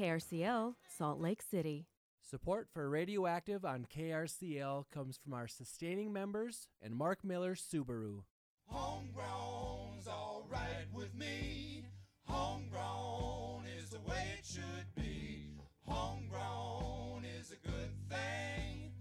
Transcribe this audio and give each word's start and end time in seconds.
KRCL, 0.00 0.76
Salt 0.88 1.20
Lake 1.20 1.42
City. 1.42 1.86
Support 2.22 2.68
for 2.72 2.88
Radioactive 2.88 3.66
on 3.66 3.86
KRCL 3.94 4.86
comes 4.90 5.18
from 5.22 5.34
our 5.34 5.46
sustaining 5.46 6.10
members 6.10 6.68
and 6.80 6.96
Mark 6.96 7.22
Miller 7.22 7.54
Subaru. 7.54 8.22
Homegrown's 8.64 10.08
alright 10.08 10.86
with 10.94 11.14
me. 11.14 11.84
Homegrown 12.24 13.64
is 13.78 13.90
the 13.90 14.00
way 14.08 14.24
it 14.38 14.46
should 14.46 14.94
be. 14.96 15.58
Homegrown 15.86 17.26
is 17.38 17.52
a 17.52 17.68
good 17.68 17.90
thing. 18.08 18.92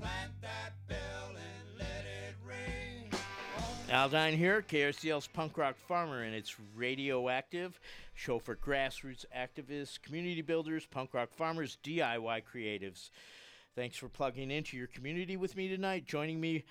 Plant 0.00 0.32
that 0.40 0.72
bell 0.88 1.34
and 1.34 1.78
let 1.78 2.06
it 2.06 2.34
ring. 2.42 3.10
Aldine 3.90 4.38
here, 4.38 4.62
KRCL's 4.62 5.26
punk 5.26 5.58
rock 5.58 5.76
farmer, 5.86 6.22
and 6.22 6.34
it's 6.34 6.56
radioactive. 6.74 7.78
Show 8.16 8.38
for 8.38 8.56
grassroots 8.56 9.26
activists, 9.36 10.00
community 10.00 10.40
builders, 10.40 10.86
punk 10.86 11.12
rock 11.12 11.28
farmers, 11.34 11.76
DIY 11.84 12.42
creatives. 12.50 13.10
Thanks 13.74 13.98
for 13.98 14.08
plugging 14.08 14.50
into 14.50 14.74
your 14.74 14.86
community 14.86 15.36
with 15.36 15.54
me 15.54 15.68
tonight. 15.68 16.06
Joining 16.06 16.40
me 16.40 16.64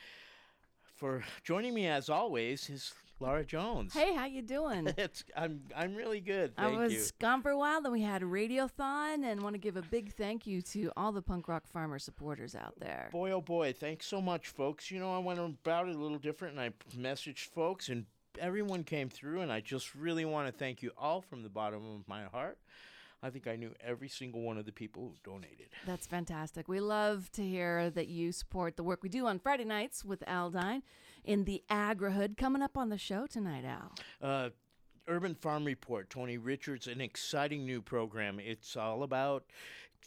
for 0.95 1.23
joining 1.43 1.75
me 1.75 1.85
as 1.85 2.09
always 2.09 2.67
is 2.67 2.93
Laura 3.19 3.45
Jones. 3.45 3.93
Hey, 3.93 4.15
how 4.15 4.25
you 4.25 4.41
doing? 4.41 4.91
It's 4.97 5.23
I'm 5.37 5.61
I'm 5.75 5.93
really 5.93 6.19
good. 6.19 6.53
I 6.57 6.67
was 6.69 6.93
you. 6.93 7.05
gone 7.19 7.43
for 7.43 7.51
a 7.51 7.57
while. 7.57 7.79
Then 7.79 7.91
we 7.91 8.01
had 8.01 8.23
a 8.23 8.25
radiothon, 8.25 9.23
and 9.23 9.41
want 9.41 9.53
to 9.53 9.59
give 9.59 9.77
a 9.77 9.83
big 9.83 10.13
thank 10.13 10.47
you 10.47 10.63
to 10.63 10.91
all 10.97 11.11
the 11.11 11.21
punk 11.21 11.47
rock 11.47 11.67
farmer 11.67 11.99
supporters 11.99 12.55
out 12.55 12.73
there. 12.79 13.09
Boy, 13.11 13.31
oh 13.31 13.41
boy, 13.41 13.71
thanks 13.71 14.07
so 14.07 14.19
much, 14.19 14.47
folks. 14.47 14.89
You 14.89 14.99
know, 14.99 15.15
I 15.15 15.19
went 15.19 15.39
about 15.39 15.87
it 15.87 15.95
a 15.95 15.99
little 15.99 16.17
different 16.17 16.57
and 16.57 16.61
I 16.61 16.97
messaged 16.97 17.49
folks, 17.49 17.89
and 17.89 18.05
everyone 18.39 18.83
came 18.83 19.09
through, 19.09 19.41
and 19.41 19.51
I 19.51 19.59
just 19.61 19.95
really 19.95 20.25
want 20.25 20.47
to 20.47 20.51
thank 20.51 20.81
you 20.81 20.91
all 20.97 21.21
from 21.21 21.43
the 21.43 21.49
bottom 21.49 21.81
of 21.95 22.07
my 22.07 22.23
heart. 22.25 22.57
I 23.23 23.29
think 23.29 23.47
I 23.47 23.55
knew 23.55 23.73
every 23.81 24.09
single 24.09 24.41
one 24.41 24.57
of 24.57 24.65
the 24.65 24.71
people 24.71 25.03
who 25.03 25.31
donated. 25.31 25.69
That's 25.85 26.05
fantastic. 26.05 26.67
We 26.67 26.79
love 26.79 27.31
to 27.31 27.43
hear 27.43 27.89
that 27.89 28.07
you 28.07 28.31
support 28.31 28.77
the 28.77 28.83
work 28.83 29.01
we 29.01 29.09
do 29.09 29.25
on 29.25 29.39
Friday 29.39 29.65
nights 29.65 30.05
with 30.05 30.23
Aldine 30.27 30.83
in 31.23 31.45
the 31.45 31.63
Agrihood. 31.69 32.37
Coming 32.37 32.61
up 32.61 32.77
on 32.77 32.89
the 32.89 32.97
show 32.97 33.25
tonight, 33.25 33.65
Al. 33.65 33.91
Uh, 34.21 34.49
Urban 35.07 35.35
Farm 35.35 35.65
Report, 35.65 36.09
Tony 36.09 36.37
Richards, 36.37 36.87
an 36.87 37.01
exciting 37.01 37.65
new 37.65 37.81
program. 37.81 38.39
It's 38.39 38.75
all 38.75 39.03
about 39.03 39.45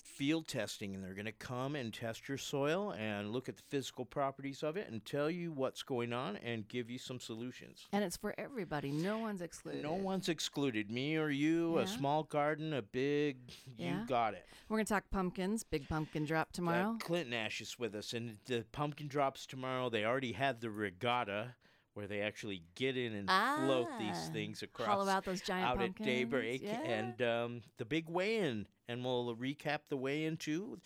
field 0.04 0.46
testing, 0.48 0.94
and 0.94 1.02
they're 1.04 1.14
going 1.14 1.26
to 1.26 1.32
come 1.32 1.74
and 1.76 1.92
test 1.92 2.28
your 2.28 2.38
soil 2.38 2.92
and 2.98 3.32
look 3.32 3.48
at 3.48 3.56
the 3.56 3.62
physical 3.68 4.04
properties 4.04 4.62
of 4.62 4.76
it 4.76 4.88
and 4.90 5.04
tell 5.04 5.30
you 5.30 5.52
what's 5.52 5.82
going 5.82 6.12
on 6.12 6.36
and 6.36 6.68
give 6.68 6.90
you 6.90 6.98
some 6.98 7.20
solutions. 7.20 7.86
And 7.92 8.02
it's 8.04 8.16
for 8.16 8.34
everybody. 8.38 8.90
No 8.90 9.18
one's 9.18 9.40
excluded. 9.42 9.82
No 9.82 9.94
one's 9.94 10.28
excluded. 10.28 10.90
Me 10.90 11.16
or 11.16 11.30
you, 11.30 11.76
Yeah. 11.76 11.82
a 11.82 11.86
small 11.86 12.22
garden, 12.24 12.72
a 12.72 12.82
big, 12.82 13.38
Yeah. 13.76 14.00
you 14.00 14.06
got 14.06 14.34
it. 14.34 14.46
We're 14.68 14.76
going 14.76 14.86
to 14.86 14.92
talk 14.92 15.10
pumpkins. 15.10 15.64
Big 15.64 15.88
pumpkin 15.88 16.24
drop 16.24 16.48
Uh, 16.48 16.52
tomorrow. 16.52 16.96
Clint 17.00 17.30
Nash 17.30 17.60
is 17.60 17.78
with 17.78 17.94
us, 17.94 18.12
and 18.12 18.38
the 18.46 18.64
pumpkin 18.72 19.08
drops 19.08 19.46
tomorrow. 19.46 19.88
They 19.88 20.04
already 20.04 20.32
had 20.32 20.60
the 20.60 20.70
regatta 20.70 21.54
where 21.98 22.06
they 22.06 22.20
actually 22.20 22.62
get 22.76 22.96
in 22.96 23.12
and 23.12 23.28
float 23.28 23.88
these 23.98 24.14
Ah, 24.14 24.32
things 24.32 24.62
across 24.62 24.86
Hollow 24.86 25.08
out 25.08 25.24
those 25.24 25.40
giant 25.40 25.66
out 25.68 25.78
pumpkins. 25.78 26.06
at 26.08 26.12
daybreak, 26.14 26.62
Yeah. 26.62 26.80
and 26.82 27.20
um, 27.22 27.62
the 27.76 27.84
big 27.84 28.08
weigh-in, 28.08 28.68
and 28.86 29.04
we'll 29.04 29.34
recap 29.34 29.80
the 29.88 29.96
weigh-in 29.96 30.36
too. 30.36 30.80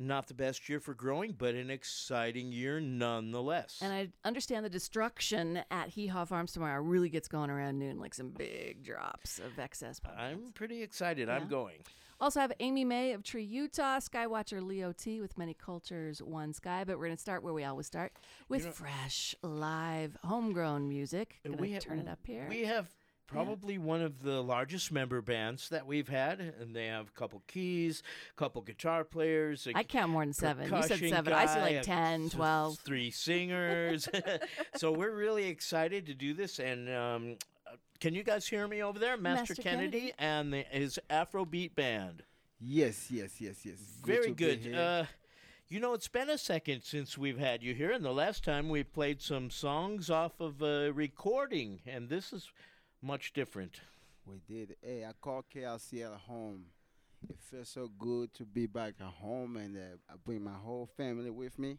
Not 0.00 0.26
the 0.26 0.34
best 0.34 0.68
year 0.68 0.80
for 0.80 0.94
growing, 0.94 1.30
but 1.32 1.54
an 1.54 1.70
exciting 1.70 2.50
year 2.50 2.80
nonetheless. 2.80 3.78
And 3.80 3.92
I 3.92 4.08
understand 4.24 4.64
the 4.64 4.70
destruction 4.70 5.60
at 5.70 5.90
Hee 5.90 6.08
Haw 6.08 6.24
Farms 6.24 6.52
tomorrow 6.52 6.82
really 6.82 7.08
gets 7.08 7.28
going 7.28 7.50
around 7.50 7.78
noon, 7.78 8.00
like 8.00 8.14
some 8.14 8.30
big 8.30 8.82
drops 8.84 9.38
of 9.38 9.56
excess 9.60 10.00
pumpkins. 10.00 10.24
I'm 10.46 10.52
pretty 10.52 10.82
excited. 10.82 11.28
I'm 11.28 11.46
going. 11.46 11.78
Also 12.20 12.40
have 12.40 12.52
Amy 12.60 12.84
May 12.84 13.12
of 13.12 13.22
Tree, 13.22 13.44
Utah, 13.44 13.98
Skywatcher 13.98 14.60
Leo 14.60 14.92
T 14.92 15.20
with 15.20 15.38
many 15.38 15.54
cultures, 15.54 16.20
one 16.20 16.52
sky. 16.52 16.82
But 16.84 16.98
we're 16.98 17.06
going 17.06 17.16
to 17.16 17.20
start 17.20 17.42
where 17.44 17.54
we 17.54 17.64
always 17.64 17.86
start 17.86 18.12
with 18.48 18.64
know- 18.64 18.72
fresh, 18.72 19.34
live, 19.42 20.16
homegrown 20.24 20.88
music. 20.88 21.38
Gonna 21.44 21.56
we 21.58 21.74
ha- 21.74 21.78
turn 21.78 22.00
it 22.00 22.08
up 22.08 22.18
here. 22.26 22.46
We 22.48 22.62
have 22.64 22.88
probably 23.28 23.76
one 23.78 24.00
of 24.00 24.22
the 24.22 24.42
largest 24.42 24.90
member 24.90 25.20
bands 25.20 25.68
that 25.68 25.86
we've 25.86 26.08
had, 26.08 26.40
and 26.40 26.74
they 26.74 26.86
have 26.86 27.08
a 27.08 27.10
couple 27.12 27.42
keys, 27.46 28.02
a 28.32 28.36
couple 28.36 28.62
guitar 28.62 29.04
players. 29.04 29.66
a 29.68 29.76
I 29.76 29.84
count 29.84 30.10
more 30.10 30.24
than 30.24 30.32
seven. 30.32 30.74
You 30.74 30.82
said 30.82 30.98
seven. 30.98 31.32
I 31.32 31.46
see 31.46 31.60
like 31.60 31.76
a- 31.76 31.82
10, 31.82 32.20
th- 32.20 32.32
12. 32.32 32.78
Three 32.78 33.10
singers. 33.12 34.08
so 34.76 34.90
we're 34.90 35.14
really 35.14 35.46
excited 35.46 36.06
to 36.06 36.14
do 36.14 36.34
this. 36.34 36.58
And 36.58 36.88
um, 36.88 37.36
can 38.00 38.14
you 38.14 38.22
guys 38.22 38.46
hear 38.46 38.66
me 38.68 38.82
over 38.82 38.98
there? 38.98 39.16
Master, 39.16 39.52
Master 39.52 39.54
Kennedy, 39.62 39.90
Kennedy. 39.90 40.14
and 40.18 40.52
the, 40.52 40.62
his 40.70 40.98
Afrobeat 41.10 41.74
band. 41.74 42.22
Yes, 42.60 43.10
yes, 43.10 43.40
yes, 43.40 43.64
yes. 43.64 43.76
Very 44.04 44.28
to 44.28 44.34
good. 44.34 44.74
Uh, 44.74 45.04
you 45.68 45.80
know, 45.80 45.92
it's 45.92 46.08
been 46.08 46.30
a 46.30 46.38
second 46.38 46.82
since 46.82 47.16
we've 47.18 47.38
had 47.38 47.62
you 47.62 47.74
here, 47.74 47.92
and 47.92 48.04
the 48.04 48.12
last 48.12 48.42
time 48.42 48.68
we 48.68 48.82
played 48.82 49.20
some 49.20 49.50
songs 49.50 50.10
off 50.10 50.40
of 50.40 50.62
a 50.62 50.90
recording, 50.90 51.80
and 51.86 52.08
this 52.08 52.32
is 52.32 52.50
much 53.02 53.32
different. 53.32 53.80
we 54.26 54.40
did. 54.48 54.76
Hey, 54.82 55.04
I 55.04 55.12
call 55.20 55.44
KLCL 55.54 56.18
home. 56.20 56.64
It 57.28 57.36
feels 57.40 57.68
so 57.68 57.90
good 57.98 58.32
to 58.34 58.44
be 58.44 58.66
back 58.66 58.94
at 59.00 59.06
home, 59.06 59.56
and 59.56 59.76
uh, 59.76 59.96
I 60.08 60.14
bring 60.24 60.42
my 60.42 60.54
whole 60.54 60.88
family 60.96 61.30
with 61.30 61.58
me. 61.58 61.78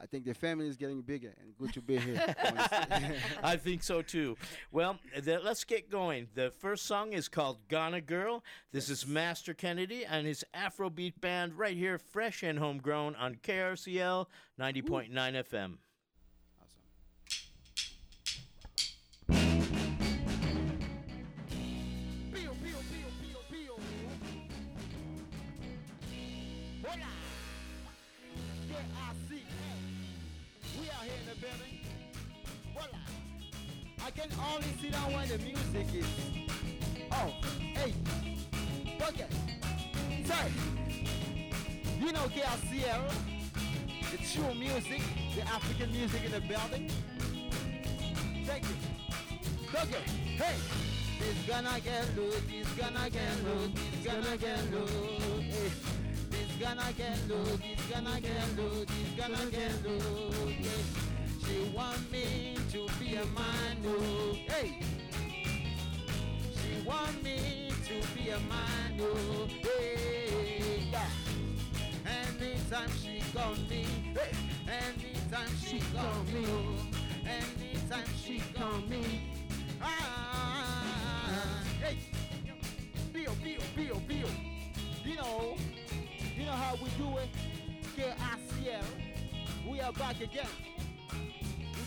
I 0.00 0.04
think 0.06 0.26
the 0.26 0.34
family 0.34 0.68
is 0.68 0.76
getting 0.76 1.00
bigger, 1.00 1.34
and 1.40 1.56
good 1.56 1.72
to 1.72 1.80
be 1.80 1.96
here. 1.96 2.34
I 3.42 3.56
think 3.56 3.82
so 3.82 4.02
too. 4.02 4.36
Well, 4.70 4.98
th- 5.24 5.40
let's 5.42 5.64
get 5.64 5.90
going. 5.90 6.28
The 6.34 6.50
first 6.50 6.84
song 6.84 7.14
is 7.14 7.28
called 7.28 7.66
Ghana 7.68 8.02
Girl. 8.02 8.44
This 8.72 8.90
is 8.90 9.06
Master 9.06 9.54
Kennedy 9.54 10.04
and 10.04 10.26
his 10.26 10.44
Afrobeat 10.54 11.20
band 11.20 11.54
right 11.58 11.76
here, 11.76 11.98
fresh 11.98 12.42
and 12.42 12.58
homegrown 12.58 13.14
on 13.16 13.36
KRCL 13.36 14.26
90.9 14.60 15.10
FM. 15.12 15.78
Building. 31.46 31.78
Hola. 32.74 33.00
I 34.04 34.10
can 34.10 34.30
only 34.50 34.70
sit 34.80 34.92
down 34.92 35.12
when 35.12 35.28
the 35.28 35.38
music 35.38 35.94
is. 35.94 36.06
Oh, 37.12 37.32
hey, 37.78 37.94
okay. 39.08 39.28
Sorry. 40.24 40.52
You 42.00 42.12
know 42.12 42.26
KLCL, 42.34 43.02
the 44.10 44.18
true 44.30 44.54
music, 44.54 45.02
the 45.34 45.42
African 45.42 45.92
music 45.92 46.24
in 46.24 46.32
the 46.32 46.40
building. 46.40 46.90
Thank 48.44 48.64
you. 48.64 48.76
Okay, 49.82 50.04
hey. 50.42 50.56
This 51.18 51.38
gonna 51.48 51.80
get 51.80 52.04
low, 52.16 52.30
this 52.50 52.68
gonna 52.76 53.10
get 53.10 53.44
low, 53.44 53.68
this 53.74 54.04
gonna 54.04 54.36
get 54.36 54.72
low. 54.72 54.86
Hey. 55.40 55.96
Gonna 56.58 56.90
get 56.96 57.18
low, 57.28 57.44
this 57.44 57.80
gonna 57.90 58.20
get 58.20 58.56
low, 58.56 58.84
this 58.84 59.10
gonna 59.16 59.50
get 59.50 59.72
low. 59.84 60.48
Yeah. 60.58 61.15
She 61.46 61.70
want 61.76 62.10
me 62.10 62.56
to 62.72 62.88
be 62.98 63.14
a 63.14 63.24
man, 63.26 63.76
oh, 63.86 64.36
hey. 64.48 64.80
She 66.56 66.82
want 66.84 67.22
me 67.22 67.70
to 67.84 68.18
be 68.18 68.30
a 68.30 68.40
man, 68.40 69.00
oh, 69.00 69.46
hey, 69.62 70.88
yeah. 70.90 71.08
Anytime 72.04 72.90
she 73.00 73.22
call 73.32 73.54
me, 73.70 73.86
hey. 74.14 74.32
Anytime 74.66 75.56
she 75.64 75.78
call 75.94 76.24
me, 76.24 76.44
oh. 76.48 76.74
Anytime 77.24 78.06
she 78.20 78.42
call 78.52 78.78
me, 78.88 79.20
ah, 79.80 81.62
hey. 81.80 81.98
Bill, 83.12 83.32
Bill, 83.44 83.62
Bill, 83.76 84.02
Bill. 84.08 84.30
You 85.04 85.14
know, 85.14 85.56
you 86.36 86.44
know 86.44 86.52
how 86.52 86.74
we 86.74 86.90
do 86.98 87.18
it. 87.18 87.28
KICL. 87.96 88.84
We 89.70 89.80
are 89.80 89.92
back 89.92 90.20
again 90.20 90.48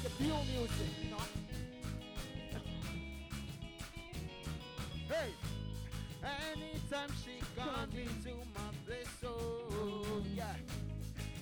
the 0.03 0.09
pure 0.11 0.37
music, 0.45 1.11
know. 1.11 1.17
hey, 5.09 5.33
anytime 6.23 7.09
she 7.23 7.39
comes 7.59 7.93
into 7.93 8.35
my 8.55 8.69
place, 8.85 9.07
oh 9.25 10.23
yeah. 10.35 10.45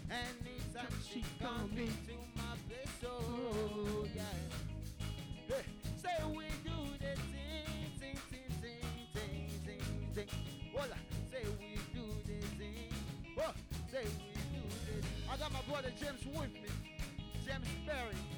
Anytime 0.10 0.94
she 1.08 1.24
comes 1.40 1.72
into 1.78 2.18
my 2.36 2.56
place, 2.68 3.06
oh 3.06 4.08
yeah. 4.16 4.24
Hey, 5.48 5.64
say 6.02 6.24
we 6.30 6.46
do 6.64 6.78
the 7.00 7.14
thing, 7.30 7.92
thing, 8.00 8.18
thing, 8.32 8.50
thing, 8.62 8.82
thing, 9.14 9.50
thing, 9.66 10.16
thing. 10.16 10.28
Voila, 10.74 10.96
say 11.32 11.44
we 11.60 11.78
do 11.94 12.06
the 12.26 12.48
thing. 12.58 12.92
Oh, 13.38 13.54
say 13.92 14.04
we 14.04 14.34
do 14.34 14.66
this. 14.88 15.06
I 15.32 15.38
got 15.38 15.52
my 15.54 15.62
brother 15.70 15.92
James 16.00 16.26
with 16.26 16.54
me, 16.54 16.70
James 17.46 17.68
Berry. 17.86 18.37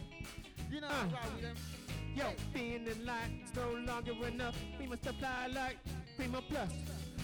You 0.72 0.82
know 0.82 0.88
how 0.88 1.02
I 1.02 1.04
ride 1.04 1.36
with 1.36 1.46
him. 1.46 1.56
Yo, 2.16 2.26
being 2.54 2.86
in 2.86 3.06
line 3.06 3.42
is 3.44 3.56
no 3.56 3.72
longer 3.92 4.14
enough. 4.28 4.56
We 4.80 4.86
must 4.86 5.06
apply 5.06 5.48
like 5.48 5.78
Prima 6.16 6.42
Plus. 6.48 6.70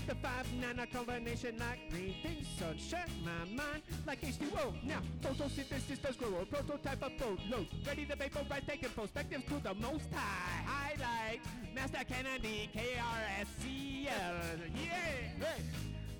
The 0.07 0.15
five 0.15 0.45
nana 0.59 0.85
combination 0.85 1.57
like 1.57 1.89
green 1.89 2.13
things, 2.21 2.47
sunshine, 2.59 3.09
my 3.23 3.45
mind 3.55 3.81
like 4.05 4.21
H2O. 4.21 4.83
Now, 4.83 5.01
photosynthesis 5.21 6.01
does 6.01 6.15
grow 6.15 6.41
a 6.41 6.45
prototype 6.45 7.01
of 7.03 7.11
photo. 7.17 7.65
Ready 7.85 8.05
to 8.05 8.15
vaporize, 8.15 8.61
taking 8.67 8.89
perspectives 8.89 9.43
to 9.45 9.59
the 9.63 9.73
most 9.75 10.05
high. 10.13 10.63
Highlight, 10.65 11.41
Master 11.73 12.03
Kennedy, 12.07 12.69
KRSCL. 12.75 14.05
Yeah! 14.05 14.91
Hey, 15.39 15.61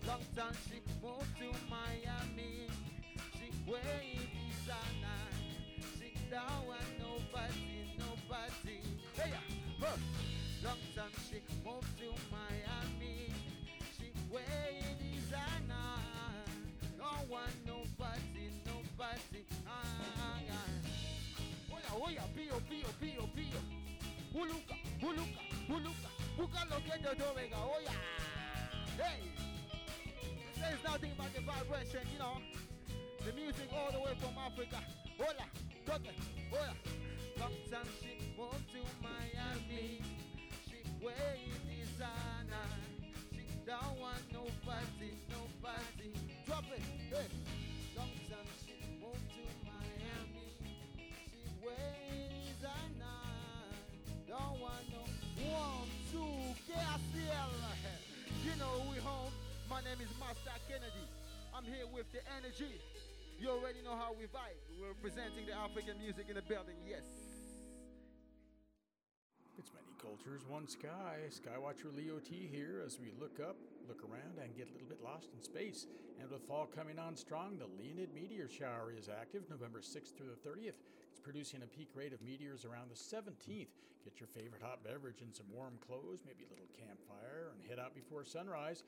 long 0.08 0.22
time 0.36 0.54
she 0.68 0.82
moved 1.04 1.38
to 1.38 1.52
Miami. 1.70 2.68
She 3.34 3.72
way 3.72 4.18
designer. 4.34 5.26
She 6.00 6.14
don't 6.32 6.95
nobody. 8.36 8.80
Hey, 9.16 9.32
yeah. 9.32 9.88
Huh. 9.88 9.98
Long 10.64 10.82
time 10.96 11.12
she 11.30 11.40
moved 11.64 11.88
to 12.00 12.10
Miami. 12.32 13.32
She 13.98 14.12
way 14.32 14.84
designer. 15.00 16.00
Don't 16.98 17.30
want 17.30 17.56
nobody, 17.66 18.52
nobody. 18.66 19.46
Ah, 19.68 20.40
yeah. 20.46 21.76
Oya, 21.76 21.92
oya, 22.06 22.24
pío, 22.36 22.60
pío, 22.70 22.90
pío, 23.00 23.24
pío. 23.36 23.60
Uluka, 24.34 24.76
uluka, 25.02 25.42
uluka. 25.70 26.10
Busca 26.38 26.66
lo 26.70 26.78
que 26.84 27.00
yo 27.04 27.34
venga, 27.34 27.58
oya. 27.58 27.92
Hey. 28.98 29.32
There's 30.60 30.84
nothing 30.84 31.12
about 31.12 31.34
the 31.34 31.42
vibration, 31.42 32.02
you 32.12 32.20
know. 32.20 32.38
The 33.26 33.34
music 33.34 33.70
all 33.74 33.92
the 33.92 34.00
way 34.00 34.14
from 34.20 34.36
Africa. 34.38 34.82
Hola, 35.18 35.46
toque, 35.86 36.12
hola. 36.52 37.05
Long 37.40 37.52
time 37.70 37.88
she 38.02 38.16
moved 38.38 38.66
to 38.72 38.82
Miami. 39.04 40.02
She 40.70 40.80
way 41.04 41.52
designer. 41.68 42.70
She 43.32 43.44
don't 43.66 44.00
want 44.00 44.24
nobody, 44.32 45.12
nobody. 45.28 46.12
Drop 46.46 46.64
it, 46.72 46.82
hey. 47.12 47.28
Long 47.98 48.16
time 48.32 48.50
she 48.64 48.80
moved 49.04 49.28
to 49.36 49.44
Miami. 49.68 50.48
She 51.04 51.44
way 51.60 52.30
designer. 52.48 53.20
Don't 54.28 54.60
want 54.62 54.86
no 54.96 55.04
one, 55.52 55.90
two, 56.12 56.56
KCL. 56.72 57.52
You 58.46 58.56
know 58.60 58.86
we 58.92 58.98
home. 59.00 59.34
My 59.70 59.82
name 59.82 60.00
is 60.00 60.10
Master 60.20 60.56
Kennedy. 60.70 61.06
I'm 61.54 61.66
here 61.66 61.88
with 61.92 62.06
the 62.14 62.22
energy. 62.38 62.80
You 63.40 63.50
already 63.50 63.82
know 63.84 63.96
how 63.98 64.16
we 64.16 64.26
vibe. 64.32 64.62
We're 64.80 64.96
presenting 65.02 65.46
the 65.46 65.54
African 65.54 66.00
music 66.00 66.28
in 66.30 66.36
the 66.36 66.42
building. 66.42 66.76
Yes. 66.88 67.25
Cultures, 70.06 70.46
one 70.48 70.68
sky. 70.68 71.18
Skywatcher 71.34 71.90
Leo 71.90 72.20
T 72.20 72.48
here 72.52 72.84
as 72.86 73.00
we 73.00 73.10
look 73.20 73.40
up, 73.42 73.58
look 73.90 74.06
around, 74.06 74.38
and 74.38 74.56
get 74.56 74.70
a 74.70 74.74
little 74.74 74.88
bit 74.88 75.02
lost 75.04 75.30
in 75.34 75.42
space. 75.42 75.88
And 76.22 76.30
with 76.30 76.46
fall 76.46 76.70
coming 76.70 77.00
on 77.00 77.16
strong, 77.16 77.58
the 77.58 77.66
Leonid 77.82 78.14
meteor 78.14 78.48
shower 78.48 78.94
is 78.96 79.10
active 79.10 79.50
November 79.50 79.80
6th 79.82 80.14
through 80.14 80.30
the 80.30 80.48
30th. 80.48 80.78
It's 81.10 81.20
producing 81.24 81.64
a 81.64 81.74
peak 81.74 81.90
rate 81.96 82.14
of 82.14 82.22
meteors 82.22 82.66
around 82.66 82.92
the 82.94 82.96
17th. 82.96 83.74
Get 84.06 84.20
your 84.20 84.30
favorite 84.30 84.62
hot 84.62 84.84
beverage 84.84 85.22
and 85.22 85.34
some 85.36 85.48
warm 85.52 85.74
clothes, 85.82 86.22
maybe 86.22 86.46
a 86.46 86.54
little 86.54 86.70
campfire, 86.78 87.50
and 87.50 87.68
head 87.68 87.80
out 87.80 87.96
before 87.96 88.24
sunrise. 88.24 88.84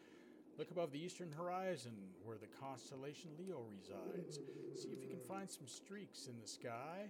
Look 0.60 0.70
above 0.70 0.92
the 0.92 1.02
eastern 1.02 1.34
horizon 1.34 1.98
where 2.24 2.38
the 2.38 2.54
constellation 2.62 3.32
Leo 3.40 3.66
resides. 3.74 4.38
See 4.76 4.90
if 4.94 5.02
you 5.02 5.10
can 5.10 5.26
find 5.26 5.50
some 5.50 5.66
streaks 5.66 6.28
in 6.28 6.38
the 6.40 6.48
sky. 6.48 7.10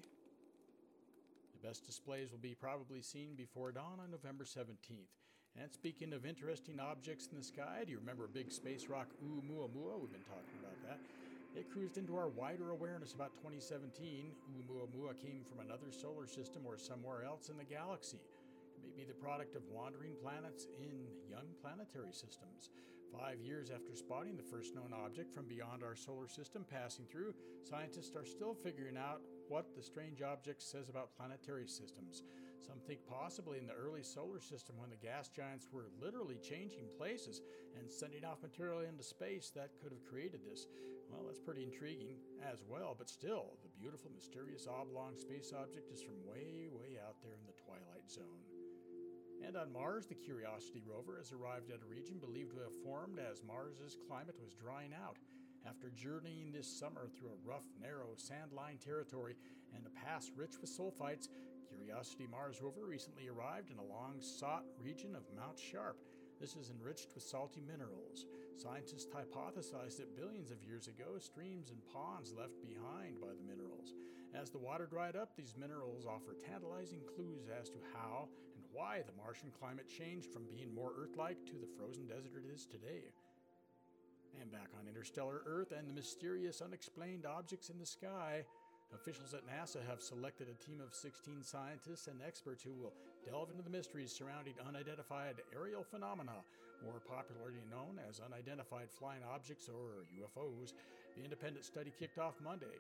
The 1.58 1.68
best 1.68 1.86
displays 1.86 2.32
will 2.32 2.38
be 2.38 2.54
probably 2.54 3.02
seen 3.02 3.34
before 3.36 3.72
dawn 3.72 3.98
on 4.04 4.12
November 4.12 4.44
17th. 4.44 5.10
And 5.60 5.72
speaking 5.72 6.14
of 6.14 6.26
interesting 6.26 6.80
objects 6.80 7.30
in 7.32 7.38
the 7.38 7.44
sky, 7.44 7.82
do 7.84 7.92
you 7.92 7.98
remember 7.98 8.28
big 8.28 8.52
space 8.52 8.86
rock 8.88 9.08
Oumuamua? 9.26 9.98
We've 9.98 10.12
been 10.12 10.22
talking 10.30 10.60
about 10.62 10.78
that. 10.86 11.00
It 11.58 11.72
cruised 11.72 11.98
into 11.98 12.16
our 12.16 12.30
wider 12.30 12.70
awareness 12.70 13.14
about 13.14 13.34
2017. 13.42 13.90
Oumuamua 14.54 15.18
came 15.18 15.42
from 15.50 15.66
another 15.66 15.90
solar 15.90 16.28
system 16.28 16.62
or 16.64 16.78
somewhere 16.78 17.24
else 17.26 17.50
in 17.50 17.58
the 17.58 17.66
galaxy. 17.66 18.22
It 18.22 18.84
may 18.86 18.94
be 19.02 19.08
the 19.08 19.18
product 19.18 19.56
of 19.56 19.64
wandering 19.74 20.14
planets 20.22 20.68
in 20.78 21.10
young 21.28 21.48
planetary 21.60 22.14
systems. 22.14 22.70
Five 23.10 23.42
years 23.42 23.72
after 23.74 23.96
spotting 23.96 24.38
the 24.38 24.44
first 24.44 24.76
known 24.76 24.94
object 24.94 25.34
from 25.34 25.48
beyond 25.48 25.82
our 25.82 25.96
solar 25.96 26.28
system 26.28 26.66
passing 26.70 27.06
through, 27.10 27.34
scientists 27.64 28.16
are 28.16 28.26
still 28.26 28.54
figuring 28.54 28.98
out 28.98 29.22
what 29.50 29.76
the 29.76 29.82
strange 29.82 30.22
object 30.22 30.62
says 30.62 30.90
about 30.90 31.16
planetary 31.16 31.68
systems. 31.68 32.24
Some 32.66 32.80
think 32.86 33.00
possibly 33.08 33.58
in 33.60 33.68
the 33.68 33.74
early 33.74 34.04
solar 34.04 34.42
system 34.42 34.76
when 34.78 34.90
the 34.90 34.98
gas 35.00 35.30
giants 35.30 35.68
were 35.72 35.88
literally 36.02 36.38
changing 36.42 36.92
places 36.98 37.42
and 37.80 37.90
sending 37.90 38.26
off 38.26 38.42
material 38.42 38.82
into 38.82 39.04
space 39.04 39.52
that 39.56 39.78
could 39.82 39.92
have 39.92 40.04
created 40.04 40.42
this. 40.44 40.68
Well, 41.10 41.24
that's 41.26 41.40
pretty 41.40 41.64
intriguing 41.64 42.20
as 42.44 42.64
well, 42.68 42.96
but 42.98 43.10
still, 43.10 43.56
the 43.64 43.72
beautiful, 43.80 44.12
mysterious 44.14 44.68
oblong 44.68 45.16
space 45.16 45.54
object 45.56 45.92
is 45.94 46.04
from 46.04 46.20
way, 46.28 46.68
way 46.68 47.00
out 47.00 47.16
there 47.24 47.40
in 47.40 47.48
the 47.48 47.56
twilight 47.64 48.12
zone. 48.12 48.44
And 49.46 49.56
on 49.56 49.72
Mars, 49.72 50.08
the 50.08 50.16
Curiosity 50.16 50.82
rover 50.84 51.16
has 51.18 51.32
arrived 51.32 51.72
at 51.72 51.80
a 51.80 51.88
region 51.88 52.18
believed 52.20 52.52
to 52.52 52.64
have 52.68 52.84
formed 52.84 53.20
as 53.20 53.46
Mars's 53.46 53.96
climate 54.10 54.36
was 54.42 54.54
drying 54.54 54.92
out. 54.92 55.16
After 55.66 55.90
journeying 55.90 56.52
this 56.52 56.68
summer 56.68 57.08
through 57.08 57.30
a 57.30 57.48
rough, 57.48 57.66
narrow, 57.82 58.16
sand 58.16 58.52
lined 58.54 58.82
territory 58.82 59.36
and 59.76 59.86
a 59.86 60.06
pass 60.06 60.32
rich 60.36 60.60
with 60.62 60.70
sulfites, 60.70 61.30
Curiosity 61.68 62.28
Mars 62.30 62.62
rover 62.62 62.86
recently 62.86 63.28
arrived 63.28 63.72
in 63.72 63.78
a 63.78 63.84
long 63.84 64.16
sought 64.20 64.64
region 64.80 65.16
of 65.16 65.24
Mount 65.36 65.60
Sharp. 65.60 65.98
This 66.40 66.56
is 66.56 66.70
enriched 66.70 67.14
with 67.14 67.24
salty 67.24 67.62
minerals. 67.66 68.26
Scientists 68.56 69.08
hypothesize 69.08 69.98
that 69.98 70.16
billions 70.16 70.52
of 70.52 70.64
years 70.64 70.88
ago, 70.88 71.18
streams 71.20 71.72
and 71.72 71.80
ponds 71.94 72.34
left 72.38 72.62
behind 72.62 73.20
by 73.20 73.34
the 73.34 73.48
minerals. 73.48 73.94
As 74.34 74.50
the 74.50 74.58
water 74.58 74.86
dried 74.86 75.16
up, 75.16 75.36
these 75.36 75.56
minerals 75.58 76.06
offer 76.06 76.36
tantalizing 76.46 77.02
clues 77.16 77.48
as 77.50 77.70
to 77.70 77.80
how 77.94 78.28
and 78.56 78.64
why 78.72 79.02
the 79.06 79.18
Martian 79.22 79.52
climate 79.58 79.88
changed 79.90 80.32
from 80.32 80.46
being 80.50 80.74
more 80.74 80.94
Earth 80.98 81.16
like 81.18 81.46
to 81.46 81.54
the 81.54 81.72
frozen 81.78 82.08
desert 82.08 82.34
it 82.38 82.54
is 82.54 82.66
today. 82.66 83.12
And 84.42 84.52
back 84.52 84.70
on 84.80 84.88
interstellar 84.88 85.42
Earth 85.46 85.72
and 85.72 85.90
the 85.90 85.94
mysterious 85.94 86.62
unexplained 86.62 87.26
objects 87.26 87.70
in 87.70 87.80
the 87.80 87.86
sky, 87.86 88.44
officials 88.94 89.34
at 89.34 89.48
NASA 89.48 89.80
have 89.88 90.02
selected 90.02 90.48
a 90.48 90.64
team 90.64 90.80
of 90.80 90.94
16 90.94 91.44
scientists 91.44 92.08
and 92.08 92.20
experts 92.26 92.64
who 92.64 92.74
will 92.74 92.94
delve 93.26 93.50
into 93.52 93.64
the 93.64 93.70
mysteries 93.70 94.12
surrounding 94.12 94.54
unidentified 94.68 95.42
aerial 95.54 95.84
phenomena, 95.84 96.44
more 96.84 97.02
popularly 97.04 97.64
known 97.70 98.00
as 98.08 98.22
unidentified 98.22 98.92
flying 98.92 99.22
objects 99.34 99.70
or 99.70 100.06
UFOs. 100.22 100.74
The 101.18 101.24
independent 101.24 101.66
study 101.66 101.92
kicked 101.98 102.20
off 102.20 102.36
Monday. 102.44 102.80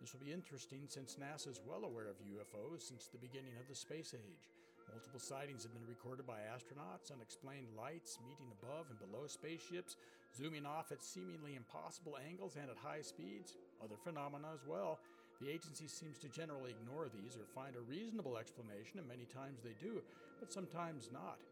This 0.00 0.12
will 0.12 0.24
be 0.24 0.32
interesting 0.32 0.84
since 0.88 1.16
NASA 1.20 1.48
is 1.48 1.60
well 1.66 1.84
aware 1.84 2.08
of 2.08 2.16
UFOs 2.24 2.82
since 2.82 3.06
the 3.06 3.18
beginning 3.18 3.52
of 3.60 3.68
the 3.68 3.74
space 3.74 4.14
age. 4.14 4.50
Multiple 4.94 5.18
sightings 5.18 5.64
have 5.64 5.74
been 5.74 5.90
recorded 5.90 6.24
by 6.24 6.38
astronauts, 6.46 7.10
unexplained 7.10 7.66
lights 7.74 8.22
meeting 8.22 8.46
above 8.62 8.86
and 8.94 8.98
below 9.02 9.26
spaceships, 9.26 9.96
zooming 10.30 10.64
off 10.64 10.92
at 10.92 11.02
seemingly 11.02 11.58
impossible 11.58 12.14
angles 12.30 12.54
and 12.54 12.70
at 12.70 12.78
high 12.78 13.02
speeds. 13.02 13.58
Other 13.82 13.98
phenomena 13.98 14.54
as 14.54 14.62
well. 14.62 15.00
The 15.42 15.50
agency 15.50 15.88
seems 15.88 16.22
to 16.22 16.30
generally 16.30 16.70
ignore 16.78 17.10
these 17.10 17.34
or 17.34 17.42
find 17.58 17.74
a 17.74 17.82
reasonable 17.90 18.38
explanation, 18.38 19.02
and 19.02 19.08
many 19.10 19.26
times 19.26 19.58
they 19.66 19.74
do, 19.82 19.98
but 20.38 20.52
sometimes 20.52 21.10
not. 21.12 21.42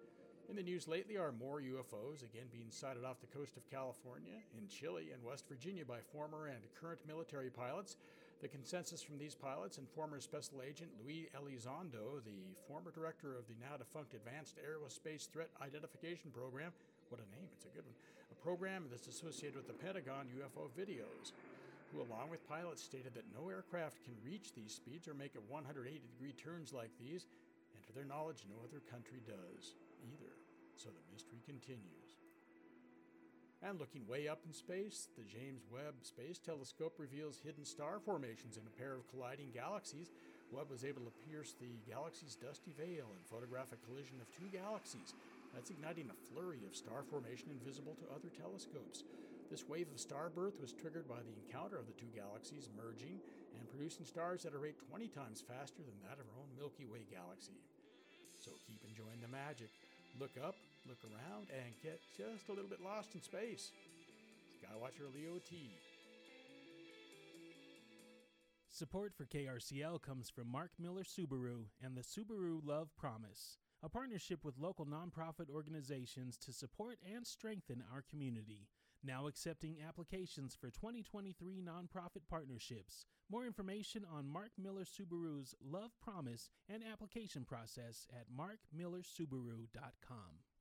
In 0.49 0.55
the 0.55 0.63
news 0.63 0.87
lately 0.87 1.19
are 1.19 1.35
more 1.35 1.59
UFOs, 1.59 2.23
again 2.23 2.47
being 2.55 2.71
sighted 2.71 3.03
off 3.03 3.19
the 3.19 3.35
coast 3.35 3.57
of 3.57 3.69
California, 3.75 4.39
in 4.55 4.69
Chile, 4.71 5.11
and 5.13 5.25
West 5.27 5.49
Virginia 5.49 5.83
by 5.85 5.99
former 6.15 6.47
and 6.47 6.63
current 6.79 7.01
military 7.09 7.51
pilots. 7.51 7.97
The 8.43 8.51
consensus 8.51 9.01
from 9.01 9.23
these 9.23 9.39
pilots 9.39 9.79
and 9.79 9.87
former 9.95 10.19
Special 10.19 10.67
Agent 10.67 10.91
Luis 10.99 11.31
Elizondo, 11.31 12.19
the 12.27 12.59
former 12.67 12.91
director 12.91 13.39
of 13.39 13.47
the 13.47 13.55
now 13.63 13.79
defunct 13.79 14.19
Advanced 14.19 14.59
Aerospace 14.59 15.31
Threat 15.31 15.47
Identification 15.63 16.35
Program, 16.35 16.75
what 17.07 17.23
a 17.23 17.29
name, 17.31 17.47
it's 17.55 17.71
a 17.71 17.75
good 17.77 17.87
one, 17.87 17.95
a 18.35 18.43
program 18.43 18.91
that's 18.91 19.07
associated 19.07 19.55
with 19.55 19.71
the 19.71 19.79
Pentagon 19.79 20.27
UFO 20.35 20.67
videos, 20.75 21.31
who, 21.95 22.03
along 22.03 22.35
with 22.35 22.43
pilots, 22.51 22.83
stated 22.83 23.15
that 23.15 23.31
no 23.31 23.47
aircraft 23.47 24.03
can 24.03 24.19
reach 24.27 24.51
these 24.59 24.75
speeds 24.75 25.07
or 25.07 25.15
make 25.15 25.39
a 25.39 25.47
180 25.47 26.03
degree 26.03 26.35
turns 26.35 26.75
like 26.75 26.91
these, 26.99 27.31
and 27.79 27.87
to 27.87 27.95
their 27.95 28.11
knowledge, 28.11 28.43
no 28.51 28.59
other 28.67 28.83
country 28.91 29.23
does 29.23 29.79
either. 30.03 30.35
So 30.75 30.91
the 30.91 31.07
mystery 31.15 31.39
continues. 31.47 32.22
And 33.62 33.78
looking 33.78 34.02
way 34.11 34.26
up 34.26 34.42
in 34.42 34.50
space, 34.50 35.07
the 35.14 35.23
James 35.23 35.62
Webb 35.71 36.02
Space 36.02 36.42
Telescope 36.42 36.99
reveals 36.99 37.38
hidden 37.38 37.62
star 37.64 38.02
formations 38.02 38.59
in 38.59 38.66
a 38.66 38.75
pair 38.75 38.99
of 38.99 39.07
colliding 39.07 39.54
galaxies. 39.54 40.11
Webb 40.50 40.66
was 40.66 40.83
able 40.83 41.07
to 41.07 41.14
pierce 41.31 41.54
the 41.54 41.78
galaxy's 41.87 42.35
dusty 42.35 42.75
veil 42.75 43.14
and 43.14 43.23
photograph 43.31 43.71
a 43.71 43.78
collision 43.87 44.19
of 44.19 44.26
two 44.35 44.50
galaxies. 44.50 45.14
That's 45.54 45.71
igniting 45.71 46.11
a 46.11 46.23
flurry 46.26 46.66
of 46.66 46.75
star 46.75 47.07
formation 47.07 47.54
invisible 47.54 47.95
to 48.02 48.11
other 48.11 48.35
telescopes. 48.35 49.07
This 49.47 49.62
wave 49.71 49.87
of 49.95 50.02
star 50.02 50.26
birth 50.26 50.59
was 50.59 50.75
triggered 50.75 51.07
by 51.07 51.23
the 51.23 51.38
encounter 51.47 51.78
of 51.78 51.87
the 51.87 51.95
two 51.95 52.11
galaxies 52.11 52.66
merging 52.75 53.23
and 53.54 53.71
producing 53.71 54.11
stars 54.11 54.42
at 54.42 54.59
a 54.59 54.59
rate 54.59 54.81
20 54.90 55.07
times 55.14 55.38
faster 55.38 55.87
than 55.87 56.02
that 56.02 56.19
of 56.19 56.26
our 56.35 56.42
own 56.42 56.50
Milky 56.59 56.90
Way 56.90 57.07
galaxy. 57.14 57.54
So 58.42 58.50
keep 58.66 58.83
enjoying 58.83 59.23
the 59.23 59.31
magic. 59.31 59.71
Look 60.19 60.35
up, 60.42 60.59
look 60.87 61.03
around, 61.05 61.49
and 61.51 61.75
get 61.83 62.01
just 62.17 62.49
a 62.49 62.53
little 62.53 62.71
bit 62.71 62.83
lost 62.83 63.15
in 63.15 63.23
space. 63.23 63.71
Got 64.62 64.75
to 64.75 64.79
Skywatcher 64.79 65.15
Leo 65.15 65.39
T. 65.49 65.71
Support 68.71 69.12
for 69.15 69.27
KRCL 69.27 70.01
comes 70.01 70.31
from 70.31 70.51
Mark 70.51 70.71
Miller 70.79 71.05
Subaru 71.05 71.67
and 71.85 71.95
the 71.95 72.01
Subaru 72.01 72.61
Love 72.65 72.89
Promise, 72.97 73.59
a 73.83 73.89
partnership 73.89 74.45
with 74.45 74.59
local 74.59 74.87
nonprofit 74.87 75.51
organizations 75.51 76.39
to 76.39 76.53
support 76.53 76.99
and 77.05 77.27
strengthen 77.27 77.83
our 77.93 78.03
community. 78.09 78.69
Now 79.05 79.27
accepting 79.27 79.77
applications 79.87 80.55
for 80.55 80.71
2023 80.71 81.61
nonprofit 81.61 82.23
partnerships. 82.31 83.05
More 83.31 83.45
information 83.45 84.07
on 84.11 84.29
Mark 84.29 84.53
Miller 84.57 84.85
Subaru's 84.85 85.55
Love 85.61 85.91
Promise 86.01 86.51
and 86.69 86.83
application 86.83 87.45
process 87.45 88.07
at 88.12 88.31
markmillersubaru.com. 88.31 90.52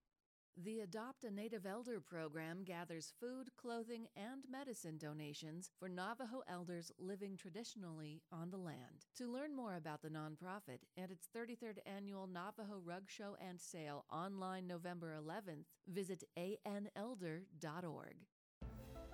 The 0.58 0.82
Adopt 0.82 1.24
a 1.24 1.32
Native 1.32 1.66
Elder 1.66 2.00
program 2.00 2.64
gathers 2.64 3.14
food, 3.20 3.50
clothing, 3.58 4.08
and 4.16 4.44
medicine 4.52 4.98
donations 4.98 5.72
for 5.80 5.88
Navajo 5.88 6.44
elders 6.48 6.92
living 7.00 7.38
traditionally 7.38 8.22
on 8.32 8.52
the 8.52 8.58
land. 8.58 9.06
To 9.18 9.32
learn 9.32 9.56
more 9.56 9.76
about 9.76 10.02
the 10.02 10.10
nonprofit 10.10 10.80
and 10.98 11.10
its 11.10 11.28
33rd 11.36 11.78
annual 11.86 12.28
Navajo 12.28 12.82
Rug 12.84 13.04
Show 13.08 13.38
and 13.40 13.60
Sale 13.60 14.06
online 14.12 14.68
November 14.68 15.16
11th, 15.18 15.66
visit 15.88 16.24
anelder.org. 16.38 18.16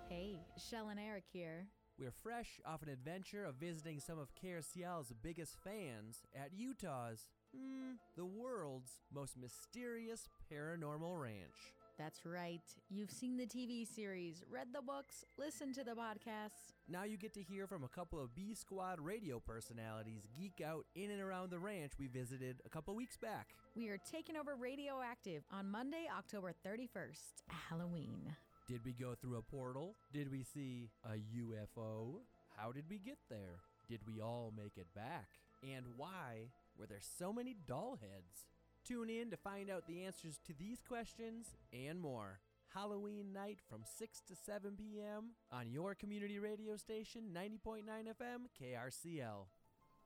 Hey, 0.10 0.40
Shell 0.58 0.90
and 0.90 1.00
Eric 1.00 1.26
here. 1.32 1.68
We're 2.00 2.12
fresh 2.12 2.60
off 2.66 2.84
an 2.84 2.90
adventure 2.90 3.44
of 3.44 3.56
visiting 3.56 4.00
some 4.00 4.20
of 4.20 4.36
KRCL's 4.36 5.14
biggest 5.22 5.56
fans 5.64 6.22
at 6.36 6.52
Utah's, 6.54 7.28
hmm, 7.56 7.94
the 8.16 8.26
world's 8.26 9.00
most 9.14 9.38
mysterious 9.38 10.30
paranormal 10.52 11.20
ranch. 11.20 11.74
That's 11.98 12.26
right. 12.26 12.62
You've 12.92 13.10
seen 13.10 13.38
the 13.38 13.48
TV 13.48 13.88
series, 13.88 14.44
read 14.52 14.68
the 14.72 14.84
books, 14.84 15.26
listened 15.40 15.74
to 15.76 15.84
the 15.84 15.96
podcasts. 15.96 16.74
Now 16.88 17.06
you 17.06 17.18
get 17.18 17.34
to 17.34 17.42
hear 17.42 17.66
from 17.66 17.84
a 17.84 17.88
couple 17.88 18.22
of 18.22 18.36
B 18.36 18.54
Squad 18.54 19.00
radio 19.00 19.40
personalities 19.40 20.28
geek 20.40 20.62
out 20.64 20.86
in 20.96 21.10
and 21.10 21.20
around 21.22 21.50
the 21.50 21.58
ranch 21.58 21.94
we 22.00 22.08
visited 22.08 22.58
a 22.66 22.70
couple 22.70 22.94
weeks 22.96 23.18
back. 23.18 23.48
We 23.76 23.90
are 23.90 23.98
taking 24.12 24.38
over 24.38 24.56
Radioactive 24.56 25.44
on 25.52 25.72
Monday, 25.72 26.08
October 26.16 26.54
31st, 26.66 27.42
Halloween. 27.70 28.36
Did 28.68 28.82
we 28.86 28.94
go 28.94 29.16
through 29.16 29.38
a 29.38 29.42
portal? 29.42 29.96
Did 30.14 30.32
we 30.32 30.44
see 30.44 30.90
a 31.04 31.16
UFO? 31.16 32.20
How 32.58 32.72
did 32.72 32.84
we 32.90 33.00
get 33.00 33.18
there? 33.30 33.62
Did 33.90 34.02
we 34.06 34.22
all 34.22 34.54
make 34.56 34.78
it 34.78 34.88
back? 34.94 35.28
And 35.64 35.86
why 35.96 36.52
were 36.78 36.86
there 36.86 37.02
so 37.02 37.34
many 37.34 37.56
doll 37.66 37.98
heads? 38.02 38.46
Tune 38.86 39.10
in 39.10 39.30
to 39.32 39.38
find 39.38 39.70
out 39.70 39.88
the 39.88 40.04
answers 40.04 40.40
to 40.46 40.54
these 40.54 40.82
questions 40.88 41.48
and 41.74 42.00
more. 42.00 42.40
Halloween 42.74 43.34
night 43.34 43.60
from 43.68 43.82
6 43.98 44.22
to 44.28 44.36
7 44.36 44.76
p.m. 44.78 45.32
on 45.52 45.72
your 45.72 45.96
community 45.96 46.40
radio 46.40 46.76
station 46.78 47.24
90.9 47.34 47.84
FM 47.88 48.48
KRCL. 48.62 49.48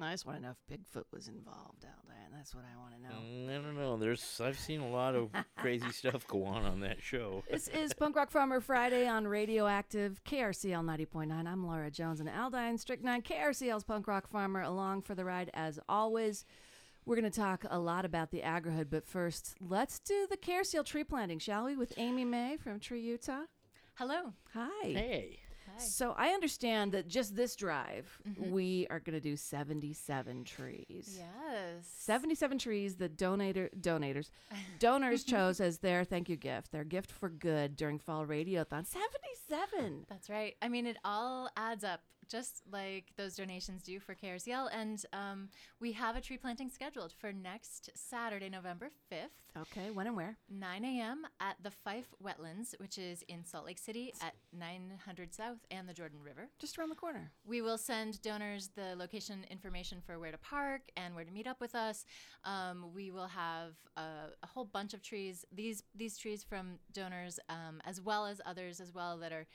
I 0.03 0.11
just 0.11 0.25
want 0.25 0.39
to 0.39 0.43
know 0.43 0.51
if 0.51 0.79
Bigfoot 0.79 1.05
was 1.11 1.27
involved, 1.27 1.85
Aldan. 1.85 2.31
That's 2.33 2.55
what 2.55 2.63
I 2.63 2.79
want 2.79 2.95
to 2.95 3.01
know. 3.01 3.15
Mm, 3.21 3.49
I 3.49 3.61
don't 3.61 3.75
know. 3.75 3.97
There's 3.97 4.41
I've 4.43 4.57
seen 4.57 4.81
a 4.81 4.89
lot 4.89 5.15
of 5.15 5.29
crazy 5.57 5.91
stuff 5.91 6.25
go 6.27 6.43
on 6.45 6.65
on 6.65 6.79
that 6.79 7.01
show. 7.01 7.43
This 7.49 7.67
is 7.67 7.93
Punk 7.93 8.15
Rock 8.15 8.31
Farmer 8.31 8.59
Friday 8.61 9.07
on 9.07 9.27
Radioactive 9.27 10.23
KRCL 10.23 10.83
90.9. 10.83 11.47
I'm 11.47 11.67
Laura 11.67 11.91
Jones 11.91 12.19
and 12.19 12.29
Aldine 12.29 12.79
Strychnine, 12.79 13.21
KRCL's 13.21 13.83
Punk 13.83 14.07
Rock 14.07 14.27
Farmer, 14.27 14.61
along 14.61 15.03
for 15.03 15.13
the 15.13 15.25
ride 15.25 15.51
as 15.53 15.79
always. 15.87 16.45
We're 17.05 17.15
going 17.15 17.31
to 17.31 17.39
talk 17.39 17.65
a 17.69 17.79
lot 17.79 18.05
about 18.05 18.31
the 18.31 18.41
Agrihood, 18.41 18.87
but 18.89 19.05
first, 19.05 19.55
let's 19.59 19.99
do 19.99 20.27
the 20.29 20.37
KRCL 20.37 20.85
tree 20.85 21.03
planting, 21.03 21.39
shall 21.39 21.65
we, 21.65 21.75
with 21.75 21.93
Amy 21.97 22.25
May 22.25 22.57
from 22.57 22.79
Tree 22.79 23.01
Utah. 23.01 23.41
Hello. 23.95 24.33
Hi. 24.53 24.83
Hey. 24.83 25.39
So 25.83 26.13
I 26.17 26.29
understand 26.29 26.91
that 26.93 27.07
just 27.07 27.35
this 27.35 27.55
drive, 27.55 28.19
mm-hmm. 28.27 28.51
we 28.51 28.87
are 28.89 28.99
going 28.99 29.15
to 29.15 29.21
do 29.21 29.35
77 29.35 30.43
trees. 30.43 31.19
Yes. 31.19 31.85
77 31.97 32.57
trees 32.57 32.95
that 32.95 33.17
donator 33.17 33.69
donators 33.79 34.29
donors 34.79 35.23
chose 35.25 35.59
as 35.59 35.79
their 35.79 36.03
thank 36.03 36.29
you 36.29 36.35
gift, 36.35 36.71
their 36.71 36.83
gift 36.83 37.11
for 37.11 37.29
good 37.29 37.75
during 37.75 37.99
fall 37.99 38.25
radiothon. 38.25 38.85
77. 38.85 40.05
That's 40.09 40.29
right. 40.29 40.55
I 40.61 40.69
mean, 40.69 40.85
it 40.85 40.97
all 41.03 41.49
adds 41.57 41.83
up, 41.83 42.01
just 42.31 42.61
like 42.71 43.11
those 43.17 43.35
donations 43.35 43.83
do 43.83 43.99
for 43.99 44.15
KRCL. 44.15 44.69
And 44.73 45.05
um, 45.13 45.49
we 45.79 45.91
have 45.91 46.15
a 46.15 46.21
tree 46.21 46.37
planting 46.37 46.69
scheduled 46.69 47.11
for 47.11 47.33
next 47.33 47.89
Saturday, 47.93 48.49
November 48.49 48.89
5th, 49.11 49.41
Okay, 49.59 49.91
when 49.91 50.07
and 50.07 50.15
where? 50.15 50.37
9 50.49 50.85
a.m. 50.85 51.23
at 51.41 51.57
the 51.61 51.71
Fife 51.71 52.13
Wetlands, 52.23 52.73
which 52.79 52.97
is 52.97 53.21
in 53.27 53.43
Salt 53.43 53.65
Lake 53.65 53.79
City 53.79 54.13
at 54.21 54.33
900 54.57 55.33
South 55.33 55.57
and 55.69 55.89
the 55.89 55.93
Jordan 55.93 56.19
River. 56.23 56.47
Just 56.57 56.79
around 56.79 56.87
the 56.87 56.95
corner. 56.95 57.31
We 57.45 57.61
will 57.61 57.77
send 57.77 58.21
donors 58.21 58.69
the 58.75 58.95
location 58.95 59.45
information 59.49 59.99
for 60.05 60.19
where 60.19 60.31
to 60.31 60.37
park 60.37 60.83
and 60.95 61.15
where 61.15 61.25
to 61.25 61.31
meet 61.31 61.47
up 61.47 61.59
with 61.59 61.75
us. 61.75 62.05
Um, 62.45 62.93
we 62.95 63.11
will 63.11 63.27
have 63.27 63.73
a, 63.97 64.29
a 64.41 64.47
whole 64.47 64.65
bunch 64.65 64.93
of 64.93 65.01
trees. 65.01 65.43
These 65.51 65.83
these 65.93 66.17
trees 66.17 66.43
from 66.43 66.79
donors, 66.93 67.37
um, 67.49 67.81
as 67.83 67.99
well 67.99 68.25
as 68.25 68.39
others 68.45 68.79
as 68.79 68.93
well, 68.93 69.17
that 69.17 69.33
are. 69.33 69.47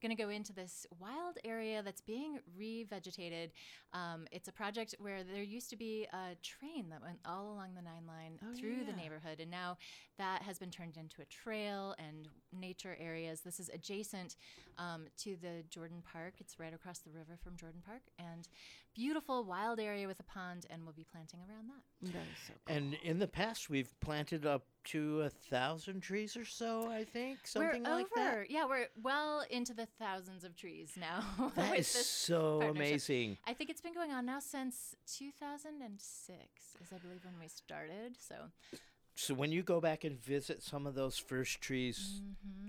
Going 0.00 0.16
to 0.16 0.22
go 0.22 0.28
into 0.28 0.52
this 0.52 0.86
wild 1.00 1.38
area 1.44 1.82
that's 1.82 2.00
being 2.00 2.38
revegetated. 2.56 3.50
Um, 3.92 4.28
it's 4.30 4.46
a 4.46 4.52
project 4.52 4.94
where 5.00 5.24
there 5.24 5.42
used 5.42 5.70
to 5.70 5.76
be 5.76 6.06
a 6.12 6.36
train 6.40 6.88
that 6.90 7.02
went 7.02 7.18
all 7.24 7.52
along 7.52 7.74
the 7.74 7.82
Nine 7.82 8.06
Line 8.06 8.38
Oh, 8.44 8.56
through 8.56 8.84
the 8.84 8.92
neighborhood, 8.92 9.40
and 9.40 9.50
now 9.50 9.76
that 10.16 10.42
has 10.42 10.56
been 10.56 10.70
turned 10.70 10.96
into 10.96 11.20
a 11.20 11.24
trail 11.24 11.96
and 11.98 12.28
nature 12.52 12.96
areas. 13.00 13.40
This 13.40 13.58
is 13.58 13.70
adjacent 13.70 14.36
um, 14.78 15.06
to 15.18 15.36
the 15.42 15.64
Jordan 15.68 16.02
Park. 16.12 16.34
It's 16.38 16.60
right 16.60 16.72
across 16.72 17.00
the 17.00 17.10
river 17.10 17.36
from 17.42 17.56
Jordan 17.56 17.82
Park, 17.84 18.02
and 18.20 18.46
beautiful 18.98 19.44
wild 19.44 19.78
area 19.78 20.08
with 20.08 20.18
a 20.18 20.24
pond, 20.24 20.66
and 20.70 20.82
we'll 20.82 20.92
be 20.92 21.06
planting 21.12 21.38
around 21.48 21.68
that. 21.68 22.12
That 22.12 22.26
is 22.32 22.38
so 22.48 22.52
cool. 22.66 22.76
And 22.76 22.94
in 23.04 23.20
the 23.20 23.28
past, 23.28 23.70
we've 23.70 23.94
planted 24.00 24.44
up 24.44 24.64
to 24.86 25.20
a 25.22 25.30
thousand 25.30 26.00
trees 26.00 26.36
or 26.36 26.44
so. 26.44 26.90
I 26.90 27.04
think 27.04 27.38
something 27.44 27.84
we're 27.84 27.90
like 27.90 28.08
that. 28.16 28.32
over, 28.32 28.46
yeah, 28.48 28.64
we're 28.68 28.88
well 29.00 29.44
into 29.50 29.72
the 29.72 29.86
thousands 30.00 30.42
of 30.42 30.56
trees 30.56 30.90
now. 30.98 31.22
That 31.54 31.70
with 31.70 31.80
is 31.80 31.92
this 31.92 32.06
so 32.06 32.60
amazing. 32.62 33.38
I 33.46 33.52
think 33.52 33.70
it's 33.70 33.80
been 33.80 33.94
going 33.94 34.10
on 34.10 34.26
now 34.26 34.40
since 34.40 34.96
2006, 35.16 36.38
is 36.82 36.92
I 36.92 36.98
believe 36.98 37.24
when 37.24 37.34
we 37.40 37.48
started. 37.48 38.16
So 38.18 38.34
So 39.20 39.34
when 39.34 39.50
you 39.50 39.64
go 39.64 39.80
back 39.80 40.04
and 40.04 40.16
visit 40.16 40.62
some 40.62 40.86
of 40.86 40.94
those 40.94 41.18
first 41.18 41.60
trees, 41.60 42.22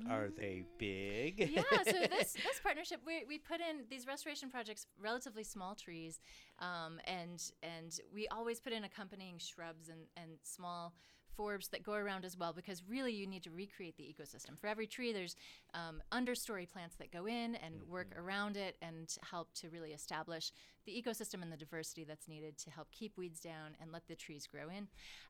are 0.10 0.30
they 0.36 0.64
big? 0.80 1.38
Mm-hmm. 1.38 1.54
yeah 1.54 1.84
so 1.86 1.92
this 2.10 2.34
this 2.34 2.60
partnership 2.64 3.02
we, 3.06 3.24
we 3.28 3.38
put 3.38 3.60
in 3.62 3.86
these 3.88 4.08
restoration 4.08 4.50
projects 4.50 4.88
relatively 5.00 5.44
small 5.44 5.76
trees 5.76 6.20
um, 6.58 7.00
and 7.06 7.52
and 7.62 8.00
we 8.12 8.28
always 8.30 8.60
put 8.60 8.74
in 8.74 8.84
accompanying 8.84 9.38
shrubs 9.38 9.90
and, 9.90 10.02
and 10.18 10.40
small 10.42 10.96
forbs 11.40 11.70
that 11.70 11.84
go 11.84 11.94
around 11.94 12.26
as 12.26 12.38
well 12.38 12.54
because 12.54 12.84
really 12.88 13.14
you 13.14 13.26
need 13.28 13.44
to 13.44 13.52
recreate 13.52 13.96
the 13.98 14.04
ecosystem. 14.04 14.58
For 14.60 14.68
every 14.68 14.88
tree 14.88 15.14
there's 15.14 15.36
um, 15.74 16.02
understory 16.12 16.70
plants 16.70 16.96
that 16.96 17.12
go 17.12 17.28
in 17.28 17.56
and 17.56 17.84
work 17.88 18.14
around 18.18 18.58
it 18.58 18.76
and 18.82 19.16
help 19.30 19.54
to 19.56 19.70
really 19.70 19.92
establish 19.92 20.52
the 20.86 20.92
ecosystem 20.92 21.42
and 21.42 21.52
the 21.52 21.58
diversity 21.58 22.04
that's 22.04 22.28
needed 22.28 22.58
to 22.58 22.72
help 22.72 22.92
keep 22.92 23.18
weeds 23.18 23.40
down 23.40 23.76
and 23.82 23.92
let 23.92 24.08
the 24.08 24.16
trees 24.16 24.48
grow 24.48 24.70
in. 24.70 24.88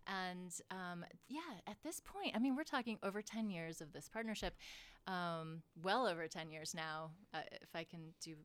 And 0.08 0.54
um, 0.72 1.06
yeah 1.28 1.40
at 1.68 1.78
this 1.84 2.00
point 2.00 2.36
i 2.36 2.40
mean 2.40 2.56
we're 2.56 2.64
talking 2.64 2.98
over 3.04 3.22
10 3.22 3.50
years 3.50 3.82
of 3.82 3.94
this 3.94 4.10
partnership 4.10 4.54
um, 5.10 5.64
well 5.82 6.08
over 6.08 6.28
10 6.28 6.52
years 6.52 6.74
now, 6.76 7.12
uh, 7.34 7.40
if 7.62 7.70
I 7.74 7.84
can 7.84 8.14
do 8.24 8.36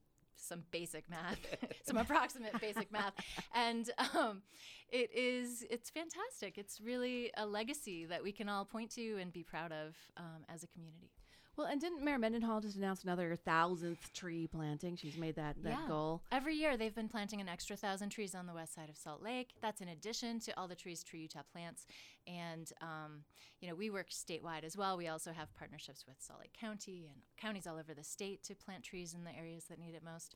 some 0.44 0.62
basic 0.70 1.08
math, 1.08 1.38
some 1.82 1.96
approximate 1.96 2.60
basic 2.60 2.92
math. 2.92 3.14
And 3.54 3.90
um, 4.14 4.42
it 4.90 5.10
is, 5.14 5.64
it's 5.70 5.90
fantastic. 5.90 6.58
It's 6.58 6.80
really 6.80 7.30
a 7.36 7.46
legacy 7.46 8.04
that 8.06 8.22
we 8.22 8.32
can 8.32 8.48
all 8.48 8.64
point 8.64 8.90
to 8.92 9.18
and 9.18 9.32
be 9.32 9.42
proud 9.42 9.72
of 9.72 9.96
um, 10.16 10.44
as 10.48 10.62
a 10.62 10.66
community. 10.68 11.10
Well, 11.56 11.68
and 11.68 11.80
didn't 11.80 12.02
Mayor 12.04 12.18
Mendenhall 12.18 12.60
just 12.60 12.76
announce 12.76 13.04
another 13.04 13.36
thousandth 13.36 14.12
tree 14.12 14.48
planting? 14.48 14.96
She's 14.96 15.16
made 15.16 15.36
that, 15.36 15.62
that 15.62 15.70
Yeah. 15.70 15.86
goal. 15.88 16.22
Every 16.32 16.56
year, 16.56 16.76
they've 16.76 16.94
been 16.94 17.08
planting 17.08 17.40
an 17.40 17.48
extra 17.48 17.76
thousand 17.76 18.10
trees 18.10 18.34
on 18.34 18.46
the 18.46 18.54
west 18.54 18.74
side 18.74 18.88
of 18.88 18.96
Salt 18.96 19.22
Lake. 19.22 19.54
That's 19.60 19.80
in 19.80 19.88
addition 19.88 20.40
to 20.40 20.58
all 20.58 20.66
the 20.66 20.74
trees 20.74 21.04
Tree 21.04 21.20
Utah 21.20 21.42
plants. 21.52 21.86
And, 22.26 22.72
um, 22.80 23.24
you 23.60 23.68
know, 23.68 23.74
we 23.76 23.88
work 23.88 24.10
statewide 24.10 24.64
as 24.64 24.76
well. 24.76 24.96
We 24.96 25.06
also 25.06 25.32
have 25.32 25.54
partnerships 25.54 26.04
with 26.06 26.16
Salt 26.20 26.40
Lake 26.40 26.52
County 26.52 27.06
and 27.12 27.22
counties 27.36 27.66
all 27.68 27.78
over 27.78 27.94
the 27.94 28.04
state 28.04 28.42
to 28.44 28.56
plant 28.56 28.82
trees 28.82 29.14
in 29.14 29.22
the 29.22 29.34
areas 29.36 29.66
that 29.66 29.78
need 29.78 29.94
it 29.94 30.02
most. 30.02 30.34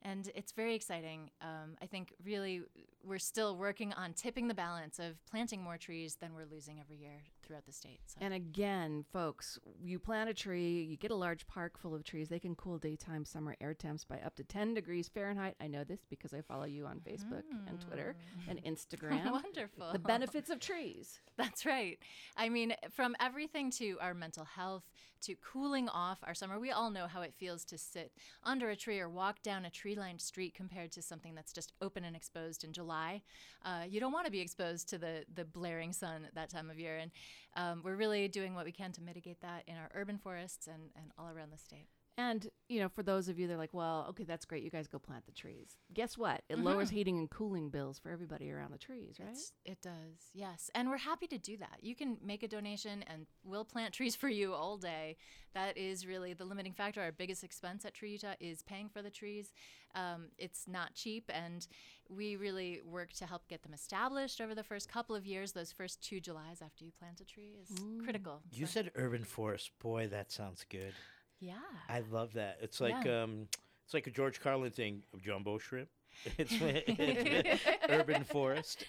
And 0.00 0.30
it's 0.34 0.52
very 0.52 0.74
exciting. 0.74 1.30
Um, 1.42 1.76
I 1.82 1.86
think 1.86 2.14
really 2.24 2.62
we're 3.02 3.18
still 3.18 3.56
working 3.56 3.92
on 3.92 4.12
tipping 4.14 4.46
the 4.48 4.54
balance 4.54 4.98
of 4.98 5.24
planting 5.26 5.62
more 5.62 5.76
trees 5.76 6.16
than 6.20 6.34
we're 6.34 6.46
losing 6.46 6.78
every 6.80 6.96
year 6.96 7.24
throughout 7.48 7.64
the 7.66 7.72
state. 7.72 8.00
So. 8.06 8.18
And 8.20 8.34
again, 8.34 9.04
folks, 9.12 9.58
you 9.82 9.98
plant 9.98 10.28
a 10.28 10.34
tree, 10.34 10.82
you 10.82 10.96
get 10.96 11.10
a 11.10 11.16
large 11.16 11.46
park 11.46 11.78
full 11.78 11.94
of 11.94 12.04
trees. 12.04 12.28
They 12.28 12.38
can 12.38 12.54
cool 12.54 12.78
daytime 12.78 13.24
summer 13.24 13.56
air 13.60 13.74
temps 13.74 14.04
by 14.04 14.18
up 14.18 14.36
to 14.36 14.44
10 14.44 14.74
degrees 14.74 15.08
Fahrenheit. 15.08 15.56
I 15.60 15.66
know 15.66 15.82
this 15.82 16.00
because 16.08 16.34
I 16.34 16.42
follow 16.42 16.64
you 16.64 16.84
on 16.84 17.00
Facebook 17.00 17.42
and 17.66 17.80
Twitter 17.80 18.14
and 18.48 18.62
Instagram. 18.64 19.32
Wonderful. 19.32 19.92
The 19.92 19.98
benefits 19.98 20.50
of 20.50 20.60
trees. 20.60 21.18
That's 21.38 21.64
right. 21.64 21.98
I 22.36 22.48
mean, 22.48 22.74
from 22.90 23.16
everything 23.20 23.70
to 23.72 23.96
our 24.00 24.12
mental 24.12 24.44
health 24.44 24.84
to 25.22 25.34
cooling 25.36 25.88
off 25.88 26.18
our 26.22 26.34
summer, 26.34 26.60
we 26.60 26.70
all 26.70 26.90
know 26.90 27.06
how 27.06 27.22
it 27.22 27.34
feels 27.36 27.64
to 27.64 27.78
sit 27.78 28.12
under 28.44 28.70
a 28.70 28.76
tree 28.76 29.00
or 29.00 29.08
walk 29.08 29.42
down 29.42 29.64
a 29.64 29.70
tree 29.70 29.94
lined 29.94 30.20
street 30.20 30.54
compared 30.54 30.92
to 30.92 31.02
something 31.02 31.34
that's 31.34 31.52
just 31.52 31.72
open 31.80 32.04
and 32.04 32.14
exposed 32.14 32.64
in 32.64 32.72
July. 32.72 33.22
Uh, 33.64 33.82
you 33.88 34.00
don't 34.00 34.12
want 34.12 34.26
to 34.26 34.32
be 34.32 34.40
exposed 34.40 34.88
to 34.90 34.98
the, 34.98 35.24
the 35.34 35.44
blaring 35.44 35.92
sun 35.92 36.24
at 36.24 36.34
that 36.34 36.50
time 36.50 36.70
of 36.70 36.78
year. 36.78 36.98
And 36.98 37.10
um, 37.56 37.82
we're 37.84 37.96
really 37.96 38.28
doing 38.28 38.54
what 38.54 38.64
we 38.64 38.72
can 38.72 38.92
to 38.92 39.02
mitigate 39.02 39.40
that 39.40 39.64
in 39.66 39.76
our 39.76 39.90
urban 39.94 40.18
forests 40.18 40.66
and, 40.66 40.90
and 40.96 41.10
all 41.18 41.28
around 41.28 41.52
the 41.52 41.58
state. 41.58 41.88
And, 42.18 42.48
you 42.68 42.80
know, 42.80 42.88
for 42.88 43.04
those 43.04 43.28
of 43.28 43.38
you 43.38 43.46
that 43.46 43.54
are 43.54 43.58
like, 43.58 43.72
well, 43.72 44.06
okay, 44.10 44.24
that's 44.24 44.44
great. 44.44 44.64
You 44.64 44.70
guys 44.70 44.88
go 44.88 44.98
plant 44.98 45.24
the 45.24 45.32
trees. 45.32 45.76
Guess 45.94 46.18
what? 46.18 46.42
It 46.48 46.58
lowers 46.58 46.90
heating 46.90 47.16
and 47.18 47.30
cooling 47.30 47.70
bills 47.70 48.00
for 48.00 48.10
everybody 48.10 48.50
around 48.50 48.72
the 48.72 48.78
trees, 48.78 49.18
right? 49.20 49.28
It's- 49.28 49.52
it 49.64 49.80
does, 49.80 50.30
yes. 50.34 50.68
And 50.74 50.90
we're 50.90 50.96
happy 50.98 51.28
to 51.28 51.38
do 51.38 51.56
that. 51.58 51.78
You 51.80 51.94
can 51.94 52.18
make 52.20 52.42
a 52.42 52.48
donation 52.48 53.04
and 53.06 53.26
we'll 53.44 53.64
plant 53.64 53.94
trees 53.98 54.16
for 54.16 54.28
you 54.28 54.52
all 54.52 54.76
day. 54.76 55.16
That 55.54 55.78
is 55.78 56.06
really 56.06 56.32
the 56.34 56.44
limiting 56.44 56.72
factor. 56.72 57.00
Our 57.00 57.12
biggest 57.12 57.44
expense 57.44 57.84
at 57.84 57.94
Tree 57.94 58.10
Utah 58.10 58.34
is 58.40 58.62
paying 58.62 58.88
for 58.88 59.00
the 59.00 59.10
trees. 59.10 59.52
Um, 59.94 60.26
it's 60.38 60.66
not 60.68 60.94
cheap, 60.94 61.30
and 61.32 61.66
we 62.10 62.36
really 62.36 62.80
work 62.84 63.12
to 63.14 63.26
help 63.26 63.48
get 63.48 63.62
them 63.62 63.72
established 63.72 64.40
over 64.40 64.54
the 64.54 64.62
first 64.62 64.88
couple 64.88 65.16
of 65.16 65.24
years. 65.24 65.52
Those 65.52 65.72
first 65.72 66.02
two 66.02 66.20
Julys 66.20 66.60
after 66.62 66.84
you 66.84 66.90
plant 66.98 67.20
a 67.20 67.24
tree 67.24 67.54
is 67.62 67.70
critical. 68.04 68.42
You 68.52 68.66
for- 68.66 68.72
said 68.72 68.90
urban 68.96 69.24
forest. 69.24 69.70
Boy, 69.80 70.08
that 70.08 70.30
sounds 70.30 70.64
good. 70.68 70.92
Yeah. 71.40 71.54
I 71.88 72.00
love 72.10 72.32
that. 72.34 72.58
It's 72.62 72.80
like 72.80 73.04
Yeah. 73.04 73.22
um, 73.24 73.48
it's 73.84 73.94
like 73.94 74.06
a 74.06 74.10
George 74.10 74.40
Carlin 74.40 74.70
thing 74.70 75.02
of 75.14 75.22
jumbo 75.22 75.58
shrimp. 75.58 75.88
It's, 76.36 76.52
it's 76.60 77.62
urban 77.88 78.24
forest. 78.24 78.84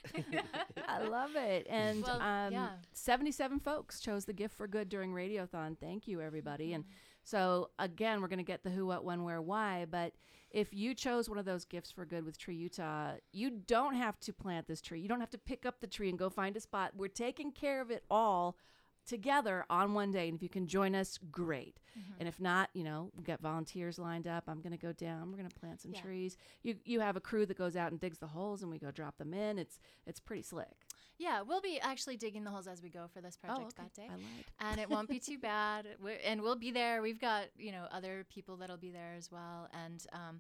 I 0.88 1.04
love 1.04 1.36
it. 1.36 1.68
And 1.70 2.02
Well, 2.04 2.22
um, 2.22 2.54
yeah. 2.54 2.70
77 2.94 3.60
folks 3.60 4.00
chose 4.00 4.26
the 4.26 4.34
gift 4.34 4.56
for 4.58 4.68
good 4.68 4.90
during 4.90 5.12
Radiothon. 5.14 5.78
Thank 5.80 6.08
you, 6.08 6.22
everybody. 6.22 6.74
And 6.74 6.84
Mm-hmm. 6.86 6.94
so, 7.24 7.70
again, 7.78 8.22
we're 8.22 8.30
going 8.30 8.40
to 8.40 8.44
get 8.44 8.64
the 8.64 8.70
who, 8.72 8.88
what, 8.88 9.04
when, 9.04 9.24
where, 9.24 9.42
why. 9.42 9.86
But 9.90 10.14
if 10.50 10.74
you 10.74 10.96
chose 10.96 11.30
one 11.30 11.38
of 11.38 11.46
those 11.46 11.66
gifts 11.66 11.92
for 11.92 12.06
good 12.06 12.26
with 12.26 12.38
Tree 12.40 12.56
Utah, 12.56 13.12
you 13.32 13.52
don't 13.52 13.94
have 13.96 14.20
to 14.22 14.34
plant 14.34 14.68
this 14.68 14.82
tree. 14.82 15.00
You 15.00 15.08
don't 15.08 15.20
have 15.20 15.30
to 15.32 15.38
pick 15.38 15.66
up 15.66 15.82
the 15.82 15.88
tree 15.88 16.10
and 16.10 16.18
go 16.18 16.30
find 16.30 16.58
a 16.58 16.60
spot. 16.60 16.94
We're 16.96 17.08
taking 17.10 17.52
care 17.52 17.82
of 17.82 17.92
it 17.92 18.04
all 18.10 18.58
together 19.10 19.66
on 19.70 19.94
one 19.94 20.12
day. 20.12 20.28
And 20.30 20.36
if 20.36 20.42
you 20.44 20.50
can 20.50 20.68
join 20.68 20.96
us, 20.96 21.20
great. 21.32 21.80
Mm-hmm. 22.00 22.14
And 22.20 22.30
if 22.30 22.40
not, 22.40 22.70
you 22.74 22.84
know, 22.84 23.12
we've 23.16 23.26
got 23.26 23.42
volunteers 23.42 24.00
lined 24.00 24.28
up. 24.28 24.46
I'm 24.48 24.62
going 24.62 24.72
to 24.72 24.78
go 24.78 24.94
down. 24.94 25.30
We're 25.32 25.38
going 25.38 25.50
to 25.50 25.60
plant 25.60 25.82
some 25.82 25.92
Yeah. 25.94 26.02
trees. 26.02 26.38
You 26.64 26.76
you 26.86 27.00
have 27.02 27.16
a 27.18 27.20
crew 27.22 27.46
that 27.46 27.58
goes 27.58 27.76
out 27.76 27.92
and 27.92 28.00
digs 28.00 28.20
the 28.20 28.28
holes, 28.28 28.62
and 28.62 28.72
we 28.72 28.80
go 28.80 28.92
drop 28.92 29.18
them 29.18 29.34
in. 29.34 29.60
It's 29.60 29.80
it's 30.06 30.20
pretty 30.20 30.44
slick. 30.44 30.78
Yeah, 31.18 31.42
we'll 31.42 31.60
be 31.60 31.80
actually 31.82 32.16
digging 32.16 32.46
the 32.46 32.50
holes 32.52 32.66
as 32.66 32.82
we 32.82 32.90
go 32.90 33.08
for 33.14 33.20
this 33.20 33.36
project 33.36 33.74
Oh, 33.78 33.82
okay. 33.82 33.84
that 33.84 33.94
day. 33.94 34.08
I 34.10 34.14
lied. 34.16 34.46
and 34.62 34.80
it 34.80 34.90
won't 34.90 35.10
be 35.10 35.20
too 35.20 35.38
bad. 35.52 35.86
We're, 36.02 36.18
and 36.24 36.42
we'll 36.42 36.56
be 36.56 36.72
there. 36.72 37.02
We've 37.02 37.20
got 37.20 37.46
you 37.58 37.74
know 37.74 37.86
other 37.92 38.26
people 38.30 38.56
that'll 38.58 38.78
be 38.78 38.92
there 38.92 39.16
as 39.18 39.30
well, 39.32 39.68
and 39.86 40.06
um, 40.14 40.40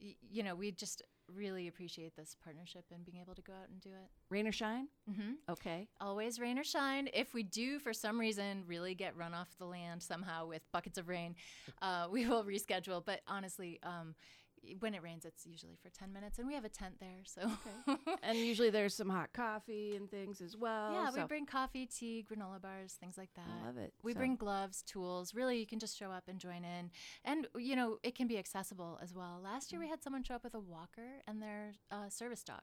y- 0.00 0.16
you 0.30 0.42
know 0.42 0.54
we 0.54 0.72
just 0.72 1.02
really 1.34 1.68
appreciate 1.68 2.16
this 2.16 2.34
partnership 2.42 2.84
and 2.92 3.04
being 3.04 3.18
able 3.20 3.34
to 3.34 3.42
go 3.42 3.52
out 3.52 3.68
and 3.68 3.80
do 3.80 3.90
it. 3.90 4.10
Rain 4.30 4.46
or 4.46 4.52
shine? 4.52 4.88
Mm-hmm. 5.08 5.32
Okay. 5.48 5.88
Always 6.00 6.40
rain 6.40 6.58
or 6.58 6.64
shine. 6.64 7.08
If 7.14 7.34
we 7.34 7.42
do, 7.42 7.78
for 7.78 7.92
some 7.92 8.18
reason, 8.18 8.64
really 8.66 8.94
get 8.94 9.16
run 9.16 9.32
off 9.32 9.48
the 9.58 9.64
land 9.66 10.02
somehow 10.02 10.46
with 10.46 10.62
buckets 10.72 10.98
of 10.98 11.08
rain, 11.08 11.36
uh, 11.82 12.08
we 12.10 12.26
will 12.26 12.44
reschedule. 12.44 13.04
But 13.04 13.20
honestly, 13.28 13.78
um, 13.82 14.14
when 14.80 14.94
it 14.94 15.02
rains, 15.02 15.24
it's 15.24 15.46
usually 15.46 15.76
for 15.82 15.88
10 15.90 16.12
minutes, 16.12 16.38
and 16.38 16.46
we 16.46 16.54
have 16.54 16.64
a 16.64 16.68
tent 16.68 16.94
there. 17.00 17.20
So, 17.24 17.50
and 18.22 18.38
usually 18.38 18.70
there's 18.70 18.94
some 18.94 19.08
hot 19.08 19.32
coffee 19.32 19.96
and 19.96 20.10
things 20.10 20.40
as 20.40 20.56
well. 20.56 20.92
yeah, 20.92 21.10
we 21.14 21.22
bring 21.26 21.46
coffee, 21.46 21.86
tea, 21.86 22.24
granola 22.30 22.60
bars, 22.60 22.94
things 23.00 23.16
like 23.18 23.30
that. 23.34 23.46
I 23.62 23.66
love 23.66 23.76
it. 23.78 23.92
We 24.02 24.12
So- 24.12 24.18
bring 24.18 24.36
gloves, 24.36 24.82
tools. 24.82 25.34
Really, 25.34 25.58
you 25.58 25.66
can 25.66 25.78
just 25.78 25.96
show 25.98 26.10
up 26.10 26.24
and 26.28 26.38
join 26.38 26.64
in. 26.64 26.90
And, 27.24 27.46
you 27.56 27.76
know, 27.76 27.98
it 28.02 28.14
can 28.14 28.26
be 28.26 28.38
accessible 28.38 28.98
as 29.02 29.14
well. 29.14 29.40
Last 29.42 29.72
year, 29.72 29.80
we 29.80 29.88
had 29.88 30.02
someone 30.02 30.22
show 30.22 30.34
up 30.34 30.44
with 30.44 30.54
a 30.54 30.60
walker 30.60 31.22
and 31.26 31.40
their 31.42 31.72
uh, 31.90 32.08
service 32.08 32.42
dog. 32.42 32.62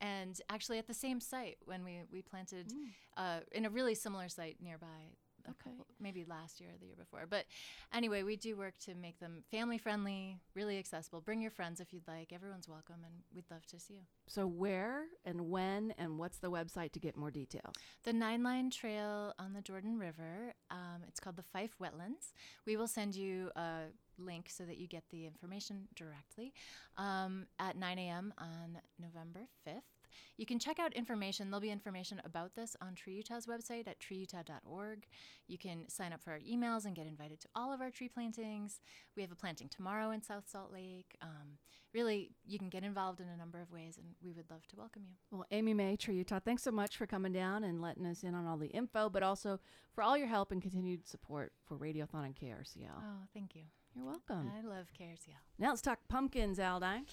And 0.00 0.40
actually, 0.48 0.78
at 0.78 0.86
the 0.88 0.94
same 0.94 1.20
site 1.20 1.58
when 1.64 1.84
we, 1.84 2.00
we 2.12 2.22
planted 2.22 2.72
uh, 3.16 3.40
in 3.52 3.64
a 3.64 3.70
really 3.70 3.94
similar 3.94 4.28
site 4.28 4.56
nearby. 4.60 5.14
Okay. 5.48 5.70
couple, 5.70 5.86
maybe 6.00 6.24
last 6.24 6.60
year 6.60 6.70
or 6.70 6.78
the 6.78 6.86
year 6.86 6.96
before. 6.98 7.26
But 7.28 7.44
anyway, 7.92 8.22
we 8.22 8.36
do 8.36 8.56
work 8.56 8.74
to 8.84 8.94
make 8.94 9.18
them 9.18 9.44
family 9.50 9.78
friendly, 9.78 10.38
really 10.54 10.78
accessible. 10.78 11.20
Bring 11.20 11.40
your 11.40 11.50
friends 11.50 11.80
if 11.80 11.92
you'd 11.92 12.06
like. 12.08 12.32
Everyone's 12.32 12.68
welcome, 12.68 12.96
and 13.04 13.14
we'd 13.34 13.50
love 13.50 13.66
to 13.66 13.80
see 13.80 13.94
you. 13.94 14.00
So 14.28 14.46
where 14.46 15.04
and 15.24 15.50
when 15.50 15.94
and 15.98 16.18
what's 16.18 16.38
the 16.38 16.50
website 16.50 16.92
to 16.92 17.00
get 17.00 17.16
more 17.16 17.30
details? 17.30 17.74
The 18.04 18.12
Nine 18.12 18.42
Line 18.42 18.70
Trail 18.70 19.34
on 19.38 19.52
the 19.52 19.62
Jordan 19.62 19.98
River. 19.98 20.54
Um, 20.70 21.02
it's 21.06 21.20
called 21.20 21.36
the 21.36 21.42
Fife 21.42 21.76
Wetlands. 21.80 22.32
We 22.66 22.76
will 22.76 22.88
send 22.88 23.14
you 23.14 23.50
a 23.56 23.84
link 24.18 24.48
so 24.48 24.64
that 24.64 24.78
you 24.78 24.86
get 24.86 25.04
the 25.10 25.26
information 25.26 25.88
directly 25.94 26.52
um, 26.96 27.46
at 27.58 27.76
9 27.76 27.98
a.m. 27.98 28.32
on 28.38 28.80
November 28.98 29.48
5th. 29.66 29.91
You 30.36 30.46
can 30.46 30.58
check 30.58 30.78
out 30.78 30.92
information. 30.94 31.50
There'll 31.50 31.60
be 31.60 31.70
information 31.70 32.20
about 32.24 32.54
this 32.54 32.76
on 32.80 32.94
Tree 32.94 33.14
Utah's 33.14 33.46
website 33.46 33.86
at 33.86 34.00
treeutah.org. 34.00 35.06
You 35.46 35.58
can 35.58 35.88
sign 35.88 36.12
up 36.12 36.22
for 36.22 36.32
our 36.32 36.38
emails 36.38 36.84
and 36.84 36.94
get 36.94 37.06
invited 37.06 37.40
to 37.40 37.48
all 37.54 37.72
of 37.72 37.80
our 37.80 37.90
tree 37.90 38.08
plantings. 38.08 38.80
We 39.16 39.22
have 39.22 39.32
a 39.32 39.36
planting 39.36 39.68
tomorrow 39.68 40.10
in 40.10 40.22
South 40.22 40.48
Salt 40.48 40.72
Lake. 40.72 41.16
Um, 41.20 41.58
really, 41.92 42.30
you 42.46 42.58
can 42.58 42.68
get 42.68 42.84
involved 42.84 43.20
in 43.20 43.28
a 43.28 43.36
number 43.36 43.60
of 43.60 43.70
ways, 43.70 43.98
and 43.98 44.14
we 44.22 44.32
would 44.32 44.50
love 44.50 44.66
to 44.68 44.76
welcome 44.76 45.02
you. 45.06 45.14
Well, 45.30 45.46
Amy 45.50 45.74
May, 45.74 45.96
Tree 45.96 46.16
Utah, 46.16 46.40
thanks 46.44 46.62
so 46.62 46.70
much 46.70 46.96
for 46.96 47.06
coming 47.06 47.32
down 47.32 47.64
and 47.64 47.82
letting 47.82 48.06
us 48.06 48.22
in 48.22 48.34
on 48.34 48.46
all 48.46 48.56
the 48.56 48.68
info, 48.68 49.08
but 49.08 49.22
also 49.22 49.60
for 49.94 50.02
all 50.02 50.16
your 50.16 50.28
help 50.28 50.52
and 50.52 50.62
continued 50.62 51.06
support 51.06 51.52
for 51.66 51.76
Radiothon 51.76 52.24
and 52.24 52.36
KRCL. 52.36 52.98
Oh, 52.98 53.26
thank 53.34 53.54
you. 53.54 53.62
You're 53.94 54.06
welcome. 54.06 54.50
I 54.56 54.66
love 54.66 54.86
KRCL. 54.98 55.36
Now 55.58 55.70
let's 55.70 55.82
talk 55.82 55.98
pumpkins, 56.08 56.58
Aldine. 56.58 57.04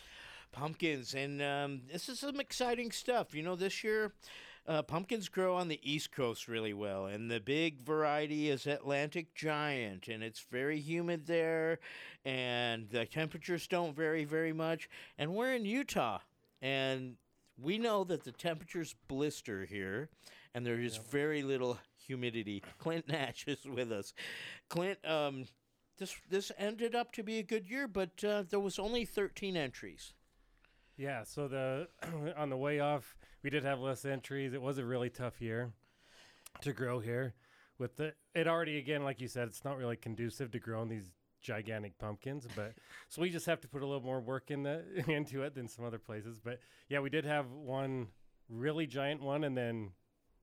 Pumpkins 0.52 1.14
and 1.14 1.42
um, 1.42 1.82
this 1.92 2.10
is 2.10 2.20
some 2.20 2.40
exciting 2.40 2.92
stuff. 2.92 3.34
You 3.34 3.44
know 3.44 3.56
this 3.56 3.84
year 3.84 4.14
uh, 4.68 4.82
pumpkins 4.82 5.30
grow 5.30 5.56
on 5.56 5.68
the 5.68 5.80
east 5.84 6.12
coast 6.12 6.48
really 6.48 6.74
well 6.74 7.06
and 7.08 7.30
the 7.30 7.40
big 7.40 7.82
variety 7.82 8.50
is 8.50 8.68
atlantic 8.68 9.34
giant 9.34 10.08
and 10.08 10.22
it's 10.22 10.46
very 10.52 10.80
humid 10.80 11.26
there 11.26 11.80
and 12.26 12.88
the 12.90 13.06
temperatures 13.06 13.68
don't 13.68 13.96
vary 13.96 14.26
very 14.26 14.54
much 14.54 14.90
and 15.18 15.34
we're 15.34 15.54
in 15.54 15.66
utah 15.66 16.20
and 16.62 17.16
we 17.62 17.78
know 17.78 18.04
that 18.04 18.24
the 18.24 18.32
temperatures 18.32 18.96
blister 19.08 19.66
here 19.66 20.10
and 20.54 20.66
there 20.66 20.80
is 20.80 20.98
very 20.98 21.42
little 21.42 21.78
humidity. 22.06 22.64
Clint 22.80 23.08
Nash 23.08 23.46
is 23.48 23.66
with 23.66 23.92
us. 23.92 24.14
Clint 24.70 25.00
um, 25.06 25.46
this 25.98 26.16
this 26.30 26.52
ended 26.58 26.96
up 26.96 27.12
to 27.14 27.24
be 27.24 27.40
a 27.40 27.44
good 27.44 27.70
year 27.70 27.88
but 27.88 28.24
uh, 28.24 28.44
there 28.50 28.60
was 28.60 28.80
only 28.80 29.06
13 29.06 29.58
entries 29.58 30.14
Yeah, 31.00 31.24
so 31.24 31.48
the 31.48 31.88
on 32.38 32.50
the 32.50 32.58
weigh 32.58 32.82
off, 32.82 33.16
we 33.42 33.50
did 33.50 33.64
have 33.64 33.80
less 33.80 34.04
entries. 34.04 34.54
It 34.54 34.62
was 34.62 34.80
a 34.80 34.86
really 34.86 35.10
tough 35.10 35.42
year 35.42 35.72
to 36.60 36.74
grow 36.74 37.00
here. 37.00 37.36
With 37.78 37.96
the 37.96 38.14
it 38.36 38.50
already 38.50 38.78
again, 38.78 39.06
like 39.06 39.22
you 39.22 39.30
said, 39.30 39.48
it's 39.48 39.64
not 39.64 39.78
really 39.78 39.96
conducive 39.96 40.52
to 40.52 40.60
growing 40.60 40.90
these 40.90 41.14
gigantic 41.42 41.98
pumpkins. 42.00 42.46
But 42.54 42.74
so 43.08 43.22
we 43.22 43.30
just 43.30 43.46
have 43.46 43.62
to 43.62 43.70
put 43.70 43.82
a 43.82 43.86
little 43.86 44.04
more 44.04 44.20
work 44.20 44.52
in 44.52 44.64
the 44.64 44.84
into 45.08 45.44
it 45.44 45.56
than 45.56 45.70
some 45.70 45.86
other 45.86 46.00
places. 46.00 46.38
But 46.38 46.60
yeah, 46.90 47.00
we 47.00 47.10
did 47.10 47.24
have 47.24 47.50
one 47.50 48.08
really 48.50 48.86
giant 48.86 49.22
one, 49.22 49.46
and 49.46 49.58
then 49.58 49.92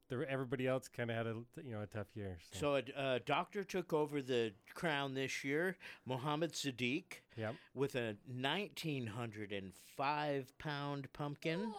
the, 0.09 0.25
everybody 0.29 0.66
else 0.66 0.88
kind 0.88 1.11
of 1.11 1.16
had 1.16 1.27
a 1.27 1.35
you 1.64 1.73
know 1.73 1.83
a 1.83 1.87
tough 1.87 2.07
year. 2.14 2.38
So, 2.53 2.59
So 2.61 2.77
a 2.77 2.83
uh, 3.01 3.19
doctor 3.27 3.64
took 3.64 3.92
over 3.92 4.23
the 4.23 4.53
crown 4.75 5.14
this 5.14 5.45
year, 5.45 5.77
Mohammed 6.05 6.53
Sadiq, 6.53 7.05
Yep. 7.37 7.55
with 7.75 7.95
a 7.97 8.16
1,905 8.29 10.59
pound 10.59 11.12
pumpkin. 11.12 11.73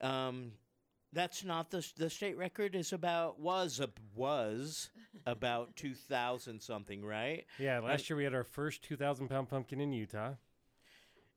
Um, 0.00 0.52
that's 1.12 1.44
not 1.44 1.70
the 1.70 1.86
the 1.96 2.10
state 2.10 2.36
record. 2.36 2.74
Is 2.74 2.92
about 2.92 3.38
was 3.40 3.80
a, 3.80 3.88
was 4.14 4.90
about 5.26 5.74
2,000 5.76 6.60
something, 6.60 7.04
right? 7.04 7.46
yeah, 7.58 7.78
last 7.80 8.10
year 8.10 8.16
we 8.16 8.24
had 8.24 8.34
our 8.34 8.44
first 8.44 8.82
two 8.82 8.96
thousand 8.96 9.28
pound 9.28 9.48
pumpkin 9.48 9.80
in 9.80 9.92
Utah. 9.92 10.32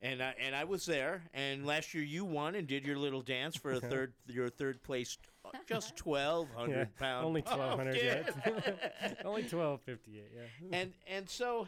And 0.02 0.24
I, 0.24 0.34
and 0.40 0.56
I 0.56 0.64
was 0.64 0.86
there. 0.86 1.24
And 1.34 1.66
last 1.66 1.94
year 1.94 2.04
you 2.04 2.24
won 2.24 2.56
and 2.56 2.66
did 2.68 2.86
your 2.86 2.98
little 2.98 3.22
dance 3.22 3.58
for 3.58 3.72
a 3.74 3.80
third 3.82 4.14
your 4.28 4.50
third 4.50 4.82
place, 4.82 5.18
uh, 5.44 5.50
just 5.68 6.06
1,200 6.06 6.72
Yeah, 6.74 6.86
pound. 6.98 7.26
only 7.26 7.42
twelve 7.42 7.78
hundred 7.78 8.00
pumpkin. 8.00 8.64
yet. 9.02 9.22
only 9.26 9.44
twelve 9.44 9.82
fifty 9.82 10.20
eight. 10.20 10.32
Yeah. 10.34 10.68
and 10.80 10.94
and 11.06 11.30
so 11.30 11.68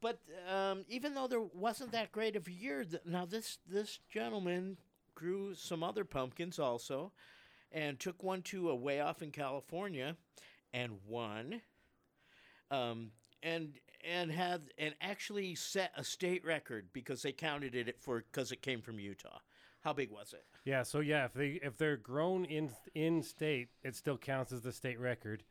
but 0.00 0.18
um, 0.52 0.84
even 0.88 1.14
though 1.14 1.28
there 1.28 1.40
wasn't 1.54 1.92
that 1.92 2.10
great 2.10 2.34
of 2.34 2.48
a 2.48 2.52
year 2.52 2.84
th- 2.84 3.02
now 3.04 3.24
this 3.24 3.58
this 3.68 4.00
gentleman 4.12 4.76
grew 5.14 5.54
some 5.54 5.82
other 5.84 6.04
pumpkins 6.04 6.58
also 6.58 7.12
and 7.70 8.00
took 8.00 8.22
one 8.24 8.42
to 8.42 8.70
a 8.70 8.74
weigh 8.74 8.98
off 9.00 9.22
in 9.22 9.30
California, 9.30 10.16
and 10.72 10.98
won. 11.06 11.60
Um, 12.70 13.12
and 13.44 13.74
and 14.08 14.30
had 14.30 14.70
and 14.78 14.94
actually 15.00 15.54
set 15.54 15.92
a 15.96 16.04
state 16.04 16.44
record 16.44 16.88
because 16.92 17.22
they 17.22 17.32
counted 17.32 17.74
it 17.74 18.00
for 18.00 18.24
because 18.32 18.52
it 18.52 18.62
came 18.62 18.82
from 18.82 18.98
Utah. 18.98 19.38
How 19.80 19.92
big 19.92 20.10
was 20.10 20.34
it? 20.34 20.44
Yeah, 20.64 20.82
so 20.82 21.00
yeah, 21.00 21.24
if 21.24 21.32
they 21.32 21.60
if 21.62 21.76
they're 21.76 21.96
grown 21.96 22.44
in 22.44 22.70
in 22.94 23.22
state, 23.22 23.68
it 23.82 23.96
still 23.96 24.18
counts 24.18 24.52
as 24.52 24.62
the 24.62 24.72
state 24.72 25.00
record. 25.00 25.42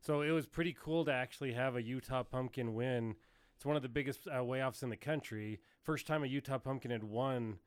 So 0.00 0.22
it 0.22 0.30
was 0.30 0.46
pretty 0.46 0.76
cool 0.80 1.04
to 1.06 1.12
actually 1.12 1.52
have 1.52 1.76
a 1.76 1.82
Utah 1.82 2.22
pumpkin 2.22 2.74
win. 2.74 3.16
It's 3.56 3.66
one 3.66 3.76
of 3.76 3.82
the 3.82 3.88
biggest 3.88 4.28
uh, 4.28 4.44
weigh 4.44 4.62
offs 4.62 4.82
in 4.82 4.90
the 4.90 4.96
country. 4.96 5.60
First 5.82 6.06
time 6.06 6.22
a 6.22 6.26
Utah 6.28 6.58
pumpkin 6.58 6.92
had 6.92 7.02
won 7.02 7.58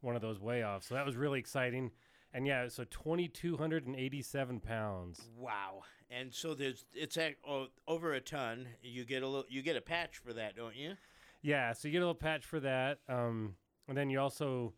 one 0.00 0.16
of 0.16 0.22
those 0.22 0.40
weigh 0.40 0.64
offs. 0.64 0.86
So 0.86 0.94
that 0.94 1.04
was 1.04 1.16
really 1.16 1.38
exciting. 1.38 1.90
And 2.34 2.48
yeah, 2.48 2.66
so 2.68 2.82
2,287 2.84 4.60
pounds. 4.60 5.22
Wow! 5.38 5.84
And 6.10 6.34
so 6.34 6.52
there's 6.52 6.84
it's 6.92 7.16
at, 7.16 7.36
oh, 7.48 7.68
over 7.86 8.12
a 8.12 8.20
ton. 8.20 8.66
You 8.82 9.04
get 9.04 9.22
a 9.22 9.28
little 9.28 9.46
you 9.48 9.62
get 9.62 9.76
a 9.76 9.80
patch 9.80 10.18
for 10.18 10.32
that, 10.32 10.56
don't 10.56 10.74
you? 10.76 10.94
Yeah, 11.42 11.72
so 11.72 11.86
you 11.86 11.92
get 11.92 11.98
a 11.98 12.00
little 12.00 12.14
patch 12.14 12.44
for 12.44 12.58
that. 12.60 12.98
Um, 13.08 13.54
and 13.86 13.96
then 13.96 14.10
you 14.10 14.18
also 14.18 14.74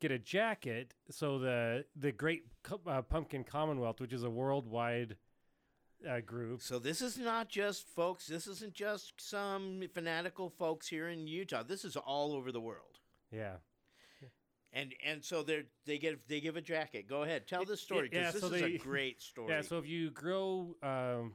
get 0.00 0.10
a 0.10 0.18
jacket. 0.18 0.94
So 1.08 1.38
the 1.38 1.84
the 1.94 2.10
Great 2.10 2.44
uh, 2.86 3.02
Pumpkin 3.02 3.44
Commonwealth, 3.44 4.00
which 4.00 4.12
is 4.12 4.24
a 4.24 4.30
worldwide 4.30 5.16
uh, 6.08 6.20
group. 6.20 6.60
So 6.60 6.80
this 6.80 7.00
is 7.00 7.18
not 7.18 7.48
just 7.48 7.86
folks. 7.86 8.26
This 8.26 8.48
isn't 8.48 8.74
just 8.74 9.14
some 9.18 9.80
fanatical 9.94 10.50
folks 10.50 10.88
here 10.88 11.08
in 11.08 11.28
Utah. 11.28 11.62
This 11.62 11.84
is 11.84 11.96
all 11.96 12.32
over 12.34 12.50
the 12.50 12.60
world. 12.60 12.98
Yeah. 13.30 13.56
And 14.76 14.94
and 15.04 15.24
so 15.24 15.42
they 15.42 15.62
they 15.86 15.96
get 15.96 16.28
they 16.28 16.40
give 16.40 16.56
a 16.56 16.60
jacket. 16.60 17.08
Go 17.08 17.22
ahead, 17.22 17.46
tell 17.48 17.64
the 17.64 17.76
story 17.76 18.08
because 18.10 18.34
this 18.34 18.42
so 18.42 18.48
is 18.48 18.60
they- 18.60 18.74
a 18.74 18.78
great 18.78 19.22
story. 19.30 19.48
Yeah, 19.48 19.62
so 19.62 19.78
if 19.78 19.86
you 19.86 20.10
grow 20.10 20.76
um, 20.82 21.32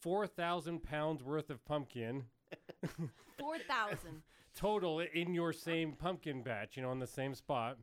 4,000 0.00 0.82
pounds 0.82 1.22
worth 1.22 1.50
of 1.50 1.62
pumpkin 1.66 2.24
Four 3.38 3.58
thousand. 3.58 4.22
total 4.54 5.00
in 5.00 5.34
your 5.34 5.52
same 5.52 5.92
pumpkin 5.92 6.42
batch, 6.42 6.76
you 6.76 6.82
know, 6.82 6.92
in 6.92 6.98
the 6.98 7.06
same 7.06 7.34
spot, 7.34 7.76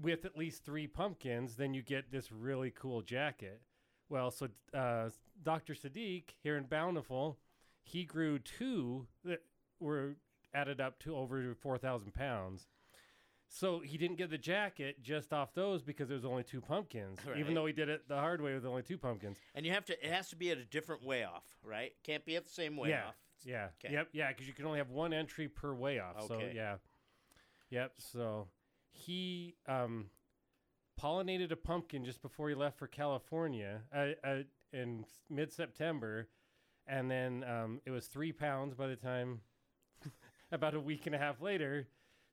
with 0.00 0.24
at 0.24 0.36
least 0.36 0.64
three 0.64 0.86
pumpkins, 0.86 1.56
then 1.56 1.74
you 1.74 1.82
get 1.82 2.12
this 2.12 2.30
really 2.30 2.70
cool 2.70 3.02
jacket. 3.02 3.60
Well, 4.08 4.30
so 4.30 4.48
uh, 4.72 5.10
Dr. 5.42 5.74
Sadiq 5.74 6.24
here 6.42 6.56
in 6.56 6.64
Bountiful, 6.64 7.38
he 7.82 8.04
grew 8.04 8.38
two 8.38 9.06
that 9.24 9.42
were 9.80 10.16
added 10.54 10.80
up 10.80 10.98
to 11.00 11.16
over 11.16 11.54
4,000 11.54 12.14
pounds. 12.14 12.66
So 13.50 13.80
he 13.80 13.96
didn't 13.96 14.18
get 14.18 14.28
the 14.30 14.38
jacket 14.38 15.02
just 15.02 15.32
off 15.32 15.54
those 15.54 15.82
because 15.82 16.08
there 16.08 16.16
was 16.16 16.24
only 16.26 16.42
two 16.42 16.60
pumpkins, 16.60 17.18
Right. 17.26 17.38
even 17.38 17.54
though 17.54 17.64
he 17.64 17.72
did 17.72 17.88
it 17.88 18.06
the 18.06 18.16
hard 18.16 18.42
way 18.42 18.52
with 18.54 18.66
only 18.66 18.82
two 18.82 18.98
pumpkins. 18.98 19.38
and 19.54 19.64
you 19.64 19.72
have 19.72 19.86
to 19.86 20.04
it 20.06 20.12
has 20.12 20.28
to 20.30 20.36
be 20.36 20.50
at 20.50 20.58
a 20.58 20.64
different 20.64 21.02
weigh 21.02 21.24
off, 21.24 21.44
right? 21.62 21.92
Can't 22.04 22.24
be 22.26 22.36
at 22.36 22.44
the 22.44 22.50
same 22.52 22.76
weigh 22.76 22.90
yeah, 22.90 23.06
off. 23.08 23.14
Yeah. 23.44 23.68
'Kay. 23.80 23.92
Yep. 23.92 24.08
Yeah, 24.12 24.28
because 24.28 24.46
you 24.46 24.52
can 24.52 24.66
only 24.66 24.78
have 24.78 24.90
one 24.90 25.12
entry 25.14 25.48
per 25.48 25.72
weigh 25.74 25.98
off. 25.98 26.26
So 26.26 26.40
yeah. 26.40 26.76
Yep. 27.70 27.92
So 27.98 28.48
he 28.90 29.56
um, 29.66 30.10
pollinated 31.00 31.50
a 31.50 31.56
pumpkin 31.56 32.04
just 32.04 32.20
before 32.20 32.48
he 32.48 32.54
left 32.54 32.78
for 32.78 32.86
California 32.86 33.80
uh, 33.94 34.08
uh, 34.24 34.42
in 34.72 35.04
mid 35.30 35.52
September, 35.52 36.28
and 36.86 37.10
then 37.10 37.44
um, 37.44 37.80
it 37.86 37.90
was 37.90 38.06
three 38.08 38.32
pounds 38.32 38.74
by 38.74 38.88
the 38.88 38.96
time 38.96 39.40
about 40.52 40.74
a 40.74 40.80
week 40.80 41.06
and 41.06 41.14
a 41.14 41.18
half 41.18 41.40
later. 41.40 41.88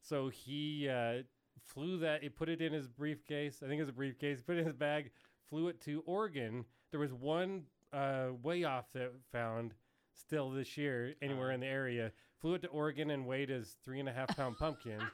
So 0.08 0.30
he 0.30 0.88
uh, 0.88 1.24
flew 1.64 1.98
that. 2.00 2.22
He 2.22 2.30
put 2.30 2.48
it 2.50 2.62
in 2.62 2.72
his 2.74 2.88
briefcase. 2.88 3.62
I 3.64 3.68
think 3.68 3.80
it 3.80 3.84
was 3.84 3.90
a 3.90 3.94
briefcase. 3.94 4.42
Put 4.42 4.56
it 4.58 4.60
in 4.60 4.66
his 4.66 4.76
bag. 4.76 5.10
Flew 5.50 5.68
it 5.68 5.82
to 5.82 6.04
Oregon. 6.06 6.66
There 6.92 7.00
was 7.00 7.14
one 7.14 7.64
uh, 7.92 8.28
weigh 8.44 8.64
off 8.64 8.86
that 8.94 9.12
found 9.32 9.74
still 10.14 10.52
this 10.52 10.78
year 10.78 11.16
anywhere 11.22 11.52
in 11.52 11.60
the 11.60 11.68
area. 11.68 12.12
Flew 12.40 12.54
it 12.54 12.62
to 12.62 12.68
Oregon 12.68 13.10
and 13.12 13.26
weighed 13.26 13.50
his 13.50 13.78
three 13.84 14.00
and 14.00 14.08
a 14.08 14.14
half 14.14 14.36
pound 14.36 14.58
pumpkin. 14.58 15.00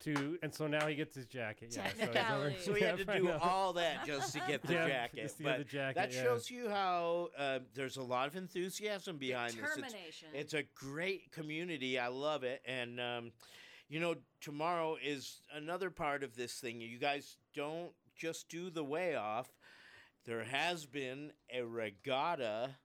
To 0.00 0.38
and 0.42 0.54
so 0.54 0.66
now 0.66 0.86
he 0.86 0.94
gets 0.94 1.16
his 1.16 1.26
jacket. 1.26 1.74
Yeah, 1.74 1.88
so, 1.88 1.88
he's 1.88 2.02
over- 2.02 2.12
Technicality. 2.12 2.56
So 2.60 2.74
he 2.74 2.84
had 2.84 2.98
to 2.98 3.04
do 3.06 3.24
know. 3.24 3.38
all 3.40 3.72
that 3.72 4.04
just 4.06 4.34
to 4.34 4.40
get 4.46 4.62
the 4.62 4.72
Yeah, 4.74 4.86
jacket. 4.86 5.22
just 5.22 5.38
to 5.38 5.42
get 5.42 5.48
but 5.52 5.58
the 5.58 5.64
jacket, 5.64 5.94
that 5.96 6.12
yeah. 6.12 6.22
shows 6.22 6.50
you 6.50 6.68
how 6.68 7.30
uh, 7.36 7.60
there's 7.74 7.96
a 7.96 8.02
lot 8.02 8.28
of 8.28 8.36
enthusiasm 8.36 9.16
behind 9.16 9.54
this. 9.54 9.58
It's- 9.58 9.74
Determination. 9.74 10.28
It's 10.34 10.54
a 10.54 10.64
great 10.74 11.32
community. 11.32 11.98
I 11.98 12.08
love 12.08 12.44
it. 12.44 12.60
And, 12.66 13.00
um, 13.00 13.32
you 13.88 14.00
know, 14.00 14.14
tomorrow 14.40 14.96
is 15.02 15.40
another 15.54 15.90
part 15.90 16.22
of 16.22 16.34
this 16.36 16.54
thing. 16.54 16.80
You 16.80 16.98
guys 16.98 17.36
don't 17.54 17.92
just 18.16 18.48
do 18.48 18.70
the 18.70 18.84
weigh 18.84 19.14
off. 19.14 19.48
There 20.24 20.44
has 20.44 20.86
been 20.86 21.32
a 21.52 21.62
regatta. 21.62 22.70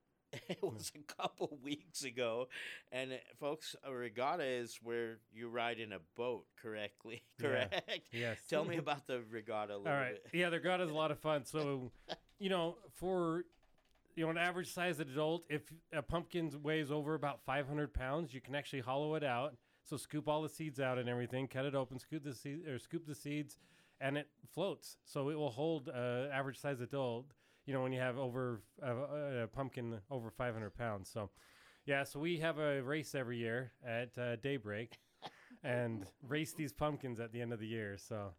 It 0.47 0.63
was 0.63 0.93
a 0.95 1.13
couple 1.13 1.57
weeks 1.63 2.05
ago. 2.05 2.47
And, 2.89 3.11
uh, 3.11 3.15
folks, 3.37 3.75
a 3.83 3.91
regatta 3.93 4.45
is 4.45 4.79
where 4.81 5.17
you 5.33 5.49
ride 5.49 5.77
in 5.77 5.91
a 5.91 5.99
boat 6.15 6.45
correctly. 6.61 7.21
Yeah. 7.41 7.47
Correct? 7.67 7.91
Yes. 8.13 8.37
Tell 8.49 8.63
me 8.63 8.77
about 8.77 9.07
the 9.07 9.23
regatta 9.29 9.75
a 9.75 9.77
little 9.77 9.91
All 9.91 9.99
right. 9.99 10.23
bit. 10.23 10.39
Yeah, 10.39 10.49
the 10.49 10.55
regatta 10.57 10.83
is 10.83 10.89
a 10.89 10.93
lot 10.93 11.11
of 11.11 11.19
fun. 11.19 11.43
So, 11.43 11.91
you 12.39 12.49
know, 12.49 12.77
for 12.93 13.43
you 14.15 14.23
know 14.23 14.29
an 14.29 14.37
average 14.37 14.71
sized 14.73 15.01
adult, 15.01 15.43
if 15.49 15.63
a 15.91 16.01
pumpkin 16.01 16.49
weighs 16.63 16.91
over 16.91 17.13
about 17.13 17.41
500 17.45 17.93
pounds, 17.93 18.33
you 18.33 18.39
can 18.39 18.55
actually 18.55 18.81
hollow 18.81 19.15
it 19.15 19.23
out. 19.25 19.55
So 19.83 19.97
scoop 19.97 20.27
all 20.27 20.41
the 20.41 20.49
seeds 20.49 20.79
out 20.79 20.97
and 20.97 21.09
everything, 21.09 21.47
cut 21.47 21.65
it 21.65 21.75
open, 21.75 21.99
scoop 21.99 22.23
the 22.23 22.33
seeds 22.33 22.67
or 22.67 22.79
scoop 22.79 23.05
the 23.05 23.15
seeds, 23.15 23.57
and 23.99 24.17
it 24.17 24.27
floats. 24.53 24.97
So 25.05 25.29
it 25.29 25.35
will 25.35 25.49
hold 25.49 25.89
uh, 25.89 26.27
average 26.33 26.59
sized 26.59 26.81
adult. 26.81 27.25
You 27.65 27.73
know, 27.73 27.83
when 27.83 27.93
you 27.93 27.99
have 27.99 28.17
over 28.17 28.61
uh, 28.83 29.43
a 29.43 29.47
pumpkin 29.47 29.99
over 30.09 30.31
500 30.31 30.75
pounds. 30.75 31.09
So, 31.11 31.29
yeah. 31.85 32.03
So 32.03 32.19
we 32.19 32.37
have 32.39 32.57
a 32.57 32.81
race 32.81 33.13
every 33.15 33.37
year 33.37 33.71
at 33.85 34.17
uh, 34.17 34.35
daybreak, 34.37 34.97
and 35.63 36.05
race 36.27 36.53
these 36.53 36.73
pumpkins 36.73 37.19
at 37.19 37.31
the 37.31 37.41
end 37.41 37.53
of 37.53 37.59
the 37.59 37.67
year. 37.67 37.97
So. 37.97 38.33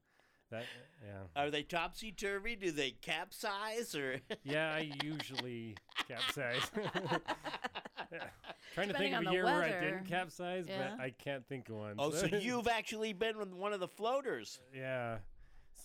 That 0.50 0.64
yeah. 1.02 1.22
Are 1.35 1.50
they 1.50 1.62
topsy 1.62 2.12
turvy? 2.12 2.57
Do 2.57 2.72
they 2.72 2.90
capsize 2.90 3.94
or? 3.94 4.20
Yeah, 4.44 4.74
I 4.74 4.92
usually 5.02 5.76
capsize. 6.07 6.70
Yeah. 8.12 8.18
Trying 8.75 8.88
to 8.88 8.94
think 8.94 9.14
of 9.14 9.22
a 9.22 9.25
the 9.25 9.31
year 9.33 9.44
where 9.44 9.62
I 9.62 9.81
didn't 9.81 10.07
capsize, 10.07 10.66
Yeah. 10.68 10.92
but 10.96 11.03
I 11.05 11.11
can't 11.11 11.46
think 11.46 11.68
of 11.68 11.77
one. 11.77 11.94
oh, 11.98 12.11
so 12.11 12.27
you've 12.33 12.68
actually 12.68 13.12
been 13.12 13.38
with 13.38 13.53
one 13.53 13.72
of 13.72 13.81
the 13.81 13.88
floaters. 13.88 14.61
yeah. 14.75 15.18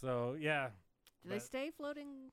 So 0.01 0.35
yeah, 0.39 0.69
Do 1.23 1.29
they 1.29 1.39
stay 1.39 1.71
floating? 1.75 2.31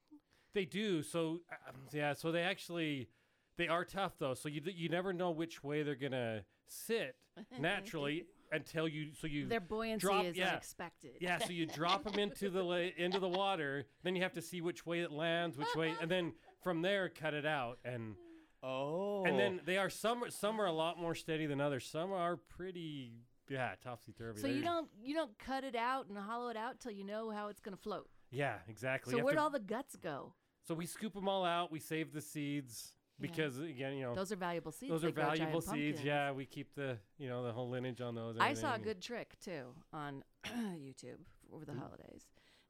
they 0.52 0.64
do. 0.64 1.02
So 1.02 1.40
um, 1.68 1.74
yeah, 1.92 2.12
so 2.12 2.30
they 2.32 2.42
actually 2.42 3.08
they 3.56 3.68
are 3.68 3.84
tough 3.84 4.12
though. 4.18 4.34
So 4.34 4.48
you 4.48 4.60
you 4.66 4.88
never 4.88 5.12
know 5.12 5.30
which 5.30 5.64
way 5.64 5.82
they're 5.82 5.94
gonna 5.94 6.42
sit 6.66 7.16
naturally 7.58 8.26
until 8.52 8.86
you 8.86 9.12
so 9.18 9.26
you 9.26 9.46
Their 9.46 9.60
buoyancy 9.60 10.06
drop- 10.06 10.24
is 10.26 10.36
yeah. 10.36 10.50
unexpected. 10.50 11.12
Yeah, 11.20 11.38
so 11.38 11.50
you 11.52 11.66
drop 11.66 12.04
them 12.04 12.18
into 12.18 12.50
the 12.50 12.62
la- 12.62 12.90
into 12.96 13.18
the 13.18 13.28
water, 13.28 13.86
then 14.02 14.14
you 14.14 14.22
have 14.22 14.34
to 14.34 14.42
see 14.42 14.60
which 14.60 14.84
way 14.84 15.00
it 15.00 15.10
lands, 15.10 15.56
which 15.56 15.74
way, 15.74 15.94
and 16.00 16.10
then 16.10 16.32
from 16.62 16.82
there 16.82 17.08
cut 17.08 17.34
it 17.34 17.46
out, 17.46 17.78
and 17.84 18.14
Oh. 18.64 19.24
and 19.26 19.38
then 19.38 19.58
oh. 19.60 19.62
they 19.66 19.76
are 19.76 19.90
some 19.90 20.24
some 20.30 20.60
are 20.60 20.66
a 20.66 20.72
lot 20.72 20.98
more 20.98 21.14
steady 21.14 21.46
than 21.46 21.60
others. 21.60 21.86
Some 21.86 22.12
are 22.12 22.36
pretty 22.36 23.12
yeah 23.48 23.74
topsy 23.82 24.12
turvy. 24.12 24.40
So 24.40 24.46
you 24.46 24.62
don't 24.62 24.88
you 25.02 25.14
don't 25.14 25.38
cut 25.38 25.64
it 25.64 25.76
out 25.76 26.06
and 26.08 26.16
hollow 26.16 26.48
it 26.48 26.56
out 26.56 26.80
till 26.80 26.92
you 26.92 27.04
know 27.04 27.30
how 27.30 27.48
it's 27.48 27.60
going 27.60 27.76
to 27.76 27.82
float. 27.82 28.08
yeah 28.30 28.56
exactly. 28.68 29.12
So 29.12 29.22
where'd 29.22 29.36
to- 29.36 29.42
all 29.42 29.50
the 29.50 29.60
guts 29.60 29.96
go? 29.96 30.32
so 30.66 30.74
we 30.74 30.86
scoop 30.86 31.12
them 31.12 31.28
all 31.28 31.44
out. 31.44 31.70
We 31.70 31.78
save 31.78 32.12
the 32.12 32.22
seeds 32.22 32.92
Yeah. 33.18 33.28
because 33.28 33.58
again 33.58 33.94
you 33.94 34.04
know 34.04 34.14
Those 34.14 34.32
are 34.32 34.36
valuable 34.36 34.72
seeds. 34.72 34.90
those 34.90 35.04
are 35.04 35.10
grow 35.10 35.24
valuable 35.24 35.60
seeds. 35.60 35.98
pumpkins. 35.98 36.04
Yeah, 36.04 36.32
we 36.32 36.46
keep 36.46 36.74
the 36.74 36.98
you 37.18 37.28
know 37.28 37.44
the 37.44 37.52
whole 37.52 37.68
lineage 37.68 38.00
on 38.00 38.14
those. 38.14 38.36
and 38.36 38.42
I 38.42 38.54
saw 38.54 38.74
a 38.74 38.78
good 38.78 39.02
trick 39.02 39.36
too 39.44 39.74
on 39.92 40.24
YouTube 40.46 41.20
over 41.52 41.64
the 41.64 41.72
mm. 41.72 41.80
holidays. 41.80 42.24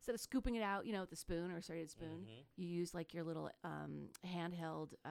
Instead 0.04 0.16
of 0.16 0.20
scooping 0.20 0.54
it 0.54 0.62
out, 0.62 0.84
you 0.84 0.92
know, 0.92 1.00
with 1.00 1.12
a 1.12 1.16
spoon 1.16 1.50
or 1.50 1.56
a 1.56 1.62
serrated 1.62 1.90
spoon, 1.90 2.26
you 2.58 2.68
use 2.68 2.92
like 2.92 3.14
your 3.14 3.24
little 3.24 3.48
um, 3.64 4.08
handheld 4.26 4.92
uh, 5.02 5.08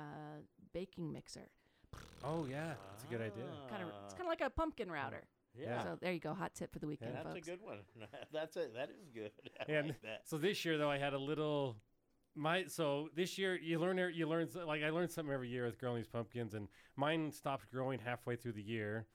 baking 0.72 1.12
mixer. 1.12 1.50
Oh 2.24 2.46
yeah, 2.48 2.74
that's 2.92 3.04
a 3.04 3.08
good 3.08 3.20
idea. 3.22 3.44
Kind 3.72 3.82
of, 3.82 3.90
it's 4.06 4.14
kind 4.14 4.26
of 4.26 4.28
like 4.28 4.42
a 4.42 4.52
pumpkin 4.52 4.92
router. 4.92 5.24
Yeah. 5.60 5.82
So 5.84 5.98
there 6.00 6.14
you 6.14 6.20
go, 6.20 6.36
hot 6.36 6.54
tip 6.54 6.72
for 6.72 6.78
the 6.78 6.86
weekend, 6.86 7.16
That's 7.16 7.26
folks. 7.28 7.48
a 7.48 7.50
good 7.50 7.62
one. 7.64 7.80
That's 8.32 8.56
a 8.56 8.68
that 8.76 8.92
is 8.92 9.10
good. 9.12 9.32
I 9.68 9.72
and 9.72 9.88
like 9.88 10.02
that. 10.04 10.22
so 10.26 10.38
this 10.38 10.64
year 10.64 10.78
though 10.78 10.92
i 10.92 11.00
had 11.00 11.14
a 11.14 11.18
little 11.20 11.78
my 12.36 12.66
so 12.68 13.10
this 13.16 13.40
year 13.40 13.56
you 13.56 13.80
learn 13.80 14.00
er- 14.00 14.10
you 14.10 14.28
learn 14.28 14.48
like 14.68 14.84
i 14.84 14.92
learn 14.92 15.10
something 15.10 15.34
every 15.34 15.50
year 15.50 15.66
with 15.66 15.80
growing 15.80 15.98
these 15.98 16.08
pumpkins 16.08 16.54
and 16.54 16.68
mine 16.96 17.32
stopped 17.32 17.72
growing 17.72 17.98
halfway 17.98 18.36
through 18.36 18.52
the 18.52 18.62
year 18.62 19.08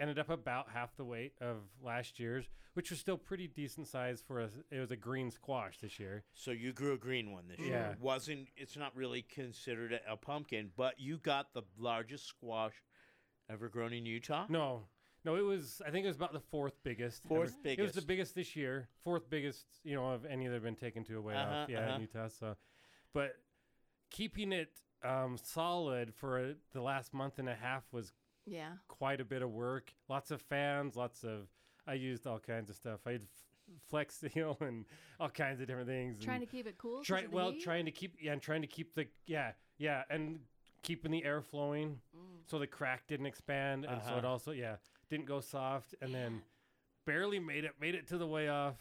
ended 0.00 0.18
up 0.18 0.30
about 0.30 0.70
half 0.72 0.96
the 0.96 1.04
weight 1.04 1.34
of 1.40 1.58
last 1.82 2.18
year's 2.18 2.48
which 2.74 2.90
was 2.90 2.98
still 2.98 3.18
pretty 3.18 3.46
decent 3.46 3.86
size 3.86 4.22
for 4.26 4.40
us 4.40 4.52
it 4.70 4.78
was 4.80 4.90
a 4.90 4.96
green 4.96 5.30
squash 5.30 5.78
this 5.78 5.98
year 6.00 6.24
So 6.32 6.50
you 6.50 6.72
grew 6.72 6.94
a 6.94 6.98
green 6.98 7.30
one 7.32 7.46
this 7.48 7.58
Yeah. 7.60 7.66
year. 7.66 7.96
Wasn't 8.00 8.48
it's 8.56 8.76
not 8.76 8.96
really 8.96 9.22
considered 9.22 9.92
a, 9.92 10.12
a 10.12 10.16
pumpkin, 10.16 10.70
but 10.76 10.98
you 10.98 11.18
got 11.18 11.52
the 11.52 11.62
largest 11.78 12.26
squash 12.26 12.74
ever 13.50 13.68
grown 13.68 13.92
in 13.92 14.06
Utah. 14.06 14.46
no 14.48 14.86
No, 15.24 15.36
it 15.36 15.42
was. 15.42 15.82
I 15.86 15.90
think 15.90 16.04
it 16.04 16.08
was 16.08 16.16
about 16.16 16.32
the 16.32 16.40
fourth 16.40 16.82
biggest. 16.82 17.22
ever. 17.26 17.34
Fourth 17.34 17.56
It 17.64 17.78
was 17.82 17.92
the 17.92 18.00
biggest. 18.00 18.06
biggest 18.06 18.34
this 18.34 18.56
year. 18.56 18.88
Fourth 19.04 19.28
biggest, 19.28 19.66
you 19.84 19.94
know, 19.94 20.12
of 20.12 20.24
any 20.24 20.46
that 20.46 20.54
have 20.54 20.62
been 20.62 20.76
taken 20.76 21.04
to 21.04 21.18
a 21.18 21.20
weigh 21.20 21.34
Uh-huh, 21.34 21.54
off. 21.56 21.68
Yeah, 21.68 21.80
uh-huh. 21.80 21.94
in 21.96 22.00
Utah. 22.00 22.28
So, 22.28 22.56
but 23.12 23.32
keeping 24.10 24.52
it 24.52 24.70
um, 25.04 25.36
solid 25.36 26.14
for 26.14 26.54
the 26.72 26.80
last 26.80 27.12
month 27.12 27.38
and 27.38 27.48
a 27.50 27.54
half 27.54 27.82
was 27.92 28.12
Yeah. 28.46 28.72
quite 28.88 29.20
a 29.20 29.24
bit 29.24 29.42
of 29.42 29.50
work. 29.50 29.92
Lots 30.08 30.30
of 30.30 30.40
fans. 30.42 30.96
Lots 30.96 31.24
of. 31.24 31.48
I 31.86 31.94
used 31.94 32.26
all 32.26 32.38
kinds 32.38 32.70
of 32.70 32.76
stuff. 32.76 33.00
I 33.06 33.12
had 33.12 33.22
f- 33.22 33.28
flex 33.88 34.16
seal 34.34 34.56
and 34.60 34.84
all 35.18 35.28
kinds 35.30 35.60
of 35.60 35.66
different 35.66 35.88
things. 35.88 36.20
Trying 36.22 36.40
and 36.42 36.46
to 36.50 36.56
keep 36.56 36.66
it 36.66 36.76
cool 36.78 37.02
Try, 37.02 37.26
well, 37.30 37.52
heat? 37.52 37.62
trying 37.62 37.84
to 37.86 37.90
keep 37.90 38.16
yeah, 38.20 38.32
and 38.32 38.42
trying 38.42 38.62
to 38.62 38.68
keep 38.68 38.94
the 38.94 39.06
yeah 39.26 39.52
yeah 39.78 40.02
and 40.10 40.40
keeping 40.82 41.10
the 41.10 41.24
air 41.24 41.40
flowing 41.42 42.00
Mm. 42.16 42.40
so 42.50 42.58
the 42.58 42.66
crack 42.66 43.06
didn't 43.06 43.26
expand 43.26 43.84
and 43.84 44.00
so 44.02 44.12
it 44.14 44.18
Uh-huh. 44.18 44.28
also 44.28 44.50
yeah 44.52 44.76
didn't 45.10 45.26
go 45.26 45.40
soft 45.40 45.94
and 46.00 46.14
then 46.14 46.42
barely 47.06 47.38
made 47.38 47.64
it 47.64 47.72
made 47.80 47.94
it 47.94 48.06
to 48.08 48.18
the 48.18 48.26
weigh 48.26 48.48
off. 48.48 48.76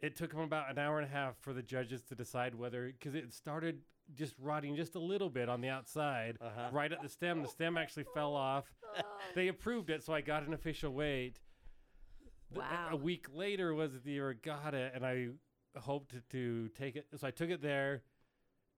It 0.00 0.16
took 0.16 0.32
them 0.32 0.40
about 0.40 0.68
an 0.70 0.78
hour 0.78 0.98
and 0.98 1.06
a 1.08 1.12
half 1.12 1.36
for 1.38 1.52
the 1.52 1.62
judges 1.62 2.02
to 2.04 2.14
decide 2.16 2.54
whether 2.56 2.86
because 2.86 3.14
it 3.14 3.32
started 3.32 3.80
just 4.14 4.34
rotting 4.38 4.76
just 4.76 4.94
a 4.94 4.98
little 4.98 5.30
bit 5.30 5.48
on 5.48 5.60
the 5.60 5.68
outside 5.68 6.36
Uh-huh. 6.40 6.68
right 6.72 6.92
at 6.92 7.02
the 7.02 7.08
stem. 7.08 7.42
The 7.42 7.48
stem 7.48 7.76
actually 7.76 8.04
fell 8.14 8.34
off. 8.34 8.64
They 9.34 9.48
approved 9.48 9.90
it, 9.90 10.02
so 10.02 10.12
I 10.12 10.20
got 10.20 10.42
an 10.46 10.52
official 10.52 10.92
weight. 10.92 11.40
Th- 12.52 12.58
a- 12.58 12.60
Wow. 12.60 12.88
A 12.92 12.96
week 12.96 13.26
later 13.32 13.74
was 13.74 14.02
the 14.02 14.20
regatta, 14.20 14.90
and 14.94 15.06
I 15.06 15.28
hoped 15.78 16.10
to, 16.10 16.20
to 16.30 16.68
take 16.70 16.96
it. 16.96 17.06
So 17.16 17.26
I 17.26 17.30
took 17.30 17.48
it 17.50 17.62
there. 17.62 18.02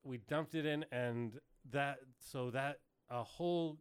We 0.05 0.18
dumped 0.18 0.55
it 0.55 0.64
in, 0.66 0.85
and 0.92 1.33
that 1.70 1.99
so 2.18 2.51
that 2.51 2.79
a 3.11 3.23
hole 3.25 3.79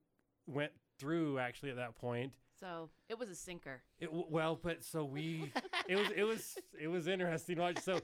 went 0.47 0.71
through 0.97 1.37
actually 1.37 1.69
at 1.69 1.75
that 1.75 1.95
point. 1.95 2.33
So 2.59 2.89
it 3.09 3.19
was 3.19 3.29
a 3.29 3.35
sinker. 3.35 3.83
It, 3.99 4.09
well, 4.11 4.55
but 4.61 4.83
so 4.83 5.03
we 5.03 5.51
it 5.87 5.95
was 5.97 6.07
it 6.15 6.23
was 6.23 6.57
it 6.81 6.87
was 6.87 7.07
interesting. 7.07 7.57
Watch 7.59 7.79
so. 7.81 7.99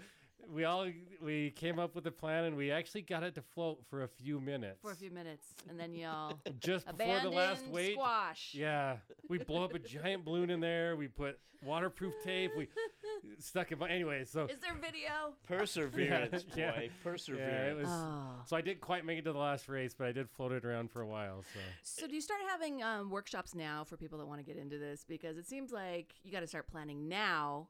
We 0.47 0.63
all 0.63 0.88
we 1.21 1.52
came 1.52 1.80
up 1.80 1.95
with 1.95 2.08
a 2.08 2.12
plan 2.12 2.45
and 2.45 2.58
we 2.58 2.71
actually 2.71 3.02
got 3.02 3.23
it 3.23 3.36
to 3.36 3.41
float 3.41 3.84
for 3.89 4.04
a 4.04 4.08
few 4.08 4.39
minutes. 4.39 4.80
for 4.82 4.91
a 4.91 4.95
few 4.95 5.12
minutes, 5.12 5.47
and 5.69 5.80
then 5.80 5.93
y'all 5.93 6.39
just 6.60 6.86
before 6.86 7.19
the 7.21 7.30
last 7.30 7.60
abandoned 7.62 7.73
wait. 7.73 7.93
squash. 7.93 8.52
Yeah, 8.54 8.97
we 9.28 9.38
blow 9.38 9.63
up 9.63 9.73
a 9.73 9.80
giant 9.80 10.25
balloon 10.25 10.49
in 10.49 10.60
there. 10.60 10.95
We 10.95 11.08
put 11.08 11.39
waterproof 11.63 12.13
tape. 12.23 12.52
We 12.58 12.67
stuck 13.39 13.71
it. 13.71 13.78
Anyway, 13.89 14.25
so 14.25 14.45
Is 14.45 14.60
there 14.60 14.73
video? 14.73 15.34
Perseverance, 15.47 16.45
yeah, 16.56 16.71
boy. 16.71 16.78
Yeah, 16.78 16.84
it 16.86 16.91
Perseverance. 17.04 17.80
was. 17.80 17.89
Oh. 17.89 18.41
So 18.45 18.56
I 18.56 18.62
didn't 18.62 18.82
quite 18.82 19.06
make 19.06 19.19
it 19.19 19.25
to 19.25 19.34
the 19.34 19.39
last 19.39 19.67
race, 19.67 19.93
but 19.97 20.08
I 20.08 20.12
did 20.12 20.30
float 20.30 20.52
it 20.52 20.65
around 20.65 20.91
for 20.91 21.02
a 21.02 21.08
while. 21.08 21.43
So 21.54 21.60
So 22.02 22.08
do 22.08 22.15
you 22.15 22.21
start 22.21 22.41
having 22.49 22.82
um, 22.84 23.10
workshops 23.10 23.56
now 23.56 23.84
for 23.84 23.97
people 23.97 24.17
that 24.19 24.25
want 24.25 24.39
to 24.39 24.45
get 24.45 24.58
into 24.58 24.78
this? 24.78 25.04
Because 25.08 25.38
it 25.38 25.47
seems 25.47 25.71
like 25.71 26.13
you 26.23 26.32
got 26.32 26.41
to 26.41 26.47
start 26.47 26.67
planning 26.67 27.08
now 27.08 27.67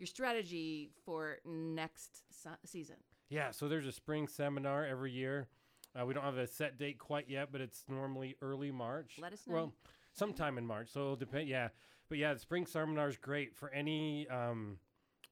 your 0.00 0.06
strategy 0.06 0.90
for 1.04 1.36
next 1.44 2.22
se- 2.30 2.50
season. 2.64 2.96
yeah, 3.28 3.50
so 3.50 3.68
there's 3.68 3.86
a 3.86 3.92
spring 3.92 4.26
seminar 4.26 4.86
every 4.86 5.12
year. 5.12 5.46
Uh, 5.94 6.06
we 6.06 6.14
don't 6.14 6.24
have 6.24 6.38
a 6.38 6.46
set 6.46 6.78
date 6.78 6.98
quite 6.98 7.28
yet, 7.28 7.48
but 7.52 7.60
it's 7.60 7.84
normally 7.88 8.36
early 8.40 8.70
March. 8.70 9.18
Let 9.20 9.32
us 9.32 9.46
know. 9.46 9.54
Well, 9.54 9.72
sometime 10.12 10.56
in 10.56 10.64
March. 10.66 10.88
So 10.92 11.00
it'll 11.00 11.16
depend. 11.16 11.48
Yeah, 11.48 11.68
but 12.08 12.18
yeah, 12.18 12.32
the 12.32 12.40
spring 12.40 12.64
seminar 12.66 13.08
is 13.08 13.16
great 13.16 13.54
for 13.54 13.70
any 13.70 14.26
um, 14.28 14.78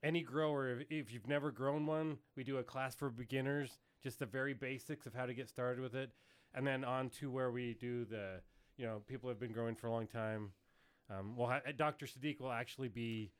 any 0.03 0.21
grower. 0.21 0.79
If, 0.81 0.87
if 0.89 1.13
you've 1.13 1.27
never 1.27 1.51
grown 1.51 1.85
one, 1.87 2.17
we 2.35 2.43
do 2.43 2.57
a 2.57 2.63
class 2.63 2.93
for 2.93 3.09
beginners, 3.09 3.79
just 4.03 4.19
the 4.19 4.25
very 4.25 4.53
basics 4.53 5.05
of 5.05 5.13
how 5.15 5.25
to 5.25 5.33
get 5.33 5.49
started 5.49 5.81
with 5.81 5.95
it, 5.95 6.11
and 6.53 6.67
then 6.67 6.83
on 6.83 7.09
to 7.21 7.31
where 7.31 7.49
we 7.51 7.73
do 7.79 8.05
the 8.05 8.41
you 8.77 8.85
know 8.85 9.01
people 9.07 9.29
have 9.29 9.39
been 9.39 9.51
growing 9.53 9.75
for 9.75 9.87
a 9.87 9.91
long 9.91 10.07
time. 10.07 10.51
Um, 11.09 11.35
well, 11.35 11.47
ha- 11.47 11.71
Dr. 11.75 12.05
Sadiq 12.05 12.39
will 12.39 12.51
actually 12.51 12.87
be 12.89 13.31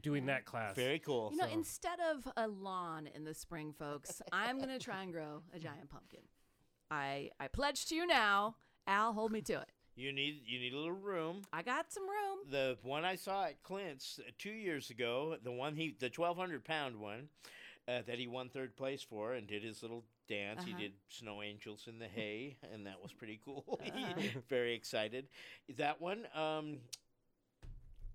doing 0.00 0.26
that 0.26 0.44
class. 0.44 0.74
Very 0.74 0.98
cool. 0.98 1.30
You 1.32 1.38
know, 1.38 1.46
So- 1.46 1.52
instead 1.52 1.98
of 2.00 2.26
a 2.36 2.48
lawn 2.48 3.06
in 3.06 3.24
the 3.24 3.34
spring, 3.34 3.72
folks, 3.72 4.22
I'm 4.32 4.56
going 4.58 4.70
to 4.70 4.78
try 4.78 5.02
and 5.02 5.12
grow 5.12 5.42
a 5.52 5.58
giant 5.58 5.90
pumpkin. 5.90 6.20
I 6.90 7.30
I 7.40 7.48
pledge 7.48 7.86
to 7.86 7.94
you 7.94 8.06
now, 8.06 8.56
Al, 8.86 9.12
hold 9.12 9.32
me 9.32 9.40
to 9.42 9.54
it. 9.54 9.70
You 9.94 10.12
need 10.12 10.42
you 10.46 10.58
need 10.58 10.72
a 10.72 10.76
little 10.76 10.92
room. 10.92 11.42
I 11.52 11.62
got 11.62 11.92
some 11.92 12.04
room. 12.08 12.38
The 12.50 12.78
one 12.82 13.04
I 13.04 13.16
saw 13.16 13.44
at 13.44 13.62
Clint's 13.62 14.18
uh, 14.18 14.30
two 14.38 14.50
years 14.52 14.90
ago, 14.90 15.36
the 15.42 15.52
one 15.52 15.74
he 15.76 15.94
the 15.98 16.08
twelve 16.10 16.36
hundred 16.36 16.64
pound 16.64 16.96
one 16.96 17.28
uh, 17.88 18.00
that 18.06 18.18
he 18.18 18.26
won 18.26 18.48
third 18.48 18.76
place 18.76 19.02
for 19.02 19.34
and 19.34 19.46
did 19.46 19.62
his 19.62 19.82
little 19.82 20.04
dance. 20.28 20.64
He 20.64 20.72
Uh-huh. 20.72 20.80
did 20.80 20.92
snow 21.08 21.42
angels 21.42 21.86
in 21.88 21.98
the 21.98 22.08
hay, 22.14 22.56
and 22.72 22.86
that 22.86 23.02
was 23.02 23.12
pretty 23.12 23.38
cool. 23.44 23.78
Uh-huh. 23.86 24.20
Very 24.48 24.74
excited. 24.74 25.28
That 25.76 26.00
one. 26.00 26.26
Um, 26.34 26.78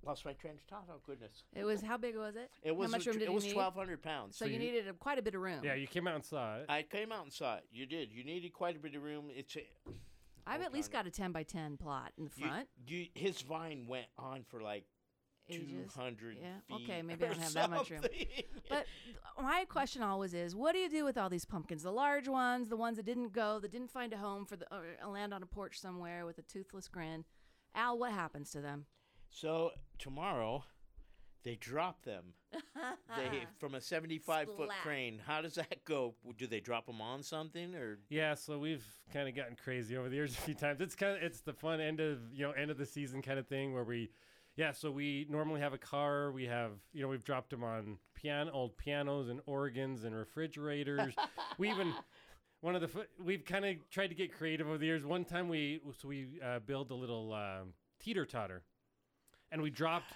Lost 0.08 0.26
my 0.26 0.34
train 0.34 0.54
of 0.54 0.62
thought. 0.62 0.86
Oh 0.89 1.00
goodness! 1.06 1.43
It 1.54 1.65
was 1.65 1.82
how 1.82 1.98
big 1.98 2.15
was 2.15 2.36
it? 2.36 2.50
It 2.63 2.76
was 2.76 2.91
how 2.91 2.98
much 2.98 3.08
a 3.08 3.10
room 3.10 3.15
tr- 3.15 3.20
did 3.20 3.30
it 3.30 3.34
was 3.34 3.43
need? 3.43 3.54
twelve 3.54 3.76
hundred 3.76 4.02
pounds. 4.02 4.38
So, 4.38 4.46
you, 4.46 4.58
needed 4.58 4.88
a, 4.88 4.93
quite 4.93 5.20
a 5.20 5.22
bit 5.22 5.36
of 5.36 5.41
room. 5.41 5.60
Yeah, 5.63 5.76
you 5.76 5.88
came 5.88 6.08
out 6.08 6.15
and 6.15 6.26
saw 6.26 6.58
it. 6.58 6.65
I 6.70 6.84
came 6.84 7.12
out 7.12 7.24
and 7.24 7.34
saw 7.34 7.56
it. 7.56 7.65
You 7.72 7.86
did. 7.86 8.13
You 8.13 8.24
needed 8.24 8.54
quite 8.54 8.78
a 8.78 8.80
bit 8.80 8.96
of 8.96 9.04
room. 9.04 9.26
It's 9.30 9.58
a, 9.58 9.67
I've 10.48 10.62
oh, 10.62 10.63
at 10.63 10.74
least 10.74 10.93
Hold 10.93 11.06
got 11.06 11.08
a 11.08 11.15
10 11.15 11.34
by 11.34 11.43
10 11.43 11.78
plot 11.78 12.13
in 12.17 12.24
the 12.24 12.30
front. 12.30 12.70
You, 12.88 13.08
his 13.13 13.41
vine 13.41 13.86
went 13.88 14.08
on 14.17 14.43
for 14.48 14.62
like 14.62 14.86
two 15.52 15.60
hundred. 15.60 15.80
Ages. 15.82 15.96
hundred. 15.96 16.38
Yeah. 16.41 16.76
Okay, 16.76 17.02
maybe 17.02 17.26
I 17.26 17.28
don't 17.30 17.39
have 17.39 17.54
that 17.54 17.70
much 17.70 17.89
room. 17.89 18.02
But 18.70 18.86
my 19.41 19.65
question 19.65 20.02
always 20.02 20.34
is, 20.34 20.56
what 20.56 20.74
do 20.74 20.80
you 20.80 20.89
do 20.89 21.06
with 21.06 21.17
all 21.17 21.30
these 21.30 21.46
pumpkins? 21.46 21.84
The 21.84 21.91
large 21.91 22.28
ones, 22.28 22.70
the 22.70 22.78
ones 22.78 22.98
that 22.98 23.06
didn't 23.06 23.34
go, 23.34 23.60
that 23.60 23.72
didn't 23.72 23.91
find 23.91 24.13
a 24.13 24.17
home 24.17 24.46
for 24.46 24.56
the 24.56 24.65
or 24.74 25.12
land 25.12 25.34
on 25.34 25.43
a 25.43 25.46
porch 25.46 25.80
somewhere 25.80 26.26
with 26.26 26.38
a 26.38 26.41
toothless 26.43 26.88
grin. 26.88 27.26
Al, 27.76 27.98
what 27.98 28.12
happens 28.12 28.52
to 28.52 28.62
them? 28.62 28.86
So 29.30 29.72
tomorrow, 29.98 30.64
they 31.44 31.56
drop 31.56 32.04
them. 32.04 32.34
they 33.16 33.46
from 33.60 33.76
a 33.76 33.82
seventy-five 33.82 34.48
foot 34.48 34.70
Splat. 34.70 34.82
crane. 34.84 35.22
How 35.26 35.42
does 35.42 35.56
that 35.56 35.84
go? 35.86 36.16
Do 36.38 36.48
they 36.48 36.60
drop 36.60 36.86
them 36.86 37.02
on 37.02 37.24
something 37.24 37.74
or? 37.76 38.00
Yeah, 38.10 38.34
so 38.36 38.60
we've 38.60 38.86
kind 39.14 39.28
of 39.30 39.36
gotten 39.36 39.56
crazy 39.56 39.96
over 39.98 40.10
the 40.10 40.16
years 40.16 40.34
a 40.34 40.42
few 40.42 40.54
times. 40.56 40.82
It's 40.82 40.96
kind 40.96 41.16
of 41.18 41.24
it's 41.24 41.42
the 41.42 41.54
fun 41.54 41.80
end 41.80 42.00
of 42.00 42.20
you 42.34 42.46
know 42.46 42.52
end 42.52 42.72
of 42.72 42.78
the 42.78 42.86
season 42.86 43.22
kind 43.22 43.40
of 43.40 43.48
thing 43.48 43.74
where 43.74 43.84
we, 43.84 44.10
yeah. 44.56 44.72
So 44.72 44.92
we 44.92 45.26
normally 45.30 45.62
have 45.62 45.74
a 45.74 45.78
car. 45.78 46.32
We 46.32 46.46
have 46.46 46.72
you 46.94 47.02
know 47.02 47.08
we've 47.08 47.24
dropped 47.24 47.50
them 47.52 47.64
on 47.64 47.98
piano 48.14 48.52
old 48.52 48.78
pianos 48.78 49.30
and 49.30 49.40
organs 49.46 50.04
and 50.04 50.16
refrigerators. 50.16 51.14
we 51.58 51.70
even 51.70 51.94
one 52.62 52.76
of 52.76 52.82
the 52.82 52.88
fo- 52.88 53.06
we've 53.24 53.46
kind 53.46 53.64
of 53.66 53.76
tried 53.90 54.08
to 54.08 54.16
get 54.16 54.34
creative 54.36 54.68
over 54.68 54.78
the 54.78 54.86
years. 54.88 55.06
One 55.06 55.24
time 55.24 55.48
we 55.48 55.80
so 56.02 56.08
we 56.08 56.40
uh, 56.44 56.60
build 56.60 56.92
a 56.92 56.96
little 56.96 57.32
um, 57.34 57.74
teeter 58.00 58.26
totter, 58.26 58.64
and 59.52 59.62
we 59.62 59.70
dropped 59.70 60.14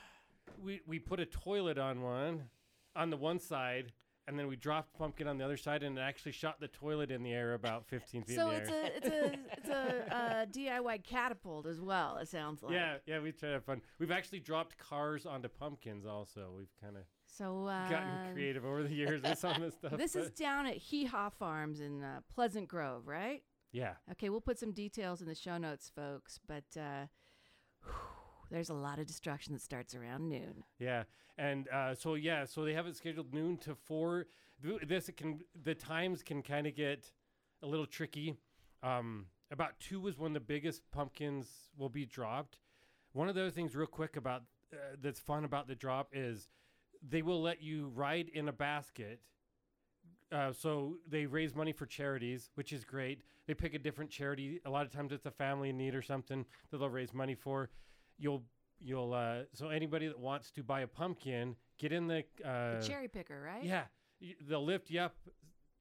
we 0.63 0.81
we 0.87 0.99
put 0.99 1.19
a 1.19 1.25
toilet 1.25 1.77
on 1.77 2.01
one 2.01 2.49
on 2.95 3.09
the 3.09 3.17
one 3.17 3.39
side. 3.39 3.93
And 4.27 4.37
then 4.37 4.47
we 4.47 4.55
dropped 4.55 4.93
pumpkin 4.93 5.27
on 5.27 5.39
the 5.39 5.43
other 5.43 5.57
side, 5.57 5.81
and 5.81 5.97
it 5.97 6.01
actually 6.01 6.31
shot 6.31 6.59
the 6.59 6.67
toilet 6.67 7.09
in 7.09 7.23
the 7.23 7.33
air 7.33 7.55
about 7.55 7.87
15 7.87 8.23
feet 8.23 8.35
So 8.35 8.51
in 8.51 8.55
the 8.55 8.61
it's 8.61 8.69
air. 8.69 8.83
a 8.83 8.97
it's 8.97 9.07
a 9.07 9.39
it's 9.57 9.69
a 9.69 10.15
uh, 10.15 10.45
DIY 10.45 11.03
catapult 11.03 11.65
as 11.65 11.81
well. 11.81 12.17
It 12.17 12.29
sounds 12.29 12.61
like. 12.61 12.71
Yeah, 12.73 12.97
yeah, 13.07 13.19
we 13.19 13.31
try 13.31 13.49
to 13.49 13.53
have 13.55 13.65
fun. 13.65 13.81
We've 13.99 14.11
actually 14.11 14.39
dropped 14.39 14.77
cars 14.77 15.25
onto 15.25 15.49
pumpkins. 15.49 16.05
Also, 16.05 16.53
we've 16.55 16.69
kind 16.79 16.97
of 16.97 17.03
So 17.25 17.65
uh, 17.65 17.89
gotten 17.89 18.31
creative 18.33 18.63
over 18.63 18.83
the 18.83 18.93
years 18.93 19.23
with 19.23 19.39
some 19.39 19.55
of 19.55 19.61
this 19.61 19.73
stuff. 19.73 19.97
This 19.97 20.15
is 20.15 20.29
down 20.29 20.67
at 20.67 20.77
Hee 20.77 21.05
Haw 21.05 21.29
Farms 21.29 21.81
in 21.81 22.03
uh, 22.03 22.19
Pleasant 22.33 22.67
Grove, 22.67 23.07
right? 23.07 23.41
yeah, 23.71 23.93
Okay, 24.11 24.29
we'll 24.29 24.39
put 24.39 24.59
some 24.59 24.71
details 24.71 25.21
in 25.21 25.27
the 25.27 25.35
show 25.35 25.57
notes, 25.57 25.91
folks. 25.93 26.39
But 26.47 26.65
uh, 26.79 27.07
whew, 27.83 27.93
there's 28.51 28.69
a 28.69 28.73
lot 28.73 28.99
of 28.99 29.07
destruction 29.07 29.53
that 29.53 29.61
starts 29.61 29.95
around 29.95 30.29
noon. 30.29 30.63
yeah, 30.79 31.03
and 31.37 31.67
uh, 31.69 31.95
so 31.95 32.15
yeah, 32.15 32.45
so 32.45 32.63
they 32.63 32.73
have 32.73 32.85
it 32.85 32.95
scheduled 32.95 33.33
noon 33.33 33.57
to 33.57 33.75
four. 33.75 34.27
This 34.87 35.09
can 35.15 35.39
the 35.63 35.73
times 35.73 36.21
can 36.21 36.43
kind 36.43 36.67
of 36.67 36.75
get 36.75 37.11
a 37.63 37.67
little 37.67 37.85
tricky. 37.85 38.35
Um, 38.83 39.25
about 39.51 39.79
two 39.79 40.07
is 40.07 40.17
when 40.17 40.33
the 40.33 40.39
biggest 40.39 40.81
pumpkins 40.91 41.47
will 41.77 41.89
be 41.89 42.05
dropped. 42.05 42.57
One 43.13 43.27
of 43.27 43.35
the 43.35 43.41
other 43.41 43.51
things, 43.51 43.75
real 43.75 43.87
quick, 43.87 44.15
about 44.17 44.43
uh, 44.73 44.95
that's 45.01 45.19
fun 45.19 45.45
about 45.45 45.67
the 45.67 45.75
drop 45.75 46.09
is 46.13 46.47
they 47.07 47.21
will 47.21 47.41
let 47.41 47.61
you 47.61 47.91
ride 47.95 48.29
in 48.33 48.47
a 48.47 48.53
basket. 48.53 49.19
Uh, 50.31 50.53
so 50.53 50.95
they 51.09 51.25
raise 51.25 51.53
money 51.53 51.73
for 51.73 51.85
charities, 51.85 52.51
which 52.55 52.71
is 52.71 52.85
great. 52.85 53.21
They 53.47 53.53
pick 53.53 53.73
a 53.73 53.79
different 53.79 54.11
charity. 54.11 54.61
A 54.65 54.69
lot 54.69 54.85
of 54.85 54.91
times 54.93 55.11
it's 55.11 55.25
a 55.25 55.31
family 55.31 55.69
in 55.69 55.77
need 55.77 55.93
or 55.93 56.01
something 56.01 56.45
that 56.69 56.77
they'll 56.77 56.89
raise 56.89 57.13
money 57.13 57.35
for. 57.35 57.69
You'll 58.21 58.43
you'll 58.79 59.13
uh, 59.13 59.39
so 59.53 59.69
anybody 59.69 60.07
that 60.07 60.19
wants 60.19 60.51
to 60.51 60.63
buy 60.63 60.81
a 60.81 60.87
pumpkin, 60.87 61.55
get 61.79 61.91
in 61.91 62.07
the 62.07 62.23
uh, 62.45 62.79
the 62.79 62.87
cherry 62.87 63.07
picker, 63.07 63.41
right? 63.41 63.63
yeah, 63.63 63.85
they'll 64.47 64.63
lift 64.63 64.91
you 64.91 64.99
up 65.01 65.15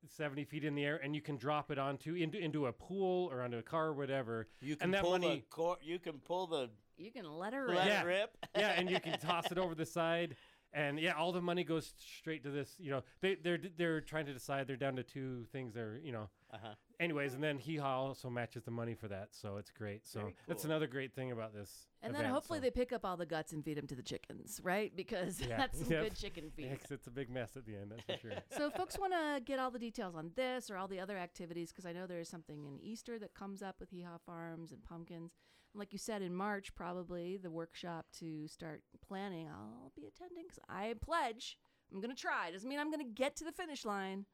seventy 0.09 0.45
feet 0.45 0.65
in 0.65 0.75
the 0.75 0.83
air, 0.85 0.99
and 1.05 1.15
you 1.15 1.21
can 1.21 1.37
drop 1.37 1.71
it 1.71 1.79
onto 1.79 2.15
into 2.15 2.39
into 2.39 2.67
a 2.67 2.73
pool 2.73 3.29
or 3.31 3.43
onto 3.43 3.59
a 3.59 3.63
car 3.63 3.89
or 3.89 3.93
whatever. 3.93 4.49
You 4.63 4.75
can 4.77 4.87
and 4.87 4.95
that 4.95 5.03
pull 5.03 5.11
money, 5.13 5.45
the 5.51 5.55
cor- 5.55 5.77
You 5.83 5.99
can 5.99 6.15
pull 6.19 6.47
the. 6.47 6.71
You 6.97 7.11
can 7.11 7.31
let 7.39 7.53
her 7.55 7.67
Let 7.69 7.77
rip. 7.77 7.85
it 7.87 7.89
Yeah. 7.89 8.03
rip. 8.05 8.37
yeah, 8.57 8.69
and 8.77 8.91
you 8.91 9.01
can 9.01 9.19
toss 9.19 9.51
it 9.53 9.59
over 9.59 9.75
the 9.75 9.87
side, 9.87 10.37
and 10.73 10.99
yeah, 11.01 11.13
all 11.15 11.33
the 11.33 11.41
money 11.41 11.65
goes 11.65 11.93
straight 11.97 12.43
to 12.45 12.51
this. 12.51 12.77
You 12.79 12.91
know, 12.93 13.03
they 13.21 13.35
they're 13.37 13.59
they're 13.77 14.01
trying 14.01 14.27
to 14.27 14.33
decide. 14.33 14.67
They're 14.67 14.77
down 14.77 14.97
to 14.97 15.03
two 15.03 15.45
things. 15.53 15.75
They're 15.75 15.99
you 16.03 16.13
know 16.13 16.29
Uh-huh. 16.53 16.75
Anyways, 16.99 17.35
and 17.35 17.43
then 17.43 17.59
Hee 17.59 17.77
Haw 17.77 18.07
also 18.09 18.29
matches 18.29 18.65
the 18.65 18.71
money 18.73 18.95
for 18.95 19.09
that, 19.09 19.29
so 19.31 19.57
it's 19.57 19.71
great. 19.71 20.07
So 20.07 20.21
Very 20.21 20.35
that's 20.49 20.65
another 20.65 20.87
great 20.87 21.15
thing 21.15 21.31
about 21.33 21.55
this. 21.55 21.87
And 22.03 22.15
then 22.15 22.25
hopefully 22.27 22.59
so- 22.59 22.63
they 22.63 22.71
pick 22.71 22.93
up 22.93 23.05
all 23.05 23.17
the 23.17 23.25
guts 23.27 23.53
and 23.53 23.65
feed 23.65 23.77
them 23.79 23.87
to 23.87 23.95
the 23.95 24.03
chickens, 24.03 24.61
right? 24.63 24.95
Because 24.95 25.41
Yeah. 25.49 25.57
that's 25.57 25.79
some 25.79 25.91
Yep. 25.91 26.03
good 26.05 26.17
chicken 26.17 26.51
feed. 26.51 26.67
Yeah, 26.67 26.75
'cause 26.77 26.91
it's 26.91 27.07
a 27.07 27.11
big 27.11 27.31
mess 27.31 27.57
at 27.57 27.65
the 27.67 27.77
end, 27.77 27.93
that's 27.93 28.05
for 28.05 28.29
sure. 28.29 28.39
so 28.57 28.67
if 28.67 28.75
folks 28.75 28.99
want 28.99 29.13
to 29.13 29.41
get 29.45 29.59
all 29.59 29.71
the 29.71 29.79
details 29.79 30.15
on 30.17 30.33
this 30.35 30.71
or 30.71 30.77
all 30.77 30.89
the 30.89 31.01
other 31.01 31.17
activities, 31.17 31.71
because 31.71 31.87
I 31.87 31.93
know 31.93 32.07
there 32.07 32.21
is 32.21 32.29
something 32.29 32.67
in 32.67 32.79
Easter 32.81 33.19
that 33.21 33.33
comes 33.35 33.63
up 33.63 33.77
with 33.81 33.91
Hee 33.91 34.03
Haw 34.03 34.19
Farms 34.19 34.71
and 34.73 34.85
pumpkins. 34.85 35.33
Like 35.75 35.93
you 35.93 35.99
said, 35.99 36.23
in 36.23 36.35
March, 36.35 36.75
probably 36.75 37.37
the 37.37 37.51
workshop 37.51 38.07
to 38.19 38.49
start 38.49 38.83
planning, 39.07 39.49
I'll 39.49 39.93
be 39.95 40.07
attending 40.07 40.45
because 40.49 40.59
I 40.69 40.95
pledge. 41.01 41.59
I'm 41.93 42.01
going 42.01 42.15
to 42.15 42.21
try. 42.21 42.51
Doesn't 42.51 42.69
mean 42.69 42.79
I'm 42.79 42.91
going 42.91 43.05
to 43.05 43.13
get 43.13 43.37
to 43.37 43.45
the 43.45 43.53
finish 43.53 43.85
line, 43.85 44.27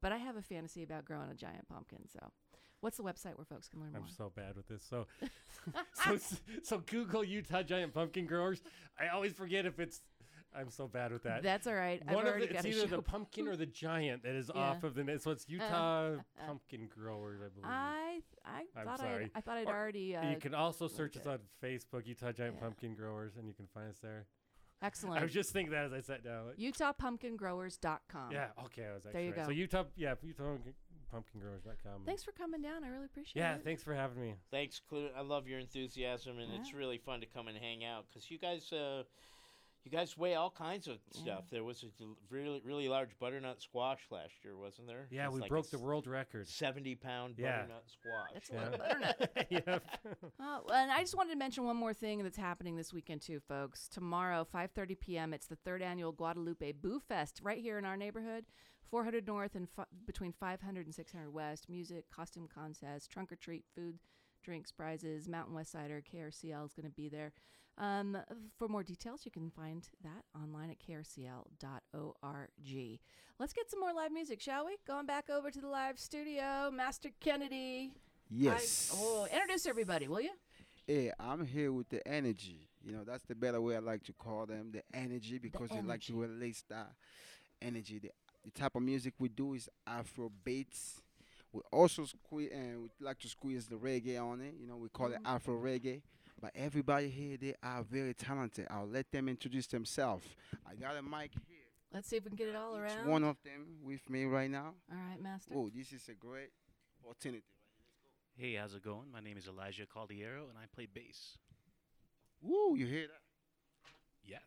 but 0.00 0.12
I 0.12 0.16
have 0.16 0.36
a 0.36 0.42
fantasy 0.42 0.82
about 0.82 1.04
growing 1.04 1.30
a 1.30 1.34
giant 1.34 1.68
pumpkin. 1.68 2.08
So 2.08 2.20
what's 2.80 2.96
the 2.96 3.02
website 3.02 3.36
where 3.36 3.44
folks 3.44 3.68
can 3.68 3.80
learn 3.80 3.92
more 3.92 4.02
I'm 4.02 4.08
so 4.08 4.32
bad 4.34 4.56
with 4.56 4.68
this. 4.68 4.84
So, 4.88 5.06
so, 5.92 6.18
so 6.62 6.78
Google 6.86 7.24
Utah 7.24 7.62
giant 7.62 7.92
pumpkin 7.92 8.26
growers. 8.26 8.60
I 8.98 9.08
always 9.08 9.32
forget 9.32 9.66
if 9.66 9.80
it's. 9.80 10.02
I'm 10.56 10.70
so 10.70 10.88
bad 10.88 11.12
with 11.12 11.22
that. 11.24 11.42
That's 11.42 11.66
all 11.66 11.74
right. 11.74 12.02
I've 12.08 12.14
One 12.14 12.26
of 12.26 12.34
the, 12.34 12.44
it's 12.54 12.64
a 12.64 12.68
either 12.68 12.86
the 12.86 13.02
pumpkin 13.02 13.46
or 13.48 13.56
the 13.56 13.66
giant 13.84 14.22
that 14.22 14.34
is 14.34 14.50
Yeah. 14.54 14.60
off 14.60 14.84
of 14.84 14.94
the. 14.94 15.04
net. 15.04 15.22
So 15.22 15.30
it's 15.30 15.46
Utah 15.48 16.16
pumpkin 16.46 16.88
growers, 16.88 17.40
I 17.44 17.48
believe. 17.48 17.64
I 17.64 18.20
I 18.44 18.62
I'm 18.80 18.86
thought 18.86 18.98
sorry. 19.00 19.24
I'd, 19.24 19.30
I 19.34 19.40
thought 19.42 19.56
I'd 19.58 19.66
Or 19.68 19.74
already. 19.76 20.16
Uh, 20.16 20.30
you 20.30 20.36
can 20.38 20.54
also 20.54 20.88
search 20.88 21.16
us 21.16 21.26
on 21.26 21.38
Facebook, 21.62 22.06
Utah 22.06 22.32
Giant 22.32 22.58
Pumpkin 22.60 22.94
Growers, 22.94 23.36
and 23.36 23.46
you 23.46 23.54
can 23.54 23.66
find 23.74 23.88
us 23.90 23.98
there. 24.02 24.26
Excellent. 24.82 25.18
I 25.20 25.22
was 25.22 25.32
just 25.32 25.52
thinking 25.52 25.72
that 25.72 25.84
as 25.86 25.92
I 25.92 26.00
sat 26.00 26.22
down. 26.22 26.48
like- 26.48 26.58
UtahPumpkinGrowers.com. 26.58 28.32
yeah, 28.32 28.48
okay, 28.66 28.86
I 28.90 28.94
was 28.94 29.06
actually 29.06 29.12
There 29.12 29.22
you 29.22 29.30
right. 29.30 29.36
go. 29.36 29.44
So 29.46 29.50
Utah, 29.52 29.84
yeah, 29.96 30.14
UtahPumpkinGrowers.com. 30.24 32.02
Thanks 32.04 32.22
for 32.22 32.32
coming 32.32 32.62
down. 32.62 32.84
I 32.84 32.88
really 32.88 33.06
appreciate 33.06 33.40
Yeah, 33.40 33.54
it. 33.54 33.58
Yeah. 33.58 33.64
Thanks 33.64 33.82
for 33.82 33.94
having 33.94 34.20
me. 34.20 34.34
Thanks, 34.50 34.80
Clu. 34.88 35.08
I 35.16 35.22
love 35.22 35.48
your 35.48 35.58
enthusiasm, 35.60 36.38
and 36.38 36.52
it's 36.54 36.74
really 36.74 36.98
fun 36.98 37.20
to 37.20 37.26
come 37.26 37.48
and 37.48 37.56
hang 37.56 37.84
out 37.84 38.04
because 38.08 38.30
you 38.30 38.38
guys, 38.38 38.70
uh, 38.72 39.04
you 39.86 39.92
guys 39.96 40.18
weigh 40.18 40.34
all 40.34 40.50
kinds 40.50 40.88
of 40.88 40.98
stuff. 41.12 41.44
There 41.48 41.62
was 41.62 41.84
a 41.84 42.04
really, 42.28 42.60
really 42.64 42.88
large 42.88 43.16
butternut 43.20 43.62
squash 43.62 44.00
last 44.10 44.32
year, 44.44 44.56
wasn't 44.56 44.88
there? 44.88 45.06
Yeah, 45.12 45.28
we 45.28 45.40
like 45.40 45.48
broke 45.48 45.70
the 45.70 45.78
world 45.78 46.08
record. 46.08 46.48
Seventy-pound 46.48 47.36
Yeah. 47.38 47.62
butternut 47.62 47.84
squash. 47.86 48.30
That's 48.34 48.50
a 48.50 48.54
lot 48.54 48.74
of 48.74 48.78
butternut. 48.80 49.46
yep. 49.50 49.82
Oh, 50.40 50.62
well, 50.66 50.76
and 50.76 50.90
I 50.90 51.00
just 51.00 51.16
wanted 51.16 51.30
to 51.30 51.36
mention 51.38 51.64
one 51.64 51.76
more 51.76 51.94
thing 51.94 52.22
that's 52.24 52.36
happening 52.36 52.74
this 52.76 52.92
weekend 52.92 53.22
too, 53.22 53.38
folks. 53.48 53.86
Tomorrow, 53.88 54.44
5:30 54.52 54.98
p.m. 54.98 55.32
It's 55.32 55.46
the 55.46 55.56
third 55.56 55.82
annual 55.82 56.10
Guadalupe 56.12 56.72
Boo 56.72 56.98
Fest 56.98 57.40
right 57.44 57.60
here 57.60 57.78
in 57.78 57.84
our 57.84 57.96
neighborhood, 57.96 58.44
400 58.90 59.24
North 59.26 59.54
and 59.54 59.68
fi- 59.70 59.84
between 60.04 60.32
500 60.32 60.86
and 60.86 60.94
600 60.94 61.32
West. 61.32 61.68
Music, 61.68 62.10
costume 62.10 62.48
contest, 62.52 63.08
trunk 63.10 63.30
or 63.30 63.36
treat, 63.36 63.64
food, 63.74 63.98
drinks, 64.42 64.72
prizes. 64.72 65.28
Mountain 65.28 65.54
West 65.54 65.70
Cider, 65.72 66.02
KRCL 66.02 66.64
is 66.66 66.72
going 66.74 66.86
to 66.86 66.90
be 66.94 67.08
there. 67.08 67.32
Um, 67.78 68.16
for 68.58 68.68
more 68.68 68.82
details, 68.82 69.24
you 69.26 69.30
can 69.30 69.50
find 69.50 69.86
that 70.02 70.24
online 70.34 70.70
at 70.70 70.78
krcl.org. 70.78 71.38
Let's 73.38 73.52
get 73.52 73.70
some 73.70 73.80
more 73.80 73.92
live 73.92 74.12
music, 74.12 74.40
shall 74.40 74.64
we? 74.66 74.76
Going 74.86 75.04
back 75.04 75.28
over 75.28 75.50
to 75.50 75.60
the 75.60 75.68
live 75.68 75.98
studio, 75.98 76.70
Master 76.72 77.10
Kennedy. 77.20 77.92
Yes. 78.30 78.90
I- 78.92 78.96
oh, 78.98 79.26
introduce 79.30 79.66
everybody, 79.66 80.08
will 80.08 80.22
you? 80.22 80.32
Hey, 80.86 81.12
I'm 81.20 81.44
here 81.44 81.72
with 81.72 81.88
the 81.90 82.06
energy. 82.06 82.68
You 82.82 82.92
know, 82.92 83.04
that's 83.04 83.24
the 83.24 83.34
better 83.34 83.60
way 83.60 83.76
I 83.76 83.80
like 83.80 84.04
to 84.04 84.12
call 84.12 84.46
them, 84.46 84.70
the 84.72 84.82
energy, 84.94 85.38
because 85.38 85.68
they 85.70 85.82
like 85.82 86.00
to 86.02 86.14
release 86.14 86.62
that 86.70 86.92
energy. 87.60 87.98
The, 87.98 88.10
the 88.44 88.52
type 88.52 88.76
of 88.76 88.82
music 88.82 89.14
we 89.18 89.28
do 89.28 89.54
is 89.54 89.68
Afro 89.86 90.30
beats. 90.44 91.02
We 91.52 91.60
also 91.72 92.04
squeeze 92.04 92.50
and 92.52 92.82
we 92.82 92.88
like 93.00 93.18
to 93.20 93.28
squeeze 93.28 93.66
the 93.66 93.76
reggae 93.76 94.22
on 94.22 94.40
it. 94.40 94.54
You 94.58 94.66
know, 94.66 94.76
we 94.76 94.88
call 94.88 95.12
it 95.12 95.18
Afro 95.24 95.54
reggae. 95.60 96.02
But 96.40 96.52
everybody 96.54 97.08
here, 97.08 97.36
they 97.36 97.54
are 97.62 97.82
very 97.82 98.12
talented. 98.14 98.66
I'll 98.70 98.86
let 98.86 99.10
them 99.10 99.28
introduce 99.28 99.66
themselves. 99.66 100.26
I 100.68 100.74
got 100.74 100.96
a 100.96 101.02
mic 101.02 101.32
here. 101.32 101.56
Let's 101.94 102.08
see 102.08 102.16
if 102.16 102.24
we 102.24 102.30
can 102.30 102.36
get 102.36 102.48
it 102.48 102.56
all 102.56 102.74
Each 102.74 102.92
around. 102.92 103.08
one 103.08 103.24
of 103.24 103.36
them 103.42 103.78
with 103.82 104.08
me 104.10 104.24
right 104.24 104.50
now. 104.50 104.74
All 104.90 104.98
right, 105.10 105.22
Master. 105.22 105.54
Oh, 105.56 105.70
this 105.74 105.92
is 105.92 106.08
a 106.10 106.14
great 106.14 106.50
opportunity. 107.04 107.44
Hey, 108.36 108.54
how's 108.54 108.74
it 108.74 108.84
going? 108.84 109.10
My 109.10 109.20
name 109.20 109.38
is 109.38 109.46
Elijah 109.46 109.86
Caldiero, 109.86 110.50
and 110.50 110.58
I 110.58 110.66
play 110.74 110.86
bass. 110.92 111.38
Woo, 112.42 112.76
you 112.76 112.86
hear 112.86 113.06
that? 113.06 113.22
Yeah. 114.22 114.38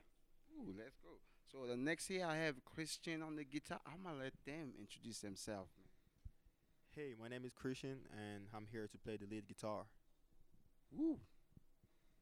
Ooh, 0.55 0.75
let's 0.77 0.97
go. 0.97 1.09
So 1.51 1.65
the 1.65 1.75
next 1.75 2.07
here 2.07 2.25
I 2.25 2.35
have 2.35 2.63
Christian 2.63 3.23
on 3.23 3.35
the 3.35 3.43
guitar. 3.43 3.79
I'm 3.87 4.03
gonna 4.03 4.19
let 4.23 4.33
them 4.45 4.73
introduce 4.79 5.19
themselves. 5.19 5.71
Hey, 6.95 7.15
my 7.19 7.27
name 7.27 7.45
is 7.45 7.51
Christian, 7.55 7.97
and 8.11 8.43
I'm 8.53 8.67
here 8.71 8.87
to 8.87 8.97
play 8.99 9.17
the 9.17 9.25
lead 9.25 9.47
guitar. 9.47 9.85
Woo. 10.91 11.17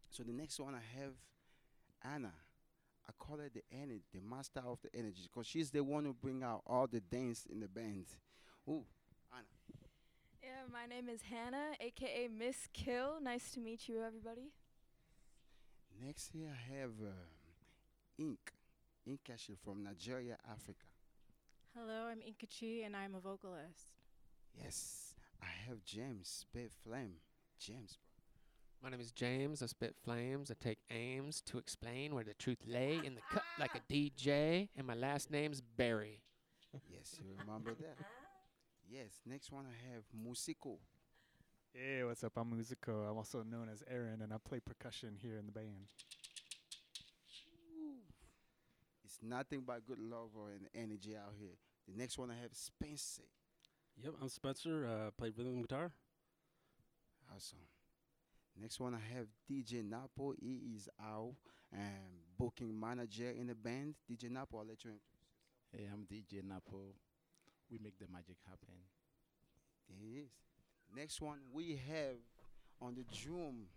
So 0.09 0.23
the 0.23 0.33
next 0.33 0.59
one 0.59 0.73
I 0.73 0.99
have 0.99 1.13
Anna. 2.03 2.33
I 3.07 3.13
call 3.17 3.37
her 3.37 3.49
the 3.53 3.63
energy, 3.71 4.03
the 4.13 4.19
master 4.21 4.61
of 4.65 4.79
the 4.81 4.89
energy, 4.93 5.29
because 5.31 5.47
she's 5.47 5.71
the 5.71 5.81
one 5.81 6.03
who 6.03 6.13
bring 6.13 6.43
out 6.43 6.61
all 6.67 6.87
the 6.87 6.99
dance 6.99 7.45
in 7.49 7.61
the 7.61 7.67
band. 7.67 8.05
Ooh, 8.67 8.83
Anna. 9.31 9.45
Yeah, 10.43 10.63
my 10.71 10.85
name 10.93 11.07
is 11.07 11.21
Hannah, 11.21 11.71
aka 11.79 12.27
Miss 12.27 12.67
Kill. 12.73 13.21
Nice 13.21 13.51
to 13.51 13.61
meet 13.61 13.87
you, 13.87 14.03
everybody. 14.03 14.51
Next 16.03 16.29
here 16.33 16.49
I 16.51 16.79
have 16.79 16.91
um, 17.01 17.27
Ink. 18.17 18.51
Ink 19.05 19.21
actually 19.31 19.57
from 19.63 19.83
Nigeria, 19.83 20.37
Africa. 20.51 20.85
Hello, 21.75 22.07
I'm 22.07 22.19
Inkachi 22.19 22.85
and 22.85 22.95
I'm 22.95 23.15
a 23.15 23.19
vocalist. 23.19 23.93
Yes, 24.61 25.13
I 25.41 25.47
have 25.67 25.83
James, 25.85 26.27
Spit 26.27 26.71
Flame. 26.83 27.15
James, 27.59 27.97
My 28.83 28.89
name 28.89 28.99
is 28.99 29.11
James. 29.11 29.63
I 29.63 29.65
spit 29.65 29.95
flames. 30.03 30.51
I 30.51 30.55
take 30.59 30.77
aims 30.91 31.41
to 31.47 31.57
explain 31.57 32.13
where 32.13 32.23
the 32.23 32.35
truth 32.35 32.59
lay 32.65 32.99
in 33.03 33.15
the 33.15 33.21
cut 33.31 33.43
like 33.59 33.71
a 33.75 33.81
DJ. 33.91 34.69
And 34.77 34.85
my 34.85 34.93
last 34.93 35.31
name's 35.31 35.61
Barry. 35.61 36.21
Yes, 36.89 37.19
you 37.19 37.33
remember 37.39 37.73
that. 37.73 37.97
Yes, 38.89 39.21
next 39.25 39.51
one 39.51 39.65
I 39.65 39.93
have 39.93 40.03
Musico. 40.13 40.77
Hey, 41.73 42.03
what's 42.03 42.23
up? 42.23 42.33
I'm 42.37 42.51
Musico. 42.51 43.03
I'm 43.09 43.17
also 43.17 43.43
known 43.43 43.67
as 43.71 43.83
Aaron, 43.89 44.21
and 44.21 44.31
I 44.31 44.37
play 44.37 44.59
percussion 44.59 45.17
here 45.19 45.37
in 45.37 45.47
the 45.47 45.51
band. 45.51 45.87
It's 49.03 49.17
nothing 49.21 49.63
but 49.65 49.85
good 49.85 49.99
love 49.99 50.29
and 50.55 50.67
energy 50.75 51.15
out 51.15 51.33
here. 51.37 51.57
The 51.87 51.97
next 51.97 52.17
one 52.17 52.29
I 52.29 52.35
have 52.35 52.51
is 52.51 52.57
Spencer. 52.57 53.23
Yep, 54.03 54.13
I'm 54.21 54.29
Spencer. 54.29 54.85
Uh, 54.85 55.11
play 55.11 55.31
rhythm 55.35 55.61
guitar. 55.61 55.91
Awesome. 57.35 57.59
Next 58.59 58.79
one 58.79 58.95
I 58.95 59.15
have 59.15 59.27
DJ 59.49 59.87
Napo. 59.87 60.33
He 60.39 60.61
is 60.75 60.89
our 60.99 61.31
um, 61.73 62.23
booking 62.37 62.79
manager 62.79 63.29
in 63.29 63.47
the 63.47 63.55
band. 63.55 63.95
DJ 64.09 64.31
Napo, 64.31 64.59
I'll 64.59 64.65
let 64.65 64.83
you 64.83 64.91
introduce. 64.91 65.01
Hey, 65.71 65.87
I'm 65.91 66.05
DJ 66.05 66.43
Napo. 66.43 66.77
We 67.69 67.77
make 67.83 67.99
the 67.99 68.05
magic 68.11 68.37
happen. 68.47 68.73
There 69.89 69.97
he 70.01 70.19
is. 70.21 70.31
Next 70.95 71.21
one 71.21 71.39
we 71.53 71.79
have 71.89 72.17
on 72.81 72.95
the 72.95 73.03
drum, 73.15 73.67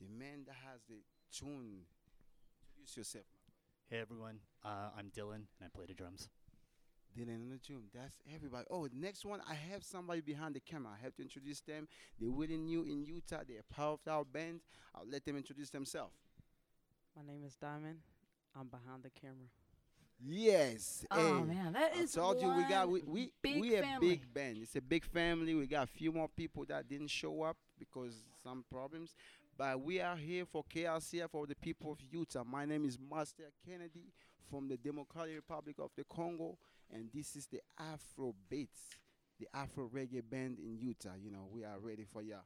the 0.00 0.08
man 0.08 0.44
that 0.46 0.56
has 0.64 0.80
the 0.88 1.02
tune. 1.36 1.82
Introduce 2.62 2.96
yourself. 2.96 3.24
Hey 3.90 3.98
everyone, 4.00 4.38
uh, 4.64 4.90
I'm 4.96 5.10
Dylan 5.16 5.34
and 5.34 5.64
I 5.64 5.68
play 5.74 5.86
the 5.86 5.94
drums. 5.94 6.28
Dylan 7.16 7.36
on 7.36 7.50
the 7.50 7.58
drum. 7.58 7.84
That's 7.94 8.16
everybody. 8.34 8.66
Oh, 8.70 8.88
next 8.92 9.24
one, 9.24 9.40
I 9.48 9.54
have 9.72 9.82
somebody 9.82 10.20
behind 10.20 10.54
the 10.54 10.60
camera. 10.60 10.92
I 10.98 11.02
have 11.02 11.14
to 11.16 11.22
introduce 11.22 11.60
them. 11.60 11.88
They're 12.20 12.30
really 12.30 12.58
new 12.58 12.82
in 12.82 13.04
Utah. 13.04 13.42
They're 13.46 13.62
part 13.68 14.00
of 14.06 14.12
our 14.12 14.24
band. 14.24 14.60
I'll 14.94 15.08
let 15.10 15.24
them 15.24 15.36
introduce 15.36 15.70
themselves. 15.70 16.14
My 17.16 17.22
name 17.22 17.44
is 17.44 17.54
Diamond. 17.56 17.98
I'm 18.58 18.68
behind 18.68 19.02
the 19.02 19.10
camera. 19.10 19.48
Yes. 20.24 21.04
Oh, 21.10 21.38
hey, 21.38 21.44
man, 21.44 21.72
that 21.74 21.92
I 21.94 22.00
is 22.00 22.12
told 22.12 22.40
you 22.40 22.48
we 22.48 22.62
got 22.64 22.88
we 22.88 23.02
we, 23.06 23.32
we 23.44 23.76
a 23.76 23.98
big 24.00 24.32
band. 24.32 24.58
It's 24.62 24.76
a 24.76 24.80
big 24.80 25.04
family. 25.04 25.54
We 25.54 25.66
got 25.66 25.84
a 25.84 25.86
few 25.86 26.10
more 26.10 26.28
people 26.28 26.64
that 26.66 26.88
didn't 26.88 27.08
show 27.08 27.42
up 27.42 27.56
because 27.78 28.22
some 28.42 28.64
problems. 28.70 29.14
But 29.58 29.80
we 29.80 30.00
are 30.00 30.16
here 30.16 30.44
for 30.44 30.64
KRCF 30.64 31.30
for 31.30 31.46
the 31.46 31.54
people 31.54 31.92
of 31.92 31.98
Utah. 32.10 32.44
My 32.44 32.66
name 32.66 32.84
is 32.84 32.98
Master 33.10 33.44
Kennedy 33.66 34.12
from 34.50 34.68
the 34.68 34.76
Democratic 34.76 35.34
Republic 35.34 35.76
of 35.78 35.90
the 35.96 36.04
Congo, 36.04 36.58
and 36.92 37.08
this 37.14 37.36
is 37.36 37.46
the 37.46 37.60
Afro 37.78 38.34
Beats, 38.50 38.82
the 39.40 39.48
Afro 39.54 39.88
Reggae 39.88 40.22
band 40.28 40.58
in 40.58 40.78
Utah. 40.78 41.14
You 41.18 41.30
know, 41.30 41.48
we 41.50 41.64
are 41.64 41.78
ready 41.80 42.04
for 42.04 42.20
ya. 42.22 42.36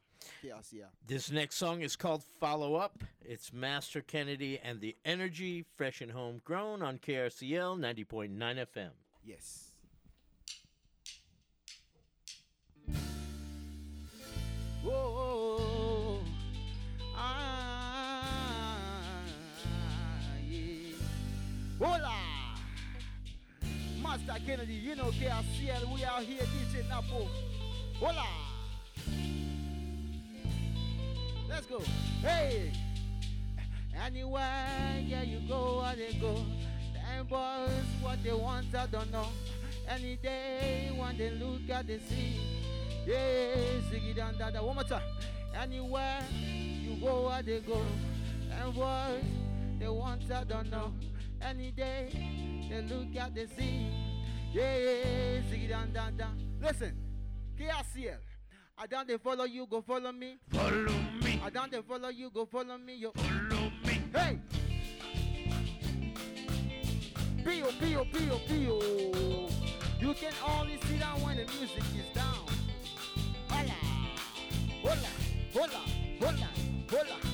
KRCF. 0.44 0.90
This 1.06 1.30
next 1.32 1.56
song 1.56 1.80
is 1.80 1.96
called 1.96 2.22
Follow 2.38 2.76
Up. 2.76 3.02
It's 3.22 3.52
Master 3.52 4.02
Kennedy 4.02 4.60
and 4.62 4.80
the 4.80 4.96
Energy, 5.04 5.64
fresh 5.76 6.00
and 6.02 6.12
homegrown 6.12 6.82
on 6.82 6.98
KRCL 6.98 7.78
90.9 7.78 8.38
FM. 8.38 8.90
Yes. 9.24 9.72
Whoa, 14.82 15.12
Hola, 21.82 22.12
Master 24.02 24.36
Kennedy, 24.44 24.74
you 24.74 24.94
know 24.94 25.04
KRCL, 25.04 25.94
we 25.94 26.04
are 26.04 26.20
here, 26.20 26.42
DJ 26.42 26.86
Napo. 26.90 27.26
Hola. 27.98 28.26
Let's 31.48 31.64
go. 31.64 31.80
Hey. 32.20 32.72
Anywhere, 34.04 35.02
yeah, 35.06 35.22
you 35.22 35.40
go, 35.48 35.80
where 35.80 35.96
they 35.96 36.12
go. 36.20 36.44
Them 36.92 37.26
boys, 37.26 37.70
what 38.02 38.22
they 38.22 38.34
want, 38.34 38.74
I 38.74 38.86
don't 38.86 39.10
know. 39.10 39.28
Any 39.88 40.16
day, 40.16 40.92
when 40.94 41.16
they 41.16 41.30
look 41.30 41.70
at 41.70 41.86
the 41.86 41.98
sea. 41.98 42.40
Yeah, 43.06 43.16
it 43.16 44.16
down, 44.16 44.36
down. 44.36 44.66
One 44.66 44.74
more 44.74 44.84
time. 44.84 45.00
Anywhere, 45.58 46.20
you 46.38 47.00
go, 47.00 47.28
where 47.28 47.42
they 47.42 47.60
go. 47.60 47.80
Them 48.50 48.72
boys, 48.72 49.24
they 49.78 49.88
want, 49.88 50.30
I 50.30 50.44
don't 50.44 50.70
know. 50.70 50.92
Any 51.42 51.70
day, 51.70 52.08
they 52.68 52.82
look 52.82 53.16
at 53.16 53.34
the 53.34 53.46
sea. 53.46 53.86
Yeah, 54.52 54.74
it 54.74 55.68
down, 55.68 55.92
down, 55.92 56.16
down. 56.16 56.36
Listen, 56.60 56.96
KRCL. 57.58 58.16
I 58.76 58.86
don't 58.86 59.06
they 59.06 59.18
follow 59.18 59.44
you, 59.44 59.66
go 59.66 59.80
follow 59.80 60.12
me. 60.12 60.38
Follow 60.48 60.92
me. 61.22 61.40
I 61.44 61.50
don't 61.50 61.70
they 61.70 61.82
follow 61.82 62.08
you, 62.08 62.30
go 62.30 62.46
follow 62.46 62.78
me. 62.78 62.96
Yo. 62.96 63.12
Follow 63.12 63.70
me. 63.84 64.00
Hey. 64.14 64.38
Pio, 67.44 67.66
pio, 67.78 68.04
pio, 68.04 68.38
pio. 68.46 68.80
You 70.00 70.14
can 70.14 70.32
only 70.46 70.78
sit 70.86 71.00
down 71.00 71.20
when 71.22 71.36
the 71.36 71.44
music 71.58 71.84
is 71.94 72.14
down. 72.14 72.46
Hola, 73.50 73.76
hola, 74.82 75.10
hola, 75.52 75.80
hola, 76.20 76.48
hola, 76.90 77.29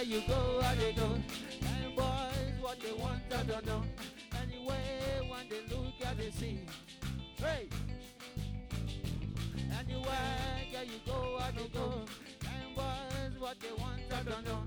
Yeah, 0.00 0.16
you 0.16 0.22
go, 0.26 0.60
where 0.60 0.74
they 0.76 0.92
go. 0.92 1.04
And 1.12 1.94
boys, 1.94 2.56
what 2.62 2.80
they 2.80 2.92
want, 2.92 3.20
I 3.36 3.42
don't 3.42 3.66
know. 3.66 3.82
Anyway, 4.40 5.28
when 5.28 5.46
they 5.50 5.74
look 5.74 5.92
at 6.02 6.16
the 6.16 6.32
sea. 6.32 6.60
Hey! 7.36 7.68
Anywhere, 9.78 10.38
yeah, 10.72 10.82
you 10.82 11.00
go, 11.04 11.36
where 11.38 11.52
they 11.52 11.68
go. 11.68 12.06
And 12.48 12.74
boys, 12.74 13.40
what 13.40 13.60
they 13.60 13.72
want, 13.76 14.00
I 14.10 14.22
don't 14.22 14.46
know. 14.46 14.62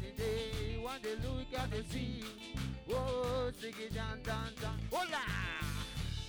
Any 0.00 0.12
day, 0.16 0.80
when 0.82 1.02
they 1.02 1.16
look 1.16 1.60
at 1.60 1.70
the 1.70 1.84
sea. 1.92 2.24
Whoa, 2.86 3.50
sing 3.60 3.74
it 3.78 3.94
down, 3.94 4.22
down, 4.22 4.52
down. 4.62 4.78
Hola! 4.90 5.20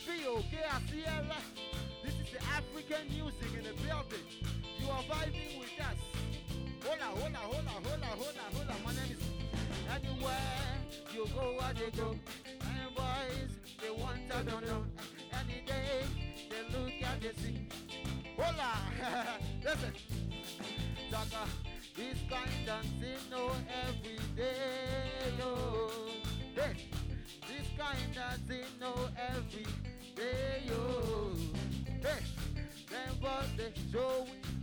Fio, 0.05 0.43
This 2.03 2.13
is 2.13 2.33
the 2.33 2.43
African 2.43 3.07
music 3.07 3.53
in 3.57 3.63
the 3.63 3.83
building. 3.87 4.27
You 4.79 4.89
are 4.89 5.03
vibing 5.03 5.59
with 5.61 5.79
us. 5.79 6.12
Hola, 6.85 7.05
hola, 7.15 7.39
hola, 7.39 7.71
hola, 7.85 8.07
hola, 8.19 8.43
hola. 8.53 8.75
My 8.83 8.91
name 8.93 9.15
is 9.15 9.23
Anywhere 9.89 10.35
you 11.13 11.25
go, 11.33 11.55
where 11.57 11.73
they 11.73 11.97
go. 11.97 12.13
And 12.59 12.95
boys, 12.95 13.51
they 13.81 13.89
want, 13.89 14.19
I 14.29 14.43
know. 14.43 14.83
Any 15.31 15.63
day, 15.65 16.03
they 16.49 16.77
look 16.77 16.91
at 17.01 17.21
the 17.21 17.41
sea. 17.41 17.67
Hola! 18.35 18.73
Listen. 19.63 19.93
Taka, 21.09 21.47
this 21.95 22.17
kind 22.29 22.65
dancing, 22.65 23.23
no, 23.31 23.51
every 23.87 24.19
day, 24.35 25.31
yo. 25.39 25.89
Hey, 26.53 26.75
this 27.47 27.67
kind 27.77 28.13
dancing, 28.13 28.67
no, 28.81 28.93
every 29.15 29.65
day, 30.17 30.63
yo. 30.67 31.31
Hey, 32.01 32.23
them 32.89 33.15
boys, 33.21 33.49
they 33.55 33.71
showing 33.89 34.62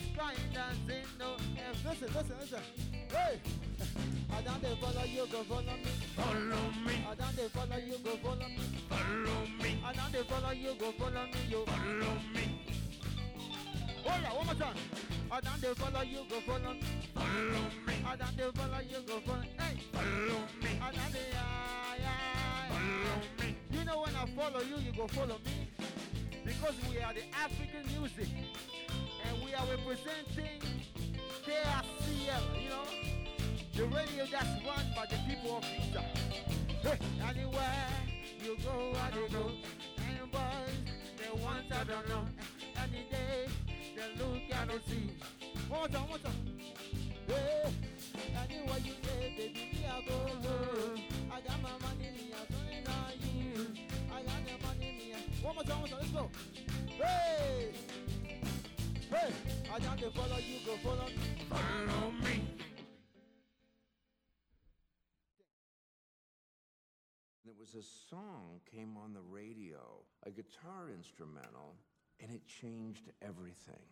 this 0.00 0.16
kind 0.16 0.38
dancing 0.54 1.06
no 1.18 1.36
every. 1.58 1.90
Listen, 1.90 2.08
listen, 2.14 2.36
listen. 2.40 2.62
Hey. 3.12 3.40
I 4.32 4.42
don't 4.42 4.62
they 4.62 4.74
follow 4.80 5.04
you, 5.04 5.26
go 5.30 5.42
follow 5.44 5.62
me. 5.62 5.90
Follow 6.16 6.70
me. 6.86 7.04
I 7.10 7.14
don't 7.14 7.36
they 7.36 7.48
follow 7.48 7.76
you, 7.76 7.96
go 8.04 8.16
follow 8.22 8.48
me. 8.48 8.64
Follow 8.88 9.46
me. 9.62 9.78
I 9.84 9.92
don't 9.92 10.12
they 10.12 10.22
follow 10.22 10.50
you, 10.52 10.74
go 10.78 10.92
follow 10.92 11.24
me, 11.26 11.40
yo. 11.48 11.64
Follow 11.64 12.14
me. 12.34 12.44
Hola, 14.04 14.36
one 14.36 14.46
more 14.46 14.54
time. 14.54 14.76
I 15.32 15.40
don't 15.40 15.60
they 15.60 15.74
follow 15.74 16.02
you, 16.02 16.18
go 16.28 16.40
follow 16.40 16.74
me. 16.74 16.80
Follow 17.14 17.64
me. 17.86 17.94
I 18.06 18.16
don't 18.16 18.36
they 18.36 18.50
follow 18.54 18.80
you, 18.88 18.96
go 19.06 19.20
follow 19.20 19.44
Hey. 19.58 19.80
Follow 19.92 20.40
me. 20.62 20.70
I 20.80 20.90
don't 20.92 21.12
they, 21.12 21.26
ah, 21.36 21.94
yeah. 21.98 22.68
Follow 22.70 23.20
me. 23.40 23.56
You 23.72 23.84
know 23.84 24.02
when 24.02 24.14
I 24.16 24.26
follow 24.36 24.60
you, 24.60 24.76
you 24.84 24.92
go 24.96 25.06
follow 25.08 25.38
me. 25.44 25.68
Because 26.44 26.74
we 26.88 26.98
are 26.98 27.12
the 27.12 27.22
African 27.36 27.84
music. 27.98 28.28
We 29.50 29.56
are 29.56 29.66
representing 29.66 30.62
KRCL, 31.44 32.62
you 32.62 32.68
know. 32.68 32.84
The 33.74 33.84
radio 33.86 34.24
that's 34.30 34.64
run 34.64 34.86
by 34.94 35.06
the 35.06 35.16
people 35.28 35.56
of 35.56 35.64
Utah. 35.88 36.04
Anywhere 37.28 37.88
you 38.44 38.56
go, 38.62 38.92
I 38.94 39.10
they 39.10 39.34
go. 39.34 39.50
And 39.98 40.30
boys, 40.30 40.78
they 41.18 41.42
want, 41.42 41.64
I 41.72 41.82
don't 41.82 42.08
know. 42.08 42.26
Any 42.76 43.04
day, 43.10 43.48
they 43.96 44.22
look 44.22 44.40
and 44.52 44.70
they 44.70 44.78
see. 44.86 45.10
One 45.68 45.80
more 45.80 45.88
time, 45.88 46.00
one 46.02 46.08
more 46.10 46.18
time. 46.18 46.60
Hey, 47.26 47.72
I 60.00 60.02
got 60.02 60.14
to 60.14 60.18
follow 60.18 60.38
you, 60.38 60.56
go 60.64 60.76
follow. 60.76 61.06
Follow 61.50 62.10
me. 62.24 62.42
There 67.44 67.52
was 67.60 67.74
a 67.74 67.82
song 68.08 68.60
came 68.74 68.96
on 68.96 69.12
the 69.12 69.20
radio, 69.20 69.98
a 70.24 70.30
guitar 70.30 70.88
instrumental, 70.90 71.74
and 72.18 72.30
it 72.30 72.40
changed 72.46 73.10
everything. 73.20 73.84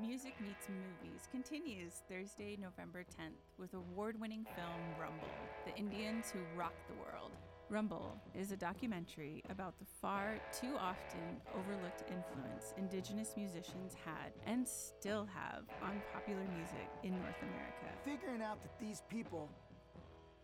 Music 0.00 0.34
Meets 0.40 0.68
Movies 0.68 1.26
continues 1.32 2.02
Thursday, 2.08 2.56
November 2.60 3.00
10th 3.00 3.58
with 3.58 3.74
award 3.74 4.20
winning 4.20 4.46
film 4.54 5.00
Rumble 5.00 5.26
The 5.66 5.74
Indians 5.74 6.30
Who 6.30 6.38
Rocked 6.56 6.86
the 6.86 6.94
World. 6.94 7.32
Rumble 7.70 8.16
is 8.34 8.50
a 8.50 8.56
documentary 8.56 9.44
about 9.50 9.78
the 9.78 9.84
far 10.00 10.40
too 10.58 10.72
often 10.80 11.36
overlooked 11.52 12.00
influence 12.08 12.72
Indigenous 12.78 13.34
musicians 13.36 13.92
had 14.06 14.32
and 14.46 14.66
still 14.66 15.28
have 15.28 15.68
on 15.84 16.00
popular 16.14 16.40
music 16.56 16.88
in 17.02 17.12
North 17.20 17.36
America. 17.44 17.92
Figuring 18.06 18.40
out 18.40 18.62
that 18.62 18.72
these 18.80 19.02
people 19.10 19.50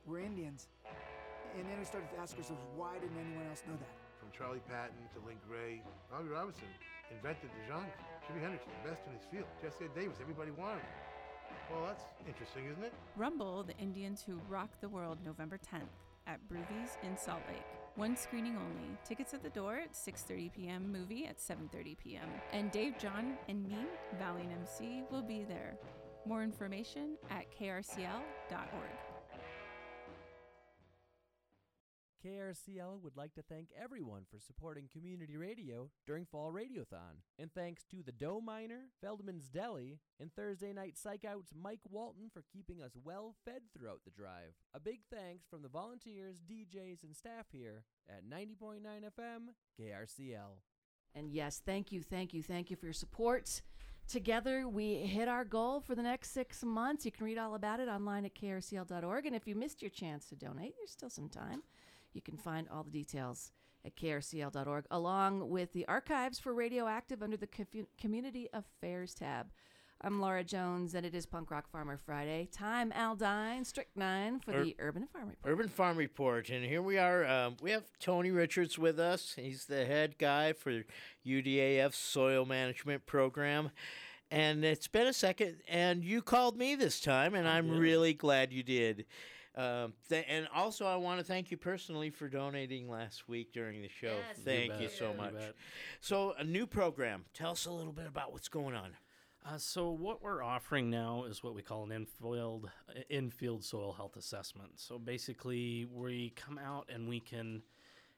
were 0.04 0.20
Indians, 0.20 0.68
and 1.56 1.64
then 1.64 1.78
we 1.78 1.86
started 1.86 2.10
to 2.12 2.20
ask 2.20 2.36
ourselves, 2.36 2.60
why 2.76 2.92
didn't 3.00 3.16
anyone 3.16 3.48
else 3.48 3.62
know 3.66 3.76
that? 3.80 3.96
From 4.20 4.28
Charley 4.36 4.60
Patton 4.68 5.08
to 5.16 5.26
Link 5.26 5.40
Wray, 5.48 5.80
Robbie 6.12 6.28
Robertson 6.28 6.68
invented 7.10 7.48
the 7.48 7.72
genre. 7.72 7.88
Jimi 8.28 8.42
Hendrix, 8.42 8.68
the 8.68 8.90
best 8.90 9.00
in 9.08 9.16
his 9.16 9.24
field. 9.32 9.48
Jesse 9.62 9.88
Davis, 9.96 10.18
everybody 10.20 10.50
wanted 10.50 10.84
him. 10.84 10.92
Well, 11.72 11.86
that's 11.88 12.04
interesting, 12.28 12.66
isn't 12.68 12.84
it? 12.84 12.92
Rumble, 13.16 13.62
The 13.62 13.76
Indians 13.78 14.22
Who 14.26 14.40
Rock 14.50 14.68
the 14.82 14.88
World, 14.90 15.18
November 15.24 15.56
10th 15.56 16.03
at 16.26 16.40
Brewvies 16.48 16.96
in 17.02 17.16
Salt 17.16 17.42
Lake. 17.48 17.64
One 17.96 18.16
screening 18.16 18.56
only. 18.56 18.96
Tickets 19.04 19.34
at 19.34 19.42
the 19.42 19.50
door 19.50 19.76
at 19.76 19.92
6:30 19.92 20.52
p.m. 20.52 20.92
Movie 20.92 21.26
at 21.26 21.38
7:30 21.38 21.96
p.m. 21.98 22.28
And 22.52 22.70
Dave, 22.72 22.98
John, 22.98 23.36
and 23.48 23.62
me, 23.62 23.76
Valiant 24.18 24.52
MC, 24.52 25.04
will 25.10 25.22
be 25.22 25.44
there. 25.44 25.76
More 26.26 26.42
information 26.42 27.16
at 27.30 27.46
krcl.org. 27.56 29.13
KRCL 32.24 33.02
would 33.02 33.16
like 33.16 33.34
to 33.34 33.42
thank 33.42 33.68
everyone 33.78 34.22
for 34.30 34.38
supporting 34.38 34.88
community 34.90 35.36
radio 35.36 35.90
during 36.06 36.24
Fall 36.24 36.50
Radiothon. 36.50 37.20
And 37.38 37.52
thanks 37.52 37.84
to 37.90 38.02
the 38.02 38.12
Dough 38.12 38.40
Miner, 38.40 38.84
Feldman's 39.02 39.48
Deli, 39.48 39.98
and 40.18 40.32
Thursday 40.32 40.72
Night 40.72 40.94
Psychouts 40.94 41.52
Mike 41.54 41.80
Walton 41.90 42.30
for 42.32 42.42
keeping 42.50 42.80
us 42.80 42.92
well 43.04 43.34
fed 43.44 43.62
throughout 43.76 44.00
the 44.04 44.10
drive. 44.10 44.54
A 44.74 44.80
big 44.80 45.00
thanks 45.12 45.44
from 45.50 45.62
the 45.62 45.68
volunteers, 45.68 46.40
DJs, 46.40 47.04
and 47.04 47.14
staff 47.14 47.46
here 47.52 47.84
at 48.08 48.24
90.9 48.24 48.80
FM 48.82 49.48
KRCL. 49.78 50.60
And 51.14 51.30
yes, 51.30 51.60
thank 51.64 51.92
you, 51.92 52.02
thank 52.02 52.32
you, 52.32 52.42
thank 52.42 52.70
you 52.70 52.76
for 52.76 52.86
your 52.86 52.94
support. 52.94 53.60
Together, 54.08 54.68
we 54.68 54.96
hit 54.96 55.28
our 55.28 55.44
goal 55.44 55.80
for 55.80 55.94
the 55.94 56.02
next 56.02 56.32
six 56.32 56.62
months. 56.62 57.04
You 57.04 57.12
can 57.12 57.24
read 57.24 57.38
all 57.38 57.54
about 57.54 57.80
it 57.80 57.88
online 57.88 58.24
at 58.24 58.34
krcl.org. 58.34 59.26
And 59.26 59.34
if 59.36 59.46
you 59.46 59.54
missed 59.54 59.82
your 59.82 59.90
chance 59.90 60.26
to 60.26 60.36
donate, 60.36 60.74
there's 60.76 60.90
still 60.90 61.10
some 61.10 61.28
time. 61.28 61.62
You 62.14 62.22
can 62.22 62.36
find 62.36 62.68
all 62.72 62.84
the 62.84 62.90
details 62.90 63.50
at 63.84 63.96
krcl.org, 63.96 64.86
along 64.90 65.50
with 65.50 65.72
the 65.72 65.86
archives 65.86 66.38
for 66.38 66.54
Radioactive 66.54 67.22
under 67.22 67.36
the 67.36 67.48
Community 68.00 68.48
Affairs 68.52 69.14
tab. 69.14 69.48
I'm 70.00 70.20
Laura 70.20 70.44
Jones, 70.44 70.94
and 70.94 71.04
it 71.04 71.14
is 71.14 71.26
Punk 71.26 71.50
Rock 71.50 71.68
Farmer 71.70 71.96
Friday. 71.96 72.48
Time 72.52 72.92
Aldine, 72.92 73.64
Strychnine 73.64 74.38
for 74.38 74.52
Ur- 74.52 74.64
the 74.64 74.76
Urban 74.78 75.06
Farm 75.06 75.28
Report. 75.28 75.52
Urban 75.52 75.68
Farm 75.68 75.96
Report, 75.96 76.50
and 76.50 76.64
here 76.64 76.82
we 76.82 76.98
are. 76.98 77.26
Um, 77.26 77.56
we 77.60 77.70
have 77.72 77.84
Tony 77.98 78.30
Richards 78.30 78.78
with 78.78 79.00
us. 79.00 79.34
He's 79.36 79.64
the 79.66 79.84
head 79.84 80.16
guy 80.18 80.52
for 80.52 80.82
UDAF 81.26 81.94
Soil 81.94 82.44
Management 82.44 83.06
Program. 83.06 83.70
And 84.30 84.64
it's 84.64 84.88
been 84.88 85.06
a 85.06 85.12
second, 85.12 85.56
and 85.68 86.04
you 86.04 86.22
called 86.22 86.56
me 86.56 86.74
this 86.74 87.00
time, 87.00 87.34
and 87.34 87.46
I'm 87.48 87.70
really 87.70 88.14
glad 88.14 88.52
you 88.52 88.62
did. 88.62 89.04
Um, 89.56 89.92
th- 90.08 90.26
and 90.28 90.48
also, 90.54 90.84
I 90.84 90.96
want 90.96 91.20
to 91.20 91.24
thank 91.24 91.50
you 91.50 91.56
personally 91.56 92.10
for 92.10 92.28
donating 92.28 92.88
last 92.88 93.28
week 93.28 93.52
during 93.52 93.82
the 93.82 93.88
show. 93.88 94.16
Yes, 94.16 94.38
thank 94.44 94.72
thank 94.72 94.82
you 94.82 94.88
so 94.88 95.12
you. 95.12 95.16
much. 95.16 95.32
You 95.32 95.38
bet. 95.38 95.54
So, 96.00 96.34
a 96.38 96.44
new 96.44 96.66
program. 96.66 97.24
Tell 97.34 97.52
us 97.52 97.66
a 97.66 97.70
little 97.70 97.92
bit 97.92 98.06
about 98.06 98.32
what's 98.32 98.48
going 98.48 98.74
on. 98.74 98.96
Uh, 99.46 99.58
so 99.58 99.90
what 99.90 100.22
we're 100.22 100.42
offering 100.42 100.88
now 100.88 101.24
is 101.28 101.42
what 101.42 101.54
we 101.54 101.60
call 101.60 101.84
an 101.84 101.92
infield 101.92 102.70
infield 103.10 103.62
soil 103.62 103.92
health 103.92 104.16
assessment. 104.16 104.70
So 104.76 104.98
basically, 104.98 105.86
we 105.92 106.32
come 106.34 106.58
out 106.58 106.88
and 106.92 107.08
we 107.08 107.20
can 107.20 107.62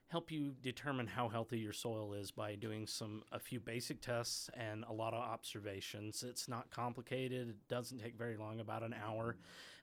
help 0.08 0.30
you 0.30 0.54
determine 0.62 1.06
how 1.06 1.28
healthy 1.28 1.58
your 1.58 1.72
soil 1.72 2.12
is 2.12 2.30
by 2.30 2.54
doing 2.54 2.86
some 2.86 3.22
a 3.32 3.38
few 3.38 3.58
basic 3.58 4.00
tests 4.00 4.48
and 4.54 4.84
a 4.88 4.92
lot 4.92 5.12
of 5.12 5.20
observations. 5.20 6.22
It's 6.22 6.48
not 6.48 6.70
complicated. 6.70 7.48
It 7.48 7.68
doesn't 7.68 7.98
take 7.98 8.16
very 8.16 8.36
long, 8.36 8.60
about 8.60 8.82
an 8.82 8.94
hour. 8.94 9.36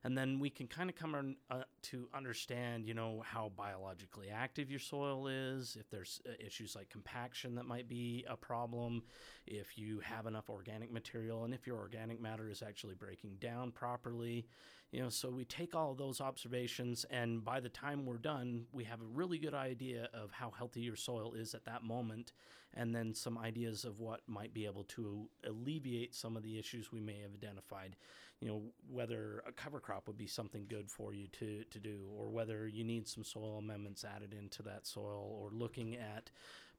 And 0.05 0.17
then 0.17 0.39
we 0.39 0.49
can 0.49 0.67
kind 0.67 0.89
of 0.89 0.95
come 0.95 1.15
on, 1.15 1.35
uh, 1.49 1.63
to 1.83 2.09
understand, 2.13 2.85
you 2.85 2.93
know, 2.93 3.23
how 3.25 3.51
biologically 3.55 4.29
active 4.29 4.69
your 4.69 4.79
soil 4.79 5.27
is, 5.27 5.77
if 5.79 5.89
there's 5.89 6.21
uh, 6.27 6.31
issues 6.45 6.75
like 6.75 6.89
compaction 6.89 7.55
that 7.55 7.65
might 7.65 7.87
be 7.87 8.25
a 8.29 8.35
problem, 8.35 9.03
if 9.45 9.77
you 9.77 9.99
have 10.01 10.25
enough 10.25 10.49
organic 10.49 10.91
material, 10.91 11.45
and 11.45 11.53
if 11.53 11.67
your 11.67 11.77
organic 11.77 12.21
matter 12.21 12.49
is 12.49 12.61
actually 12.61 12.95
breaking 12.95 13.37
down 13.39 13.71
properly. 13.71 14.45
You 14.93 15.01
know, 15.01 15.09
so 15.09 15.31
we 15.31 15.43
take 15.43 15.73
all 15.73 15.95
those 15.95 16.21
observations, 16.21 17.03
and 17.09 17.43
by 17.43 17.59
the 17.59 17.67
time 17.67 18.05
we're 18.05 18.19
done, 18.19 18.67
we 18.71 18.83
have 18.83 19.01
a 19.01 19.05
really 19.05 19.39
good 19.39 19.55
idea 19.55 20.07
of 20.13 20.31
how 20.31 20.51
healthy 20.51 20.81
your 20.81 20.95
soil 20.95 21.33
is 21.33 21.55
at 21.55 21.65
that 21.65 21.81
moment, 21.81 22.31
and 22.75 22.93
then 22.93 23.15
some 23.15 23.35
ideas 23.39 23.85
of 23.85 23.99
what 23.99 24.21
might 24.27 24.53
be 24.53 24.67
able 24.67 24.83
to 24.83 25.27
alleviate 25.47 26.13
some 26.13 26.37
of 26.37 26.43
the 26.43 26.59
issues 26.59 26.91
we 26.91 26.99
may 26.99 27.19
have 27.21 27.33
identified. 27.33 27.95
You 28.39 28.47
know, 28.49 28.61
whether 28.87 29.43
a 29.47 29.51
cover 29.51 29.79
crop 29.79 30.05
would 30.05 30.17
be 30.17 30.27
something 30.27 30.67
good 30.69 30.91
for 30.91 31.11
you 31.11 31.25
to, 31.39 31.63
to 31.71 31.79
do, 31.79 32.01
or 32.15 32.29
whether 32.29 32.67
you 32.67 32.83
need 32.83 33.07
some 33.07 33.23
soil 33.23 33.57
amendments 33.57 34.05
added 34.05 34.31
into 34.31 34.61
that 34.61 34.85
soil, 34.85 35.39
or 35.41 35.49
looking 35.51 35.95
at 35.95 36.29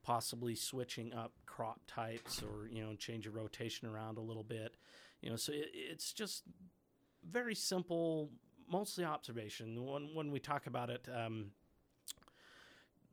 possibly 0.05 0.55
switching 0.55 1.13
up 1.15 1.33
crop 1.47 1.81
types 1.89 2.43
or 2.43 2.69
you 2.69 2.85
know 2.85 2.95
change 2.95 3.25
your 3.25 3.33
rotation 3.33 3.89
around 3.89 4.19
a 4.19 4.21
little 4.21 4.43
bit 4.43 4.77
you 5.23 5.31
know 5.31 5.37
so 5.37 5.51
it, 5.51 5.71
it's 5.73 6.13
just 6.13 6.43
very 7.31 7.55
simple 7.55 8.31
mostly 8.69 9.05
observation 9.05 9.85
when 9.85 10.15
when 10.15 10.31
we 10.31 10.39
talk 10.39 10.67
about 10.67 10.91
it 10.91 11.07
um, 11.15 11.51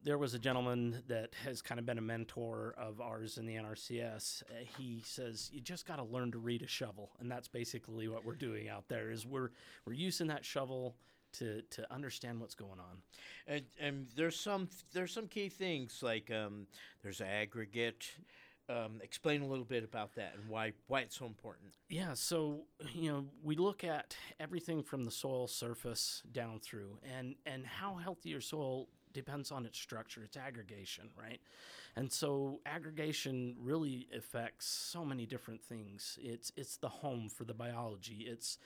there 0.04 0.18
was 0.18 0.34
a 0.34 0.40
gentleman 0.40 1.04
that 1.08 1.36
has 1.44 1.62
kind 1.62 1.80
of 1.80 1.86
been 1.86 1.98
a 1.98 2.02
mentor 2.02 2.74
of 2.78 3.00
ours 3.00 3.38
in 3.38 3.46
the 3.46 3.56
NRCS. 3.56 4.44
Uh, 4.44 4.54
he 4.78 5.02
says 5.06 5.50
you 5.54 5.62
just 5.62 5.86
got 5.86 5.98
to 5.98 6.04
learn 6.04 6.32
to 6.32 6.40
read 6.40 6.64
a 6.64 6.68
shovel, 6.68 7.12
and 7.20 7.30
that's 7.30 7.48
basically 7.48 8.08
what 8.08 8.26
we're 8.26 8.36
doing 8.36 8.68
out 8.68 8.88
there. 8.88 9.12
Is 9.12 9.28
we're 9.28 9.52
we're 9.86 9.94
using 9.94 10.28
that 10.28 10.44
shovel 10.44 10.96
to 11.34 11.62
to 11.72 11.94
understand 11.94 12.40
what's 12.40 12.56
going 12.56 12.80
on. 12.80 13.02
And, 13.48 13.64
and 13.80 14.08
there's 14.16 14.40
some 14.40 14.70
there's 14.94 15.14
some 15.14 15.28
key 15.28 15.50
things 15.50 16.02
like 16.02 16.32
um, 16.32 16.68
there's 17.04 17.22
aggregate. 17.22 18.12
Um, 18.70 19.02
explain 19.04 19.42
a 19.42 19.48
little 19.48 19.66
bit 19.66 19.84
about 19.84 20.16
that 20.16 20.34
and 20.36 20.48
why 20.48 20.74
why 20.88 21.02
it's 21.02 21.18
so 21.18 21.26
important. 21.26 21.74
Yeah, 21.90 22.14
so 22.14 22.62
you 22.94 23.12
know 23.12 23.26
we 23.44 23.56
look 23.56 23.84
at 23.84 24.16
everything 24.40 24.84
from 24.84 25.04
the 25.04 25.12
soil 25.12 25.48
surface 25.48 26.24
down 26.32 26.60
through, 26.60 27.00
and 27.18 27.36
and 27.46 27.66
how 27.66 27.96
healthy 27.96 28.30
your 28.30 28.42
soil 28.42 28.88
depends 29.14 29.52
on 29.52 29.66
its 29.66 29.78
structure, 29.78 30.24
its 30.24 30.38
aggregation, 30.38 31.10
right? 31.20 31.40
And 31.96 32.12
so 32.12 32.62
aggregation 32.66 33.56
really 33.60 34.08
affects 34.16 34.66
so 34.66 35.04
many 35.04 35.26
different 35.26 35.62
things. 35.62 36.18
It's 36.22 36.52
it's 36.56 36.78
the 36.78 36.90
home 36.90 37.30
for 37.30 37.44
the 37.44 37.54
biology. 37.54 38.26
It's 38.28 38.58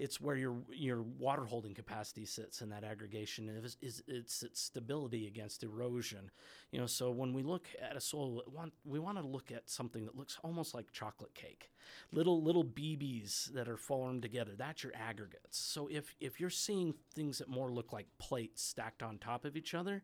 it's 0.00 0.18
where 0.18 0.34
your 0.34 0.56
your 0.72 1.02
water 1.02 1.44
holding 1.44 1.74
capacity 1.74 2.24
sits 2.24 2.62
in 2.62 2.70
that 2.70 2.84
aggregation. 2.84 3.50
Is, 3.62 3.76
is 3.82 4.02
it's 4.08 4.42
its 4.42 4.60
stability 4.60 5.26
against 5.26 5.62
erosion. 5.62 6.30
You 6.72 6.80
know, 6.80 6.86
so 6.86 7.10
when 7.10 7.34
we 7.34 7.42
look 7.42 7.68
at 7.80 7.96
a 7.96 8.00
soil, 8.00 8.42
we 8.46 8.56
want 8.56 8.72
we 8.84 8.98
want 8.98 9.18
to 9.18 9.26
look 9.26 9.52
at 9.52 9.68
something 9.68 10.06
that 10.06 10.16
looks 10.16 10.38
almost 10.42 10.74
like 10.74 10.90
chocolate 10.90 11.34
cake, 11.34 11.70
little 12.12 12.42
little 12.42 12.64
BBs 12.64 13.52
that 13.52 13.68
are 13.68 13.76
formed 13.76 14.22
together. 14.22 14.52
That's 14.56 14.82
your 14.82 14.94
aggregates. 14.96 15.58
So 15.58 15.88
if 15.92 16.16
if 16.18 16.40
you're 16.40 16.48
seeing 16.48 16.94
things 17.14 17.36
that 17.38 17.48
more 17.48 17.70
look 17.70 17.92
like 17.92 18.06
plates 18.18 18.62
stacked 18.62 19.02
on 19.02 19.18
top 19.18 19.44
of 19.44 19.54
each 19.54 19.74
other, 19.74 20.02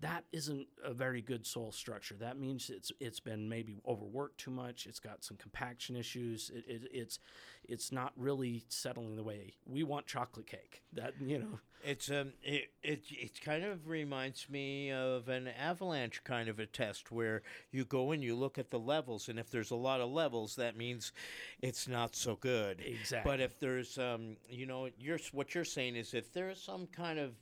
that 0.00 0.24
isn't 0.32 0.66
a 0.84 0.92
very 0.92 1.22
good 1.22 1.46
soil 1.46 1.72
structure. 1.72 2.14
That 2.16 2.38
means 2.38 2.70
it's 2.70 2.92
it's 3.00 3.20
been 3.20 3.48
maybe 3.48 3.80
overworked 3.86 4.38
too 4.38 4.50
much. 4.50 4.86
It's 4.86 5.00
got 5.00 5.24
some 5.24 5.36
compaction 5.36 5.96
issues. 5.96 6.50
It, 6.54 6.64
it, 6.68 6.88
it's 6.92 7.18
it's 7.64 7.90
not 7.90 8.12
really 8.16 8.64
settling 8.68 9.16
the 9.16 9.22
way 9.24 9.54
we 9.64 9.82
want 9.84 10.06
chocolate 10.06 10.46
cake. 10.46 10.82
That 10.92 11.14
you 11.20 11.38
know, 11.38 11.60
It's 11.82 12.10
um 12.10 12.34
it, 12.42 12.72
it 12.82 13.04
it 13.10 13.40
kind 13.40 13.64
of 13.64 13.88
reminds 13.88 14.50
me 14.50 14.92
of 14.92 15.28
an 15.28 15.48
avalanche 15.48 16.22
kind 16.24 16.48
of 16.48 16.58
a 16.58 16.66
test 16.66 17.10
where 17.10 17.42
you 17.70 17.84
go 17.84 18.12
and 18.12 18.22
you 18.22 18.34
look 18.36 18.58
at 18.58 18.70
the 18.70 18.78
levels 18.78 19.28
and 19.28 19.38
if 19.38 19.50
there's 19.50 19.70
a 19.70 19.76
lot 19.76 20.00
of 20.00 20.10
levels 20.10 20.56
that 20.56 20.76
means 20.76 21.12
it's 21.62 21.88
not 21.88 22.14
so 22.14 22.36
good. 22.36 22.80
Exactly. 22.84 23.30
But 23.30 23.40
if 23.40 23.58
there's 23.58 23.96
um 23.98 24.36
you 24.48 24.66
know 24.66 24.90
you're 24.98 25.18
what 25.32 25.54
you're 25.54 25.64
saying 25.64 25.96
is 25.96 26.12
if 26.12 26.32
there's 26.34 26.60
some 26.60 26.86
kind 26.88 27.18
of 27.18 27.32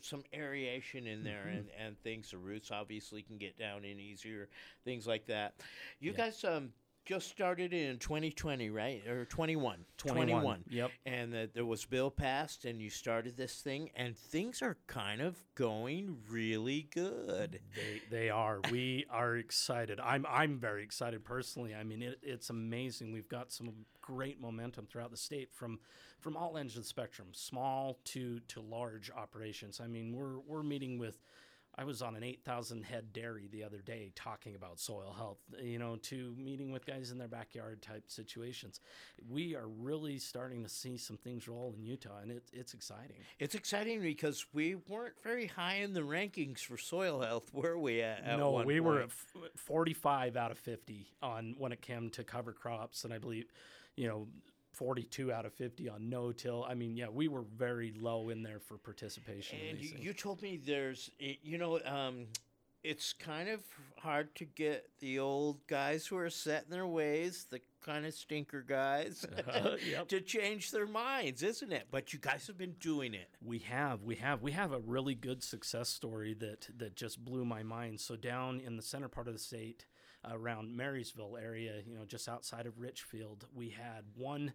some 0.00 0.22
aeration 0.32 1.06
in 1.06 1.22
there 1.22 1.46
Mhm. 1.46 1.58
and, 1.58 1.68
and 1.78 1.98
things 2.02 2.30
the 2.30 2.38
roots 2.38 2.70
obviously 2.70 3.22
can 3.22 3.38
get 3.38 3.58
down 3.58 3.84
in 3.84 3.98
easier 4.00 4.48
things 4.84 5.06
like 5.06 5.26
that. 5.26 5.54
You 6.00 6.12
Yeah. 6.12 6.16
guys 6.16 6.44
um 6.44 6.72
just 7.04 7.28
started 7.28 7.72
in 7.72 7.98
2020, 7.98 8.70
right? 8.70 9.06
Or 9.08 9.24
21. 9.24 9.84
21, 9.96 10.64
yep. 10.70 10.90
And 11.06 11.32
that 11.32 11.54
there 11.54 11.64
was 11.64 11.84
bill 11.84 12.10
passed 12.10 12.64
and 12.64 12.80
you 12.80 12.90
started 12.90 13.36
this 13.36 13.60
thing 13.60 13.90
and 13.96 14.16
things 14.16 14.62
are 14.62 14.76
kind 14.86 15.20
of 15.20 15.36
going 15.54 16.18
really 16.30 16.88
good. 16.94 17.60
They 17.74 18.00
they 18.10 18.30
are. 18.30 18.60
We 18.70 19.06
are 19.10 19.36
excited. 19.36 20.00
I'm 20.00 20.26
I'm 20.28 20.58
very 20.58 20.82
excited 20.82 21.24
personally. 21.24 21.74
I 21.74 21.84
mean, 21.84 22.02
it, 22.02 22.18
it's 22.22 22.50
amazing. 22.50 23.12
We've 23.12 23.28
got 23.28 23.52
some 23.52 23.72
great 24.00 24.40
momentum 24.40 24.86
throughout 24.86 25.10
the 25.10 25.16
state 25.16 25.52
from 25.52 25.78
from 26.20 26.36
all 26.36 26.56
ends 26.56 26.76
of 26.76 26.82
the 26.82 26.88
spectrum, 26.88 27.28
small 27.32 27.98
to 28.04 28.40
to 28.48 28.60
large 28.60 29.10
operations. 29.10 29.80
I 29.82 29.86
mean, 29.86 30.14
we're 30.14 30.38
we're 30.46 30.62
meeting 30.62 30.98
with. 30.98 31.18
I 31.76 31.84
was 31.84 32.02
on 32.02 32.16
an 32.16 32.22
8,000 32.22 32.84
head 32.84 33.12
dairy 33.12 33.48
the 33.50 33.64
other 33.64 33.78
day 33.78 34.12
talking 34.14 34.54
about 34.54 34.78
soil 34.78 35.14
health, 35.16 35.38
you 35.62 35.78
know, 35.78 35.96
to 35.96 36.34
meeting 36.36 36.70
with 36.70 36.84
guys 36.84 37.10
in 37.10 37.16
their 37.16 37.28
backyard 37.28 37.80
type 37.80 38.04
situations. 38.08 38.80
We 39.30 39.56
are 39.56 39.66
really 39.66 40.18
starting 40.18 40.62
to 40.64 40.68
see 40.68 40.98
some 40.98 41.16
things 41.16 41.48
roll 41.48 41.72
in 41.74 41.82
Utah, 41.82 42.18
and 42.20 42.30
it, 42.30 42.44
it's 42.52 42.74
exciting. 42.74 43.16
It's 43.38 43.54
exciting 43.54 44.02
because 44.02 44.44
we 44.52 44.74
weren't 44.74 45.14
very 45.22 45.46
high 45.46 45.76
in 45.76 45.94
the 45.94 46.00
rankings 46.00 46.60
for 46.60 46.76
soil 46.76 47.20
health, 47.22 47.50
were 47.54 47.78
we? 47.78 48.02
At, 48.02 48.22
at 48.22 48.38
no, 48.38 48.62
we 48.64 48.80
were 48.80 49.00
at 49.00 49.06
f- 49.06 49.36
45 49.56 50.36
out 50.36 50.50
of 50.50 50.58
50 50.58 51.06
on 51.22 51.54
when 51.56 51.72
it 51.72 51.80
came 51.80 52.10
to 52.10 52.22
cover 52.22 52.52
crops, 52.52 53.04
and 53.04 53.14
I 53.14 53.18
believe, 53.18 53.46
you 53.96 54.08
know, 54.08 54.26
42 54.72 55.32
out 55.32 55.44
of 55.44 55.52
50 55.54 55.88
on 55.88 56.08
no-till. 56.08 56.64
I 56.68 56.74
mean, 56.74 56.96
yeah, 56.96 57.08
we 57.08 57.28
were 57.28 57.44
very 57.56 57.92
low 57.98 58.30
in 58.30 58.42
there 58.42 58.60
for 58.60 58.78
participation. 58.78 59.58
And 59.70 59.78
you, 59.78 59.90
you 59.98 60.12
told 60.12 60.42
me 60.42 60.56
there's, 60.64 61.10
you 61.18 61.58
know, 61.58 61.78
um, 61.84 62.26
it's 62.82 63.12
kind 63.12 63.48
of 63.48 63.60
hard 63.98 64.34
to 64.36 64.44
get 64.44 64.88
the 65.00 65.18
old 65.18 65.64
guys 65.66 66.06
who 66.06 66.16
are 66.16 66.30
set 66.30 66.64
in 66.64 66.70
their 66.70 66.86
ways, 66.86 67.46
the 67.50 67.60
kind 67.84 68.04
of 68.06 68.14
stinker 68.14 68.62
guys, 68.62 69.24
Uh, 69.48 69.76
yep. 69.88 70.08
to 70.08 70.20
change 70.20 70.70
their 70.70 70.86
minds, 70.86 71.42
isn't 71.42 71.72
it? 71.72 71.88
But 71.90 72.12
you 72.12 72.18
guys 72.18 72.46
have 72.46 72.56
been 72.56 72.74
doing 72.80 73.14
it. 73.14 73.28
We 73.44 73.58
have, 73.60 74.02
we 74.02 74.16
have, 74.16 74.42
we 74.42 74.52
have 74.52 74.72
a 74.72 74.78
really 74.80 75.14
good 75.14 75.42
success 75.42 75.88
story 75.88 76.34
that 76.34 76.68
that 76.78 76.96
just 76.96 77.24
blew 77.24 77.44
my 77.44 77.62
mind. 77.62 78.00
So 78.00 78.16
down 78.16 78.60
in 78.60 78.76
the 78.76 78.82
center 78.82 79.08
part 79.08 79.28
of 79.28 79.34
the 79.34 79.38
state, 79.38 79.84
around 80.30 80.76
Marysvale 80.76 81.38
area, 81.40 81.74
you 81.86 81.96
know, 81.96 82.04
just 82.04 82.28
outside 82.28 82.66
of 82.66 82.78
Richfield, 82.78 83.46
we 83.54 83.70
had 83.70 84.04
one 84.14 84.52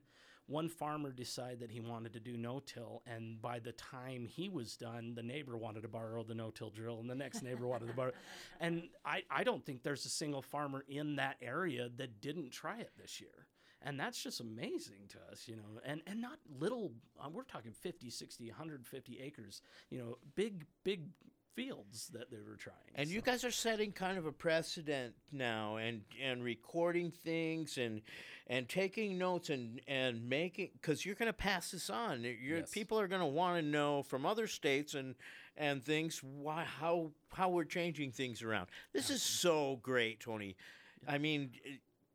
one 0.47 0.69
farmer 0.69 1.11
decide 1.11 1.59
that 1.59 1.69
he 1.69 1.81
wanted 1.81 2.13
to 2.13 2.21
do 2.21 2.37
no-till, 2.37 3.03
and 3.05 3.41
by 3.41 3.59
the 3.59 3.73
time 3.73 4.25
he 4.25 4.47
was 4.47 4.77
done, 4.77 5.13
the 5.13 5.21
neighbor 5.21 5.57
wanted 5.57 5.81
to 5.81 5.89
borrow 5.89 6.23
the 6.23 6.33
no-till 6.33 6.69
drill, 6.69 7.01
and 7.01 7.09
the 7.09 7.15
next 7.15 7.43
neighbor 7.43 7.67
wanted 7.67 7.87
to 7.87 7.93
borrow. 7.93 8.13
And 8.61 8.83
I, 9.05 9.23
I 9.29 9.43
don't 9.43 9.65
think 9.65 9.83
there's 9.83 10.05
a 10.05 10.09
single 10.09 10.41
farmer 10.41 10.85
in 10.87 11.17
that 11.17 11.35
area 11.41 11.89
that 11.97 12.21
didn't 12.21 12.51
try 12.51 12.79
it 12.79 12.91
this 12.97 13.19
year 13.19 13.47
and 13.81 13.99
that's 13.99 14.21
just 14.21 14.39
amazing 14.39 15.07
to 15.09 15.17
us 15.31 15.47
you 15.47 15.55
know 15.55 15.79
and 15.85 16.01
and 16.07 16.19
not 16.21 16.39
little 16.59 16.91
uh, 17.19 17.29
we're 17.31 17.43
talking 17.43 17.71
50 17.71 18.09
60 18.09 18.49
150 18.49 19.19
acres 19.19 19.61
you 19.89 19.99
know 19.99 20.17
big 20.35 20.65
big 20.83 21.05
fields 21.57 22.09
that 22.13 22.29
they 22.29 22.37
were 22.47 22.55
trying. 22.55 22.77
And 22.93 23.09
you 23.09 23.19
guys 23.19 23.43
are 23.43 23.51
setting 23.51 23.91
kind 23.91 24.19
of 24.19 24.27
a 24.27 24.31
precedent 24.31 25.15
now, 25.31 25.77
and 25.77 26.01
and 26.23 26.43
recording 26.43 27.09
things, 27.09 27.79
and 27.79 28.03
and 28.45 28.69
taking 28.69 29.17
notes, 29.17 29.49
and 29.49 29.81
and 29.87 30.29
making 30.29 30.69
because 30.79 31.03
you're 31.03 31.15
going 31.15 31.27
to 31.27 31.33
pass 31.33 31.71
this 31.71 31.89
on. 31.89 32.21
You're, 32.21 32.59
Yes. 32.59 32.69
People 32.69 32.99
are 32.99 33.07
going 33.07 33.21
to 33.21 33.27
want 33.27 33.57
to 33.57 33.67
know 33.67 34.03
from 34.03 34.25
other 34.25 34.45
states 34.45 34.93
and 34.93 35.15
and 35.57 35.83
things 35.83 36.21
why 36.23 36.63
how 36.63 37.09
how 37.33 37.49
we're 37.49 37.65
changing 37.65 38.11
things 38.11 38.43
around. 38.43 38.67
This 38.93 39.09
is 39.09 39.23
so 39.23 39.79
great, 39.81 40.19
Tony. 40.19 40.55
I 41.07 41.17
mean, 41.17 41.51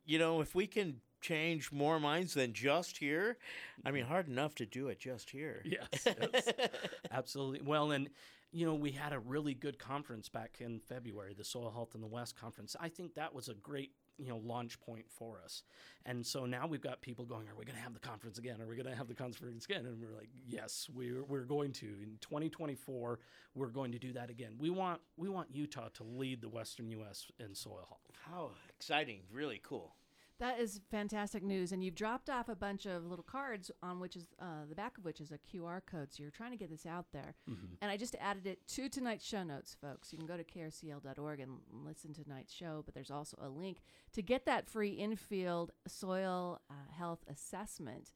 you 0.06 0.20
know, 0.20 0.40
if 0.40 0.54
we 0.54 0.68
can 0.68 1.00
change 1.20 1.72
more 1.72 1.98
minds 1.98 2.34
than 2.34 2.52
just 2.52 2.96
here, 2.98 3.38
I 3.84 3.90
mean, 3.90 4.04
mm-hmm. 4.04 4.12
hard 4.12 4.28
enough 4.28 4.54
to 4.56 4.66
do 4.66 4.86
it 4.88 5.00
just 5.00 5.30
here. 5.30 5.62
Yes, 5.64 6.06
yes. 6.06 6.48
absolutely. 7.10 7.60
Well, 7.64 7.90
and 7.90 8.08
you 8.52 8.66
know, 8.66 8.74
we 8.74 8.90
had 8.90 9.12
a 9.12 9.18
really 9.18 9.54
good 9.54 9.78
conference 9.78 10.28
back 10.28 10.58
in 10.60 10.78
February, 10.78 11.34
the 11.34 11.44
Soil 11.44 11.70
Health 11.70 11.94
in 11.94 12.00
the 12.00 12.06
West 12.06 12.36
conference. 12.38 12.76
I 12.78 12.88
think 12.88 13.14
that 13.14 13.34
was 13.34 13.48
a 13.48 13.54
great 13.54 13.92
you 14.18 14.28
know 14.28 14.36
launch 14.38 14.78
point 14.80 15.06
for 15.08 15.40
us. 15.42 15.62
And 16.04 16.24
so 16.24 16.44
now 16.46 16.66
we've 16.66 16.82
got 16.82 17.00
people 17.00 17.24
going, 17.24 17.48
are 17.48 17.56
we 17.56 17.64
going 17.64 17.76
to 17.76 17.82
have 17.82 17.94
the 17.94 18.00
conference 18.00 18.38
again? 18.38 18.60
Are 18.60 18.66
we 18.66 18.76
going 18.76 18.86
to 18.86 18.94
have 18.94 19.08
the 19.08 19.14
conference 19.14 19.64
again? 19.64 19.86
And 19.86 20.00
we're 20.00 20.16
like, 20.16 20.30
yes, 20.46 20.88
we're 20.92 21.24
we're 21.24 21.44
going 21.44 21.72
to. 21.72 21.86
In 21.86 22.18
2024, 22.20 23.18
we're 23.54 23.66
going 23.68 23.92
to 23.92 23.98
do 23.98 24.12
that 24.12 24.30
again. 24.30 24.54
We 24.58 24.70
want 24.70 25.00
we 25.16 25.28
want 25.28 25.48
Utah 25.52 25.88
to 25.94 26.04
lead 26.04 26.42
the 26.42 26.48
Western 26.48 26.90
U.S. 26.90 27.26
in 27.38 27.54
soil 27.54 27.86
health. 27.88 28.10
How 28.30 28.50
exciting! 28.68 29.20
Really 29.32 29.60
cool. 29.62 29.94
That 30.38 30.58
is 30.58 30.80
fantastic 30.90 31.42
news, 31.44 31.70
and 31.70 31.84
you've 31.84 31.94
dropped 31.94 32.28
off 32.28 32.48
a 32.48 32.56
bunch 32.56 32.84
of 32.86 33.04
little 33.06 33.22
cards 33.24 33.70
on 33.82 34.00
which 34.00 34.16
is 34.16 34.26
uh, 34.40 34.64
the 34.68 34.74
back 34.74 34.98
of 34.98 35.04
which 35.04 35.20
is 35.20 35.30
a 35.30 35.38
QR 35.38 35.80
code. 35.86 36.12
So 36.12 36.22
you're 36.22 36.32
trying 36.32 36.50
to 36.50 36.56
get 36.56 36.68
this 36.70 36.84
out 36.86 37.06
there, 37.12 37.34
Mhm. 37.48 37.76
and 37.80 37.90
I 37.90 37.96
just 37.96 38.16
added 38.20 38.46
it 38.46 38.66
to 38.68 38.88
tonight's 38.88 39.24
show 39.24 39.44
notes, 39.44 39.74
folks. 39.80 40.12
You 40.12 40.18
can 40.18 40.26
go 40.26 40.36
to 40.36 40.42
krcl.org 40.44 41.38
and 41.40 41.60
listen 41.70 42.12
to 42.14 42.24
tonight's 42.24 42.52
show, 42.52 42.82
but 42.84 42.94
there's 42.94 43.10
also 43.10 43.36
a 43.40 43.48
link 43.48 43.82
to 44.14 44.22
get 44.22 44.44
that 44.46 44.66
free 44.68 44.90
infield 44.94 45.70
soil 45.86 46.60
uh, 46.70 46.74
health 46.90 47.24
assessment. 47.28 48.12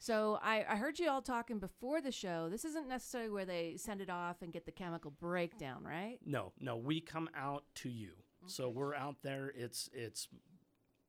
So 0.00 0.38
I, 0.42 0.64
I 0.68 0.76
heard 0.76 0.98
you 0.98 1.10
all 1.10 1.22
talking 1.22 1.58
before 1.58 2.00
the 2.00 2.12
show. 2.12 2.48
This 2.48 2.64
isn't 2.64 2.88
necessarily 2.88 3.30
where 3.30 3.44
they 3.44 3.76
send 3.76 4.00
it 4.00 4.08
off 4.10 4.42
and 4.42 4.52
get 4.52 4.64
the 4.64 4.70
chemical 4.72 5.10
breakdown, 5.10 5.82
right? 5.84 6.18
No, 6.24 6.52
no, 6.60 6.76
we 6.76 7.00
come 7.00 7.28
out 7.36 7.64
to 7.76 7.88
you. 7.88 8.12
So 8.46 8.70
we're 8.70 8.94
out 8.94 9.16
there. 9.22 9.52
It's 9.54 9.90
it's 9.92 10.28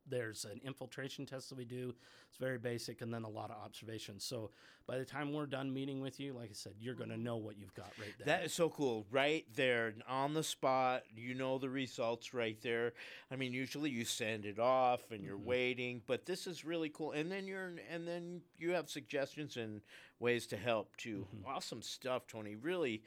there's 0.10 0.46
an 0.46 0.60
infiltration 0.64 1.26
test 1.26 1.50
that 1.50 1.58
we 1.58 1.66
do. 1.66 1.94
It's 2.30 2.38
very 2.38 2.58
basic, 2.58 3.02
and 3.02 3.14
then 3.14 3.24
a 3.24 3.30
lot 3.30 3.50
of 3.52 3.58
observations. 3.64 4.24
So 4.24 4.52
by 4.88 4.98
the 4.98 5.06
time 5.06 5.32
we're 5.34 5.46
done 5.46 5.74
meeting 5.74 6.02
with 6.02 6.20
you, 6.20 6.34
like 6.34 6.50
I 6.50 6.54
said, 6.54 6.74
you're 6.80 6.96
going 6.96 7.10
to 7.10 7.18
know 7.18 7.38
what 7.38 7.58
you've 7.58 7.74
got 7.74 7.92
right 8.00 8.14
there. 8.18 8.26
That 8.26 8.44
is 8.46 8.54
so 8.54 8.70
cool. 8.70 9.06
Right 9.12 9.46
there 9.56 9.94
on 10.08 10.34
the 10.34 10.44
spot, 10.44 11.04
you 11.16 11.34
know 11.36 11.58
the 11.58 11.70
results 11.70 12.34
right 12.34 12.60
there. 12.62 12.94
I 13.32 13.36
mean, 13.36 13.54
usually 13.54 13.90
you 13.90 14.06
send 14.06 14.46
it 14.46 14.60
off 14.60 15.12
and 15.12 15.24
you're 15.24 15.38
Mm-hmm. 15.38 15.46
waiting, 15.48 16.02
but 16.08 16.26
this 16.26 16.48
is 16.48 16.66
really 16.66 16.90
cool. 16.90 17.12
And 17.12 17.32
then 17.32 17.46
you're 17.48 17.74
and 17.92 18.08
then 18.08 18.42
you 18.58 18.72
have 18.72 18.90
suggestions 18.90 19.58
and 19.58 19.82
ways 20.20 20.48
to 20.48 20.58
help 20.58 20.96
too. 20.98 21.28
Mm-hmm. 21.36 21.48
Awesome 21.56 21.82
stuff, 21.82 22.28
Tony. 22.28 22.56
Really 22.56 23.04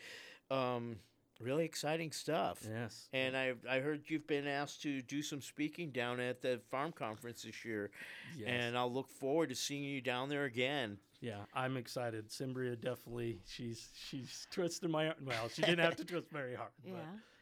um 0.50 0.96
really 1.43 1.64
exciting 1.64 2.12
stuff. 2.12 2.59
Yes. 2.68 3.09
And 3.12 3.36
I 3.36 3.55
I 3.68 3.80
heard 3.80 4.03
you've 4.07 4.26
been 4.26 4.47
asked 4.47 4.82
to 4.82 5.03
do 5.03 5.22
some 5.22 5.40
speaking 5.40 5.90
down 5.90 6.20
at 6.20 6.40
the 6.43 6.61
farm 6.70 6.93
conference 6.93 7.43
this 7.43 7.64
year. 7.64 7.90
Yes. 8.36 8.49
And 8.49 8.76
I'll 8.78 8.93
look 8.93 9.11
forward 9.11 9.49
to 9.51 9.55
seeing 9.55 9.84
you 9.84 10.01
down 10.01 10.28
there 10.28 10.45
again. 10.45 10.99
Yeah, 11.20 11.45
I'm 11.55 11.76
excited. 11.76 12.32
Cimbria 12.32 12.74
definitely. 12.76 13.40
She's 13.47 13.88
she's 14.09 14.47
twisted 14.51 14.90
my 14.90 15.09
arm. 15.09 15.16
Well, 15.24 15.49
she 15.49 15.62
didn't 15.62 15.80
have 15.84 15.97
to 15.97 16.05
twist 16.05 16.28
very 16.32 16.55
hard. 16.55 16.70
Yeah. 16.84 16.95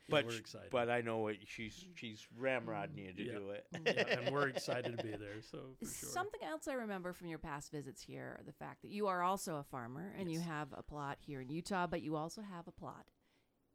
But, 0.09 0.25
But 0.25 0.25
yeah, 0.25 0.31
we're 0.33 0.41
excited. 0.41 0.71
But 0.71 0.91
I 0.91 1.01
know 1.03 1.19
what 1.19 1.37
she's 1.47 1.87
she's 1.95 2.27
ramrodding 2.39 2.97
you 2.97 3.13
to 3.13 3.23
Yeah. 3.23 3.33
do 3.39 3.51
it. 3.51 3.67
yeah, 3.87 4.19
and 4.27 4.35
we're 4.35 4.49
excited 4.49 4.99
to 4.99 5.03
be 5.05 5.11
there. 5.13 5.41
So 5.51 5.59
for 5.79 5.85
sure. 5.87 6.09
Something 6.11 6.41
else 6.43 6.67
I 6.69 6.73
remember 6.75 7.13
from 7.13 7.29
your 7.29 7.39
past 7.39 7.71
visits 7.71 8.03
here 8.03 8.41
the 8.45 8.53
fact 8.53 8.83
that 8.83 8.91
you 8.91 9.07
are 9.07 9.23
also 9.23 9.57
a 9.57 9.63
farmer 9.63 10.13
and 10.19 10.31
you 10.31 10.41
have 10.41 10.69
a 10.77 10.83
plot 10.83 11.19
here 11.21 11.41
in 11.41 11.49
Utah, 11.49 11.87
but 11.87 12.03
you 12.03 12.17
also 12.17 12.43
have 12.43 12.67
a 12.67 12.73
plot 12.73 13.07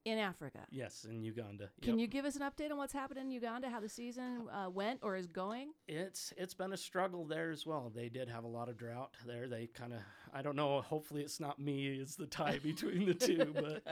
in 0.05 0.19
Africa. 0.19 0.59
Yes, 0.69 1.05
in 1.09 1.23
Uganda. 1.23 1.69
Can 1.81 1.99
you 1.99 2.07
give 2.07 2.25
us 2.25 2.35
an 2.35 2.43
update 2.43 2.71
on 2.71 2.77
what's 2.77 2.93
happening 2.93 3.25
in 3.25 3.31
Uganda, 3.31 3.69
how 3.69 3.79
the 3.79 3.89
season 3.89 4.47
uh, 4.49 4.69
went 4.69 4.99
or 5.01 5.15
is 5.15 5.27
going? 5.27 5.71
It's 5.87 6.31
it's 6.37 6.53
been 6.53 6.73
a 6.73 6.77
struggle 6.77 7.25
there 7.25 7.51
as 7.51 7.65
well. 7.65 7.91
They 7.93 8.07
did 8.07 8.29
have 8.29 8.43
a 8.43 8.47
lot 8.47 8.69
of 8.69 8.77
drought 8.77 9.15
there. 9.25 9.47
They 9.47 9.67
kind 9.67 9.93
of 9.93 9.99
I 10.35 10.41
don't 10.41 10.57
know. 10.57 10.81
Hopefully 10.81 11.21
it's 11.21 11.39
not 11.39 11.59
me. 11.59 11.87
It's 11.87 12.15
the 12.17 12.25
tie 12.25 12.59
between 12.61 13.05
the 13.05 13.13
two. 13.13 13.53
But 13.65 13.83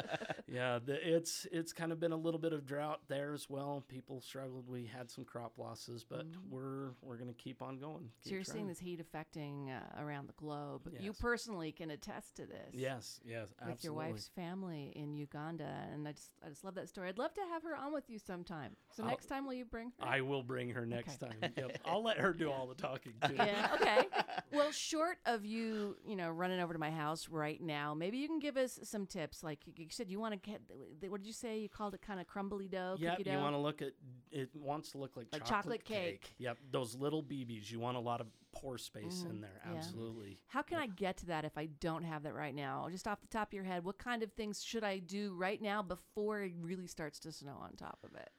yeah, 0.48 0.80
the, 0.84 1.16
it's 1.16 1.48
it's 1.52 1.72
kind 1.72 1.92
of 1.94 2.00
been 2.00 2.12
a 2.12 2.18
little 2.18 2.40
bit 2.40 2.52
of 2.52 2.66
drought 2.66 3.00
there 3.08 3.34
as 3.34 3.50
well. 3.50 3.84
People 3.88 4.20
struggled. 4.20 4.68
We 4.68 4.86
had 4.86 5.10
some 5.10 5.24
crop 5.24 5.54
losses, 5.58 6.04
but 6.04 6.26
we're 6.50 6.92
we're 7.02 7.16
gonna 7.16 7.32
keep 7.34 7.62
on 7.62 7.80
going. 7.80 8.04
Mm-hmm. 8.04 8.30
So 8.30 8.36
you're 8.36 8.44
seeing 8.44 8.68
this 8.68 8.80
heat 8.80 9.00
affecting 9.00 9.72
uh, 9.72 10.04
around 10.04 10.28
the 10.28 10.34
globe. 10.34 10.90
You 11.00 11.14
personally 11.14 11.72
can 11.72 11.92
attest 11.92 12.36
to 12.36 12.46
this. 12.46 12.74
Yes, 12.74 13.22
yes, 13.26 13.48
With 13.66 13.84
your 13.84 13.94
wife's 13.94 14.30
family 14.36 14.92
in 14.96 15.16
Uganda, 15.16 15.72
and 15.94 16.08
I 16.08 16.12
just 16.12 16.32
I 16.46 16.50
just 16.50 16.66
love 16.66 16.76
that 16.76 16.90
story. 16.90 17.08
I'd 17.08 17.18
love 17.18 17.34
to 17.36 17.42
have 17.54 17.64
her 17.64 17.76
on 17.78 17.94
with 17.94 18.10
you 18.10 18.20
sometime. 18.20 18.76
So 18.92 19.04
I'll- 19.04 19.10
next 19.10 19.28
time, 19.28 19.46
will 19.46 19.54
you 19.54 19.66
bring 19.66 19.94
her? 20.00 20.06
I 20.06 20.22
will 20.22 20.44
bring 20.44 20.70
her 20.72 20.86
next 20.86 21.24
Okay. 21.24 21.34
time. 21.40 21.54
Yep. 21.56 21.78
I'll 21.86 22.04
let 22.04 22.18
her 22.18 22.34
do 22.34 22.52
all 22.52 22.68
the 22.68 22.76
talking 22.76 23.14
too. 23.26 23.36
yeah. 23.36 23.70
Okay. 23.76 24.08
Well, 24.52 24.72
short 24.72 25.18
of 25.26 25.46
you, 25.46 25.98
you 26.06 26.16
know, 26.16 26.30
running 26.34 26.60
over 26.60 26.74
to 26.74 26.80
my 26.80 26.92
house 26.92 27.30
right 27.30 27.62
now, 27.62 27.94
maybe 27.94 28.18
you 28.18 28.28
can 28.28 28.40
give 28.40 28.58
us 28.58 28.80
some 28.84 29.06
tips. 29.06 29.44
Like 29.44 29.60
you 29.76 29.88
said, 29.90 30.10
you 30.10 30.20
want 30.20 30.34
to 30.34 30.50
get. 30.50 30.62
What 31.10 31.22
did 31.22 31.28
you 31.28 31.34
say? 31.34 31.60
You 31.60 31.70
called 31.70 31.94
it 31.94 32.02
kind 32.02 32.20
of 32.20 32.28
crumbly 32.28 32.68
dough. 32.68 32.98
Cookie 33.00 33.30
you 33.30 33.38
want 33.38 33.54
to 33.56 33.60
look 33.60 33.82
at 33.82 33.92
it. 34.32 34.50
Wants 34.56 34.92
to 34.92 34.98
look 34.98 35.16
like, 35.16 35.28
Like 35.32 35.44
chocolate, 35.46 35.84
chocolate 35.84 35.86
cake. 35.86 36.34
Yep, 36.40 36.58
those 36.72 36.96
little 36.96 37.24
BBs. 37.24 37.72
You 37.72 37.80
want 37.80 37.98
a 37.98 38.02
lot 38.02 38.22
of 38.22 38.28
pore 38.52 38.78
space 38.78 39.24
in 39.30 39.38
Mhm, 39.38 39.42
there. 39.42 39.62
yeah. 39.66 39.72
Absolutely. 39.74 40.40
How 40.48 40.62
can 40.62 40.78
I 40.78 40.88
get 40.88 41.18
to 41.18 41.26
that 41.28 41.46
if 41.46 41.58
I 41.58 41.66
don't 41.80 42.04
have 42.04 42.24
that 42.24 42.34
right 42.36 42.54
now? 42.54 42.88
Just 42.92 43.08
off 43.08 43.22
the 43.22 43.28
top 43.28 43.50
of 43.50 43.54
your 43.54 43.64
head, 43.64 43.84
what 43.84 43.98
kind 43.98 44.22
of 44.24 44.32
things 44.34 44.64
should 44.64 44.84
I 44.84 45.00
do 45.00 45.34
right 45.34 45.62
now 45.62 45.82
before 45.82 46.42
it 46.42 46.54
really 46.60 46.88
starts 46.88 47.20
to 47.22 47.32
snow 47.32 47.58
on 47.62 47.74
top 47.78 48.00
of 48.04 48.16
it? 48.16 48.30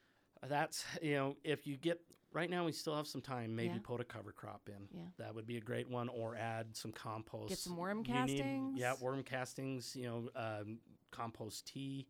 That's 0.47 0.85
you 1.03 1.15
know, 1.15 1.37
if 1.43 1.67
you 1.67 1.77
get 1.77 2.01
right 2.35 2.51
now, 2.51 2.65
we 2.67 2.73
still 2.73 2.95
have 2.95 3.07
some 3.07 3.23
time. 3.23 3.55
Maybe 3.57 3.75
Yeah. 3.75 3.81
put 3.83 4.01
a 4.01 4.05
cover 4.05 4.33
crop 4.33 4.69
in. 4.69 4.89
Yeah. 4.93 5.05
that 5.19 5.35
would 5.35 5.47
be 5.47 5.57
a 5.57 5.61
great 5.61 5.89
one. 5.89 6.09
Or 6.11 6.37
add 6.37 6.77
some 6.77 6.93
compost. 6.93 7.49
Get 7.49 7.59
some 7.59 7.77
worm 7.77 7.99
You 8.07 8.13
need- 8.13 8.39
castings? 8.39 8.79
yeah, 8.79 8.95
worm 9.01 9.23
castings. 9.23 9.97
You 9.97 10.05
know, 10.05 10.31
um, 10.37 10.81
compost 11.11 11.67
tea. 11.69 12.07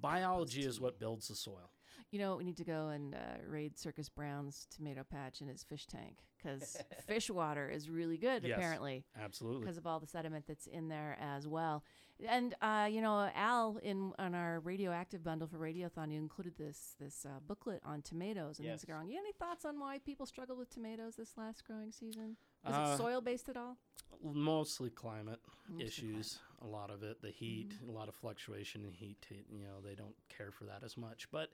Biology 0.00 0.62
is 0.64 0.80
what 0.80 0.98
builds 0.98 1.28
the 1.28 1.34
soil. 1.34 1.70
You 2.10 2.18
know, 2.18 2.36
we 2.36 2.44
need 2.44 2.56
to 2.58 2.64
go 2.64 2.88
and 2.88 3.14
uh, 3.14 3.18
raid 3.46 3.78
Circus 3.78 4.08
Brown's 4.08 4.66
tomato 4.74 5.02
patch 5.04 5.40
in 5.40 5.48
his 5.48 5.62
fish 5.62 5.86
tank 5.86 6.18
because 6.36 6.76
fish 7.06 7.30
water 7.30 7.68
is 7.70 7.88
really 7.88 8.18
good, 8.18 8.42
Yes, 8.44 8.56
apparently. 8.58 9.04
absolutely. 9.18 9.60
Because 9.60 9.78
of 9.78 9.86
all 9.86 9.98
the 10.00 10.06
sediment 10.06 10.46
that's 10.46 10.66
in 10.66 10.88
there 10.88 11.16
as 11.20 11.46
well. 11.48 11.84
And, 12.28 12.54
uh, 12.62 12.88
you 12.90 13.00
know, 13.00 13.30
Al, 13.34 13.78
in 13.82 14.12
on 14.18 14.34
our 14.34 14.60
radioactive 14.60 15.24
bundle 15.24 15.48
for 15.48 15.58
Radiothon, 15.58 16.12
you 16.12 16.18
included 16.18 16.54
this 16.56 16.94
this 17.00 17.24
uh, 17.26 17.40
booklet 17.46 17.80
on 17.84 18.02
tomatoes 18.02 18.58
and 18.58 18.66
Yes. 18.66 18.80
things 18.80 18.84
growing. 18.84 19.08
You 19.10 19.18
any 19.18 19.32
thoughts 19.32 19.64
on 19.64 19.78
why 19.80 19.98
people 19.98 20.26
struggle 20.26 20.56
with 20.56 20.70
tomatoes 20.70 21.16
this 21.16 21.36
last 21.36 21.64
growing 21.64 21.90
season? 21.92 22.36
Is 22.68 22.74
Uh, 22.74 22.94
it 22.94 22.96
soil 22.98 23.20
based 23.20 23.48
at 23.48 23.56
all? 23.56 23.76
Mostly 24.22 24.90
climate 24.90 25.40
Mostly 25.68 25.84
issues. 25.86 26.38
A 26.60 26.66
lot 26.66 26.90
of 26.90 27.02
it, 27.02 27.20
the 27.22 27.30
heat, 27.30 27.70
Mm-hmm. 27.74 27.88
a 27.88 27.92
lot 27.92 28.08
of 28.08 28.14
fluctuation 28.14 28.84
in 28.84 28.92
heat. 28.92 29.16
t- 29.28 29.44
You 29.50 29.64
know, 29.64 29.80
they 29.84 29.94
don't 29.94 30.14
care 30.28 30.50
for 30.52 30.64
that 30.64 30.82
as 30.84 30.96
much. 30.96 31.28
But 31.32 31.50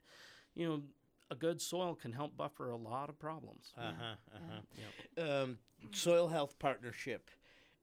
you 0.55 0.67
know, 0.67 0.81
a 1.31 1.35
good 1.35 1.61
soil 1.61 1.95
can 1.95 2.11
help 2.11 2.35
buffer 2.37 2.69
a 2.69 2.75
lot 2.75 3.09
of 3.09 3.17
problems. 3.19 3.73
Uh 3.77 3.91
huh. 3.97 4.15
Uh 4.35 4.39
huh. 4.49 4.61
Yep. 5.17 5.29
Um, 5.43 5.57
soil 5.93 6.27
health 6.27 6.59
partnership 6.59 7.31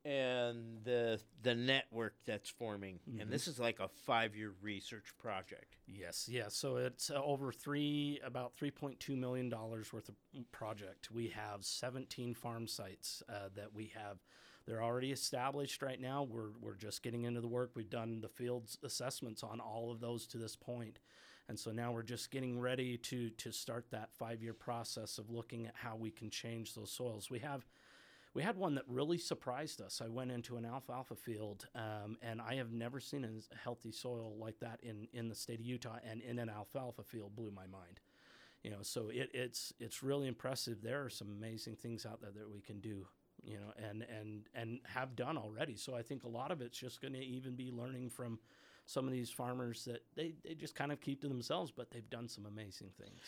and 0.07 0.84
the 0.84 1.20
the 1.42 1.54
network 1.54 2.14
that's 2.24 2.48
forming, 2.48 3.00
Mhm. 3.09 3.22
and 3.22 3.32
this 3.32 3.48
is 3.48 3.59
like 3.59 3.80
a 3.80 3.88
five 3.88 4.36
year 4.36 4.50
research 4.62 5.16
project. 5.18 5.76
Yes, 5.86 6.28
yes. 6.28 6.54
So 6.54 6.76
it's 6.76 7.11
uh, 7.11 7.20
over 7.22 7.50
three, 7.52 8.20
about 8.22 8.54
three 8.54 8.70
point 8.70 9.00
two 9.00 9.16
million 9.16 9.48
dollars 9.48 9.92
worth 9.92 10.09
of 10.09 10.14
project. 10.52 11.11
We 11.11 11.28
have 11.30 11.64
seventeen 11.64 12.34
farm 12.34 12.68
sites 12.68 13.22
uh, 13.28 13.48
that 13.57 13.74
we 13.74 13.88
have. 13.88 14.18
They're 14.64 14.82
already 14.82 15.11
established 15.11 15.82
right 15.82 16.00
now. 16.00 16.22
We're 16.22 16.52
we're 16.61 16.76
just 16.76 17.02
getting 17.02 17.24
into 17.24 17.40
the 17.40 17.48
work. 17.48 17.72
We've 17.74 17.90
done 17.90 18.20
the 18.20 18.28
fields 18.28 18.78
assessments 18.84 19.42
on 19.42 19.59
all 19.59 19.90
of 19.90 19.98
those 20.00 20.26
to 20.28 20.38
this 20.38 20.54
point, 20.54 21.00
and 21.48 21.59
so 21.59 21.72
now 21.72 21.90
we're 21.92 22.02
just 22.04 22.30
getting 22.30 22.61
ready 22.61 22.96
to 22.98 23.30
to 23.30 23.50
start 23.50 23.90
that 23.90 24.12
five 24.14 24.40
year 24.40 24.54
process 24.54 25.18
of 25.18 25.30
looking 25.30 25.66
at 25.66 25.74
how 25.74 25.96
we 25.96 26.12
can 26.12 26.30
change 26.30 26.74
those 26.74 26.92
soils. 26.92 27.28
We 27.28 27.40
have 27.40 27.66
we 28.37 28.43
had 28.43 28.59
one 28.59 28.74
that 28.74 28.84
really 28.87 29.16
surprised 29.16 29.80
us. 29.80 30.03
I 30.05 30.09
went 30.09 30.30
into 30.30 30.59
an 30.59 30.66
alfalfa 30.66 31.14
field, 31.14 31.68
um, 31.74 32.18
and 32.20 32.39
I 32.39 32.57
have 32.57 32.70
never 32.70 33.01
seen 33.01 33.24
a 33.24 33.57
healthy 33.57 33.91
soil 33.91 34.37
like 34.39 34.59
that 34.61 34.78
in, 34.82 35.09
in 35.14 35.30
the 35.30 35.34
state 35.34 35.59
of 35.59 35.64
Utah, 35.64 35.97
and 36.09 36.20
in 36.20 36.39
an 36.39 36.51
alfalfa 36.51 37.03
field 37.03 37.34
blew 37.34 37.51
my 37.51 37.66
mind. 37.66 38.01
You 38.62 38.72
know, 38.72 38.82
so 38.82 39.09
it, 39.09 39.30
it's 39.32 39.72
it's 39.80 40.03
really 40.03 40.28
impressive. 40.28 40.82
There 40.82 41.03
are 41.03 41.09
some 41.09 41.28
amazing 41.28 41.76
things 41.76 42.05
out 42.05 42.20
there 42.20 42.32
that 42.32 42.53
we 42.53 42.61
can 42.61 42.80
do. 42.80 43.07
You 43.43 43.55
know, 43.55 43.72
and 43.78 44.03
and 44.03 44.43
and 44.55 44.80
have 44.84 45.16
done 45.16 45.39
already. 45.39 45.76
So 45.76 45.95
I 45.95 46.03
think 46.03 46.24
a 46.24 46.28
lot 46.28 46.51
of 46.51 46.61
it's 46.61 46.76
just 46.78 47.01
going 47.01 47.14
to 47.14 47.24
even 47.24 47.55
be 47.55 47.70
learning 47.70 48.11
from 48.11 48.39
some 48.87 49.07
of 49.07 49.12
these 49.12 49.30
farmers 49.30 49.84
that 49.84 50.03
they, 50.14 50.32
they 50.45 50.55
just 50.55 50.76
kind 50.76 50.93
of 50.93 51.01
keep 51.01 51.20
to 51.20 51.28
themselves, 51.28 51.72
but 51.76 51.91
they've 51.91 52.09
done 52.09 52.28
some 52.28 52.47
amazing 52.47 52.89
things. 52.99 53.20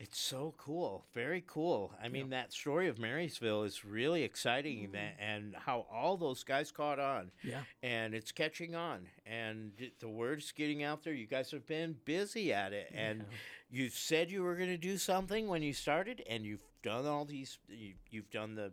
It's 0.00 0.18
so 0.18 0.54
cool, 0.58 1.04
very 1.14 1.44
cool. 1.46 1.92
I 2.02 2.08
mean, 2.08 2.30
that 2.30 2.52
story 2.52 2.88
of 2.88 2.98
Marysvale 2.98 3.62
is 3.62 3.84
really 3.84 4.24
exciting, 4.24 4.78
mm-hmm. 4.78 4.92
that, 4.92 5.16
and 5.20 5.54
how 5.54 5.86
all 5.92 6.16
those 6.16 6.42
guys 6.42 6.72
caught 6.72 6.98
on. 6.98 7.30
Yeah. 7.44 7.60
and 7.82 8.12
it's 8.12 8.32
catching 8.32 8.74
on, 8.74 9.06
and 9.24 9.70
the 10.00 10.08
word's 10.08 10.50
getting 10.50 10.82
out 10.82 11.04
there. 11.04 11.14
You 11.14 11.28
guys 11.28 11.52
have 11.52 11.64
been 11.66 11.94
busy 12.04 12.52
at 12.52 12.72
it, 12.72 12.92
and 12.92 13.24
you 13.70 13.88
said 13.88 14.32
you 14.32 14.42
were 14.42 14.56
going 14.56 14.70
to 14.70 14.76
do 14.76 14.98
something 14.98 15.46
when 15.46 15.62
you 15.62 15.72
started, 15.72 16.24
and 16.28 16.44
you've 16.44 16.64
done 16.82 17.06
all 17.06 17.24
these. 17.24 17.58
You, 17.68 17.92
you've 18.10 18.30
done 18.30 18.56
the. 18.56 18.72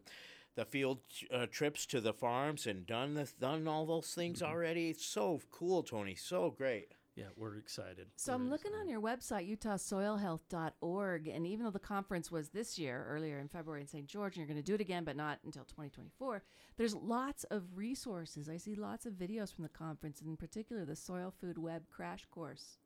The 0.55 0.65
field 0.65 0.99
uh, 1.33 1.45
trips 1.49 1.85
to 1.87 2.01
the 2.01 2.13
farms 2.13 2.67
and 2.67 2.85
done 2.85 3.13
the, 3.13 3.29
done 3.39 3.67
all 3.67 3.85
those 3.85 4.13
things 4.13 4.41
already. 4.41 4.89
It's 4.89 5.05
so 5.05 5.39
cool, 5.49 5.81
Tony. 5.83 6.15
So 6.15 6.51
great. 6.51 6.93
Yeah, 7.15 7.25
we're 7.35 7.57
excited. 7.57 8.07
So 8.15 8.33
I'm 8.33 8.49
looking 8.49 8.71
on 8.73 8.87
your 8.87 9.01
website, 9.01 9.49
utahsoilhealth.org, 9.57 11.27
and 11.27 11.45
even 11.45 11.65
though 11.65 11.71
the 11.71 11.79
conference 11.79 12.31
was 12.31 12.49
this 12.49 12.79
year, 12.79 13.05
earlier 13.09 13.37
in 13.39 13.49
February 13.49 13.81
in 13.81 13.87
St. 13.87 14.07
George, 14.07 14.35
and 14.35 14.37
you're 14.37 14.47
going 14.47 14.63
to 14.63 14.63
do 14.63 14.75
it 14.75 14.81
again, 14.81 15.03
but 15.03 15.17
not 15.17 15.39
until 15.43 15.63
2024, 15.63 16.41
there's 16.77 16.95
lots 16.95 17.43
of 17.45 17.63
resources. 17.75 18.47
I 18.47 18.55
see 18.55 18.75
lots 18.75 19.05
of 19.05 19.13
videos 19.13 19.53
from 19.53 19.63
the 19.63 19.69
conference, 19.69 20.21
in 20.21 20.37
particular 20.37 20.85
the 20.85 20.95
Soil 20.95 21.33
Food 21.37 21.57
Web 21.57 21.83
Crash 21.89 22.25
Course. 22.31 22.77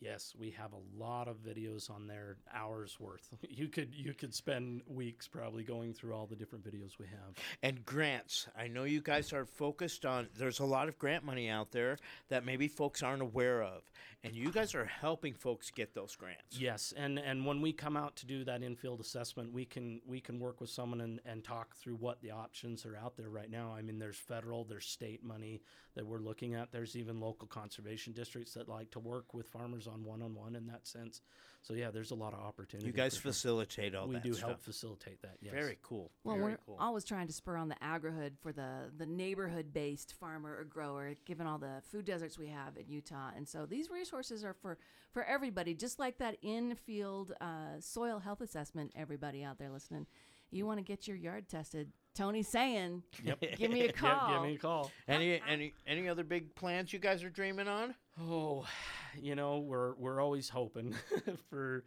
Yes, 0.00 0.34
we 0.38 0.50
have 0.50 0.72
a 0.72 1.02
lot 1.02 1.28
of 1.28 1.36
videos 1.42 1.90
on 1.90 2.06
there, 2.06 2.36
hours 2.52 2.98
worth. 3.00 3.34
You 3.54 3.68
could 3.68 3.94
you 3.94 4.14
could 4.14 4.34
spend 4.34 4.82
weeks 4.86 5.28
probably 5.28 5.62
going 5.62 5.94
through 5.94 6.12
all 6.12 6.26
the 6.26 6.34
different 6.34 6.64
videos 6.64 6.98
we 6.98 7.06
have. 7.06 7.36
And 7.62 7.84
grants. 7.86 8.48
I 8.58 8.66
know 8.66 8.82
you 8.82 9.00
guys 9.00 9.32
are 9.32 9.44
focused 9.44 10.04
on, 10.04 10.28
there's 10.36 10.58
a 10.58 10.64
lot 10.64 10.88
of 10.88 10.98
grant 10.98 11.24
money 11.24 11.48
out 11.48 11.70
there 11.70 11.98
that 12.30 12.44
maybe 12.44 12.66
folks 12.66 13.02
aren't 13.02 13.22
aware 13.22 13.62
of. 13.62 13.82
And 14.24 14.34
you 14.34 14.50
guys 14.50 14.74
are 14.74 14.86
helping 14.86 15.34
folks 15.34 15.70
get 15.70 15.94
those 15.94 16.16
grants. 16.16 16.58
Yes, 16.58 16.92
and 16.96 17.18
and 17.18 17.46
when 17.46 17.60
we 17.60 17.72
come 17.72 17.96
out 17.96 18.16
to 18.16 18.26
do 18.26 18.42
that 18.44 18.62
infield 18.62 19.00
assessment, 19.00 19.52
we 19.52 19.64
can 19.64 20.00
we 20.06 20.20
can 20.20 20.40
work 20.40 20.60
with 20.60 20.70
someone 20.70 21.00
and, 21.00 21.20
and 21.24 21.44
talk 21.44 21.76
through 21.76 21.96
what 21.96 22.20
the 22.22 22.30
options 22.32 22.84
are 22.86 22.96
out 22.96 23.16
there 23.16 23.28
right 23.28 23.50
now. 23.50 23.72
I 23.76 23.82
mean, 23.82 23.98
there's 23.98 24.16
federal, 24.16 24.64
there's 24.64 24.86
state 24.86 25.22
money 25.22 25.62
that 25.94 26.06
we're 26.06 26.18
looking 26.18 26.54
at. 26.54 26.72
There's 26.72 26.96
even 26.96 27.20
local 27.20 27.46
conservation 27.46 28.12
districts 28.12 28.54
that 28.54 28.68
like 28.68 28.90
to 28.92 28.98
work 28.98 29.32
with 29.34 29.46
farmers 29.48 29.86
on 29.86 30.04
one 30.04 30.22
on 30.22 30.34
one 30.34 30.56
in 30.56 30.66
that 30.66 30.86
sense. 30.86 31.20
So 31.62 31.72
yeah, 31.72 31.90
there's 31.90 32.10
a 32.10 32.14
lot 32.14 32.34
of 32.34 32.40
opportunity. 32.40 32.86
You 32.86 32.92
guys 32.92 33.16
for 33.16 33.22
sure. 33.22 33.32
facilitate 33.32 33.94
all 33.94 34.06
we 34.08 34.14
that 34.16 34.24
We 34.24 34.30
do 34.30 34.34
stuff. 34.36 34.48
help 34.50 34.62
facilitate 34.62 35.22
that. 35.22 35.36
Yes. 35.40 35.54
Very 35.54 35.78
cool. 35.82 36.10
Well, 36.22 36.36
Very 36.36 36.50
we're 36.52 36.58
cool. 36.66 36.76
always 36.78 37.04
trying 37.04 37.26
to 37.28 37.32
spur 37.32 37.56
on 37.56 37.68
the 37.68 37.76
agrihood 37.76 38.32
for 38.42 38.52
the, 38.52 38.90
the 38.98 39.06
neighborhood 39.06 39.72
based 39.72 40.12
farmer 40.20 40.54
or 40.58 40.64
grower, 40.64 41.14
given 41.24 41.46
all 41.46 41.58
the 41.58 41.80
food 41.90 42.04
deserts 42.04 42.38
we 42.38 42.48
have 42.48 42.76
in 42.76 42.88
Utah. 42.88 43.30
And 43.34 43.48
so 43.48 43.64
these 43.64 43.88
resources 43.88 44.44
are 44.44 44.52
for, 44.52 44.76
for 45.12 45.24
everybody, 45.24 45.72
just 45.74 45.98
like 45.98 46.18
that 46.18 46.36
in 46.42 46.74
field 46.74 47.32
uh, 47.40 47.80
soil 47.80 48.18
health 48.18 48.42
assessment, 48.42 48.92
everybody 48.94 49.42
out 49.42 49.58
there 49.58 49.70
listening. 49.70 50.06
You 50.50 50.66
want 50.66 50.78
to 50.80 50.84
get 50.84 51.08
your 51.08 51.16
yard 51.16 51.48
tested. 51.48 51.92
Tony's 52.14 52.48
saying, 52.48 53.02
Yep. 53.24 53.40
give 53.56 53.70
me 53.70 53.80
a 53.82 53.84
Yep, 53.86 53.96
call. 53.96 54.32
give 54.32 54.42
me 54.42 54.54
a 54.54 54.58
call. 54.58 54.90
Any 55.08 55.40
any 55.48 55.74
any 55.86 56.08
other 56.08 56.24
big 56.24 56.54
plans 56.54 56.92
you 56.92 56.98
guys 56.98 57.22
are 57.24 57.30
dreaming 57.30 57.68
on? 57.68 57.94
Oh, 58.20 58.64
you 59.20 59.34
know, 59.34 59.58
we're 59.58 59.94
we're 59.94 60.20
always 60.20 60.48
hoping 60.48 60.94
for 61.50 61.84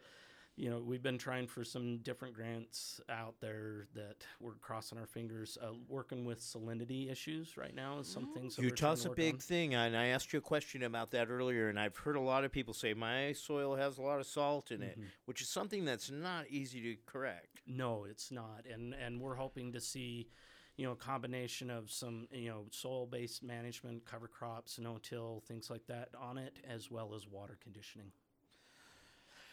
you 0.58 0.72
know, 0.72 0.80
we've 0.80 1.04
been 1.04 1.20
trying 1.20 1.46
for 1.46 1.64
some 1.64 2.00
different 2.00 2.34
grants 2.34 3.00
out 3.10 3.36
there 3.40 3.88
that 3.94 4.26
we're 4.42 4.54
crossing 4.56 4.98
our 4.98 5.06
fingers. 5.06 5.56
Uh, 5.62 5.74
working 5.88 6.26
with 6.26 6.40
salinity 6.42 7.12
issues 7.12 7.56
right 7.58 7.76
now 7.76 8.00
is 8.00 8.08
something. 8.08 8.52
we're 8.58 8.66
Utah's 8.66 9.06
a 9.06 9.12
big 9.12 9.36
on. 9.36 9.40
thing, 9.40 9.76
and 9.76 9.96
I 9.96 10.08
asked 10.08 10.34
you 10.34 10.40
a 10.40 10.42
question 10.42 10.82
about 10.84 11.12
that 11.12 11.30
earlier, 11.30 11.70
and 11.70 11.80
I've 11.80 11.96
heard 11.96 12.16
a 12.16 12.20
lot 12.22 12.44
of 12.44 12.52
people 12.52 12.74
say 12.74 12.96
my 12.96 13.34
soil 13.34 13.76
has 13.76 14.00
a 14.00 14.02
lot 14.02 14.20
of 14.20 14.26
salt 14.26 14.72
in 14.72 14.82
it, 14.82 15.00
Mhm. 15.00 15.06
which 15.26 15.42
is 15.42 15.48
something 15.50 15.86
that's 15.86 16.10
not 16.10 16.48
easy 16.50 16.82
to 16.82 16.98
correct. 17.06 17.62
No, 17.68 18.06
it's 18.06 18.32
not, 18.32 18.66
and 18.66 18.96
and 18.96 19.22
we're 19.22 19.36
hoping 19.36 19.72
to 19.74 19.80
see, 19.80 20.28
you 20.76 20.86
know, 20.88 20.94
a 20.94 20.96
combination 20.96 21.70
of 21.70 21.92
some 21.92 22.28
you 22.32 22.50
know 22.50 22.66
soil-based 22.72 23.44
management, 23.44 24.06
cover 24.06 24.28
crops, 24.28 24.80
no-till, 24.80 25.42
things 25.48 25.70
like 25.70 25.86
that 25.86 26.10
on 26.16 26.40
it, 26.40 26.58
as 26.68 26.90
well 26.90 27.14
as 27.14 27.28
water 27.28 27.58
conditioning. 27.62 28.12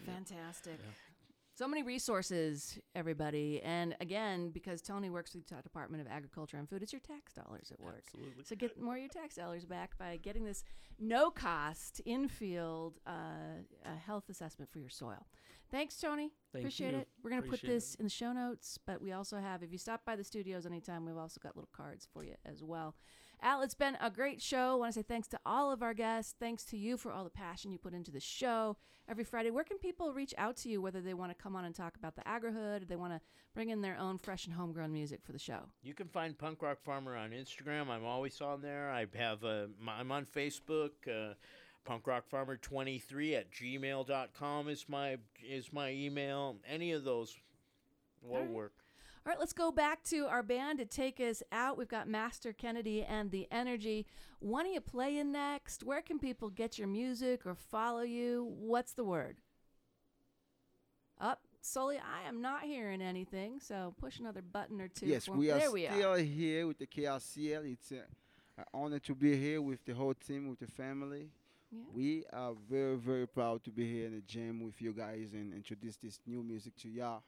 Fantastic. 0.07 0.79
So 1.57 1.69
many 1.69 1.85
resources, 1.85 2.81
everybody. 2.97 3.63
And 3.63 3.95
again, 4.01 4.51
because 4.51 4.83
Tony 4.83 5.09
works 5.09 5.35
with 5.35 5.47
the 5.47 5.63
Department 5.63 6.01
of 6.01 6.13
Agriculture 6.13 6.57
and 6.57 6.69
Food, 6.69 6.83
it's 6.83 6.93
your 6.93 6.99
tax 6.99 7.33
dollars 7.33 7.71
at 7.73 7.79
work. 7.79 8.03
Absolutely. 8.09 8.43
So 8.43 8.57
get 8.57 8.81
more 8.81 8.95
of 8.95 9.01
your 9.01 9.09
tax 9.09 9.37
dollars 9.37 9.65
back 9.65 9.97
by 9.97 10.17
getting 10.17 10.45
this 10.45 10.65
no 10.99 11.31
cost 11.31 12.01
infield 12.05 12.99
uh, 13.07 13.11
uh, 13.85 13.89
health 14.05 14.25
assessment 14.29 14.73
for 14.73 14.81
your 14.81 14.91
soil. 14.91 15.27
Thanks, 15.71 15.97
Tony. 15.97 16.33
Thank 16.53 16.65
Appreciate 16.65 16.93
you. 16.93 16.99
it. 16.99 17.09
We're 17.23 17.31
going 17.31 17.43
to 17.43 17.49
put 17.49 17.61
Appreciate 17.61 17.75
this 17.77 17.95
in 17.97 18.07
the 18.07 18.11
show 18.11 18.33
notes, 18.33 18.77
but 18.85 19.01
we 19.01 19.13
also 19.13 19.39
have, 19.39 19.63
if 19.63 19.71
you 19.71 19.79
stop 19.79 20.05
by 20.05 20.17
the 20.17 20.25
studios 20.25 20.67
anytime, 20.67 21.07
we've 21.07 21.17
also 21.17 21.39
got 21.41 21.55
little 21.57 21.71
cards 21.73 22.09
for 22.13 22.25
you 22.25 22.35
as 22.45 22.65
well. 22.65 22.97
Al, 23.45 23.61
it's 23.61 23.75
been 23.75 23.99
a 24.01 24.11
great 24.11 24.41
show. 24.41 24.73
I 24.73 24.75
want 24.77 24.95
to 24.95 25.01
say 25.01 25.05
thanks 25.07 25.29
to 25.29 25.39
all 25.45 25.71
of 25.71 25.83
our 25.83 25.93
guests. 25.93 26.35
Thanks 26.41 26.65
to 26.65 26.79
you 26.79 26.97
for 26.97 27.13
all 27.13 27.25
the 27.25 27.31
passion 27.31 27.71
you 27.71 27.79
put 27.79 27.93
into 27.93 28.11
the 28.11 28.19
show 28.19 28.79
every 29.07 29.23
Friday. 29.23 29.51
Where 29.51 29.65
can 29.65 29.77
people 29.77 30.15
reach 30.15 30.33
out 30.39 30.57
to 30.59 30.71
you, 30.71 30.81
whether 30.81 31.03
they 31.03 31.13
want 31.13 31.31
to 31.31 31.35
come 31.35 31.55
on 31.55 31.67
and 31.67 31.75
talk 31.75 31.95
about 31.97 32.17
the 32.17 32.23
agrihood 32.23 32.83
or 32.83 32.85
they 32.87 32.97
want 32.97 33.13
to 33.13 33.21
bring 33.55 33.69
in 33.69 33.83
their 33.83 33.99
own 33.99 34.17
fresh 34.17 34.47
and 34.47 34.55
homegrown 34.55 34.95
music 34.95 35.21
for 35.23 35.33
the 35.33 35.39
show? 35.39 35.59
You 35.83 35.93
can 35.93 36.09
find 36.09 36.39
Punk 36.39 36.63
Rock 36.63 36.79
Farmer 36.83 37.17
on 37.17 37.33
Instagram. 37.33 37.91
I'm 37.91 38.07
always 38.07 38.41
on 38.41 38.63
there. 38.63 38.91
I 38.91 39.05
have 39.15 39.45
a, 39.45 39.69
I'm 39.87 40.11
on 40.11 40.25
Facebook. 40.25 40.93
Uh, 41.07 41.35
Punk 41.85 42.07
Rock 42.07 42.27
Farmer 42.27 42.57
23 42.57 43.35
at 43.35 43.53
gmail.com 43.53 44.69
is 44.71 44.87
my 44.89 45.19
is 45.47 45.71
my 45.71 45.91
email. 45.91 46.57
Any 46.67 46.93
of 46.93 47.05
those 47.05 47.37
will 48.23 48.37
Alright. 48.37 48.51
work. 48.51 48.73
All 49.27 49.31
right, 49.31 49.41
let's 49.41 49.55
go 49.55 49.73
back 49.73 50.03
to 50.05 50.27
our 50.27 50.43
band 50.43 50.81
to 50.81 50.85
take 50.85 51.19
us 51.19 51.43
out. 51.51 51.79
We've 51.79 51.89
got 51.89 52.07
Master 52.07 52.53
Kennedy 52.53 53.03
and 53.03 53.31
the 53.31 53.49
Energy. 53.51 54.07
What 54.41 54.67
are 54.67 54.69
you 54.69 54.83
playing 54.83 55.33
next? 55.33 55.83
Where 55.83 56.03
can 56.03 56.19
people 56.19 56.51
get 56.51 56.79
your 56.79 56.89
music 56.89 57.47
or 57.47 57.55
follow 57.55 58.03
you? 58.03 58.53
What's 58.59 58.93
the 58.93 59.05
word? 59.05 59.39
Up, 61.19 61.41
Sully, 61.63 61.97
I 61.97 62.29
am 62.29 62.43
not 62.43 62.65
hearing 62.65 63.01
anything, 63.01 63.61
so 63.61 63.95
push 63.99 64.19
another 64.19 64.43
button 64.43 64.79
or 64.79 64.89
two. 64.89 65.07
Yes, 65.07 65.27
we 65.27 65.51
are 65.51 65.59
there 65.59 65.71
we 65.71 65.87
still 65.87 66.13
are. 66.13 66.19
here 66.19 66.67
with 66.67 66.79
the 66.79 66.87
KRCL. 66.87 67.73
It's 67.73 67.93
uh, 67.93 68.03
an 68.59 68.65
honor 68.75 68.99
to 68.99 69.15
be 69.15 69.39
here 69.41 69.63
with 69.63 69.83
the 69.87 69.95
whole 69.95 70.13
team, 70.13 70.51
with 70.51 70.59
the 70.59 70.67
family. 70.67 71.31
Yeah. 71.73 71.85
We 71.95 72.25
are 72.31 72.53
very, 72.71 72.99
very 72.99 73.27
proud 73.27 73.65
to 73.65 73.71
be 73.71 73.91
here 73.91 74.07
in 74.07 74.17
the 74.17 74.21
gym 74.21 74.63
with 74.63 74.83
you 74.83 74.93
guys 74.93 75.33
and 75.33 75.55
introduce 75.55 75.97
this 75.97 76.21
new 76.27 76.43
music 76.43 76.77
to 76.83 76.91
y'all. 76.91 77.23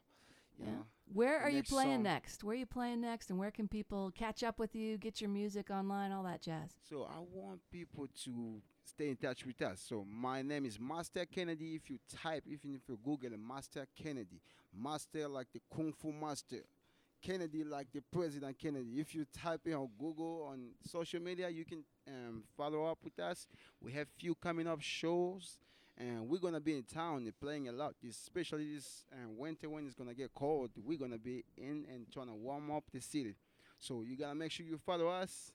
Yeah. 0.59 0.67
know. 0.67 0.87
Where 1.13 1.41
are 1.41 1.51
you 1.51 1.63
playing 1.63 1.99
song- 1.99 2.03
next? 2.03 2.43
Where 2.43 2.55
are 2.55 2.59
you 2.59 2.67
playing 2.67 3.01
next? 3.01 3.31
And 3.31 3.39
where 3.39 3.51
can 3.51 3.69
people 3.69 4.11
catch 4.11 4.43
up 4.43 4.59
with 4.59 4.75
you, 4.75 4.99
get 4.99 5.21
your 5.21 5.31
music 5.31 5.71
online, 5.71 6.11
all 6.13 6.25
that 6.25 6.43
jazz? 6.43 6.71
So 6.89 7.05
I 7.05 7.21
want 7.33 7.61
people 7.71 8.09
to 8.25 8.61
stay 8.85 9.11
in 9.11 9.17
touch 9.17 9.47
with 9.47 9.61
us. 9.63 9.81
So 9.81 10.05
my 10.05 10.43
name 10.43 10.65
is 10.65 10.81
Master 10.81 11.25
Kennedy. 11.25 11.75
If 11.77 11.91
you 11.91 11.99
type, 12.23 12.45
even 12.47 12.75
if 12.75 12.89
you 12.89 12.99
Google 13.05 13.37
Master 13.39 13.87
Kennedy, 13.97 14.41
Master 14.75 15.29
like 15.29 15.49
the 15.53 15.61
Kung 15.75 15.93
Fu 15.93 16.13
Master, 16.13 16.65
Kennedy 17.23 17.65
like 17.65 17.89
the 17.93 18.01
President 18.13 18.59
Kennedy. 18.59 19.01
If 19.01 19.15
you 19.15 19.25
type 19.33 19.61
it 19.65 19.73
on 19.73 19.89
Google 19.99 20.49
on 20.51 20.71
social 20.85 21.21
media, 21.21 21.49
you 21.49 21.65
can 21.65 21.85
um, 22.09 22.45
follow 22.57 22.85
up 22.85 22.99
with 23.03 23.19
us. 23.19 23.47
We 23.81 23.93
have 23.93 24.09
few 24.19 24.35
coming 24.35 24.67
up 24.67 24.81
shows. 24.81 25.59
And 25.99 26.29
we're 26.29 26.41
gonna 26.41 26.61
be 26.61 26.77
in 26.77 26.83
town 26.83 27.25
and 27.25 27.41
playing 27.41 27.69
a 27.69 27.73
lot, 27.73 27.95
especially 28.09 28.75
this 28.75 29.05
uh, 29.13 29.29
winter 29.31 29.69
when 29.71 29.87
it's 29.87 29.95
gonna 29.95 30.15
get 30.15 30.35
cold. 30.35 30.71
We're 30.77 30.99
gonna 30.99 31.19
be 31.19 31.45
in 31.57 31.87
and 31.91 32.07
trying 32.13 32.27
to 32.27 32.35
warm 32.35 32.71
up 32.71 32.85
the 32.93 33.01
city. 33.01 33.35
So 33.79 34.03
you 34.03 34.17
gotta 34.17 34.35
make 34.35 34.53
sure 34.53 34.67
you 34.67 34.79
follow 34.79 35.09
us 35.09 35.53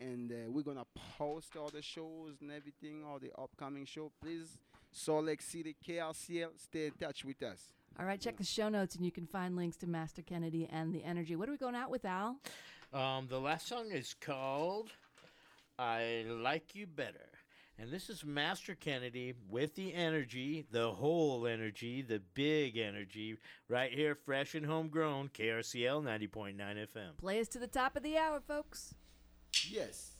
and 0.00 0.32
uh, 0.32 0.50
we're 0.50 0.62
gonna 0.62 0.86
post 1.18 1.56
all 1.56 1.68
the 1.68 1.82
shows 1.82 2.36
and 2.40 2.50
everything, 2.50 3.04
all 3.04 3.18
the 3.18 3.32
upcoming 3.38 3.84
show. 3.84 4.10
Please, 4.22 4.56
Salt 4.90 5.26
Lake 5.26 5.42
City 5.42 5.76
KLCL, 5.86 6.50
stay 6.56 6.86
in 6.86 6.92
touch 6.92 7.24
with 7.24 7.42
us. 7.42 7.68
All 8.00 8.06
right, 8.06 8.20
check 8.20 8.38
the 8.38 8.44
show 8.44 8.70
notes 8.70 8.94
and 8.96 9.04
you 9.04 9.12
can 9.12 9.26
find 9.26 9.56
links 9.56 9.76
to 9.78 9.86
Master 9.86 10.22
Kennedy 10.22 10.68
and 10.72 10.94
the 10.94 11.04
Energy. 11.04 11.36
What 11.36 11.48
are 11.48 11.52
we 11.52 11.58
going 11.58 11.74
out 11.74 11.90
with, 11.90 12.06
Al? 12.06 12.38
Um, 12.94 13.26
the 13.28 13.38
last 13.38 13.68
song 13.68 13.90
is 13.90 14.14
called 14.18 14.90
I 15.78 16.24
Like 16.28 16.74
You 16.74 16.86
Better. 16.86 17.31
And 17.78 17.90
this 17.90 18.10
is 18.10 18.24
Master 18.24 18.74
Kennedy 18.74 19.34
with 19.50 19.74
the 19.74 19.94
energy, 19.94 20.66
the 20.70 20.92
whole 20.92 21.46
energy, 21.46 22.02
the 22.02 22.20
big 22.34 22.76
energy, 22.76 23.36
right 23.68 23.90
here, 23.92 24.14
fresh 24.14 24.54
and 24.54 24.66
homegrown, 24.66 25.30
KRCL 25.30 26.02
90.9 26.04 26.56
FM. 26.56 27.16
Play 27.18 27.40
us 27.40 27.48
to 27.48 27.58
the 27.58 27.66
top 27.66 27.96
of 27.96 28.02
the 28.02 28.16
hour, 28.16 28.40
folks. 28.46 28.94
Yes. 29.68 30.12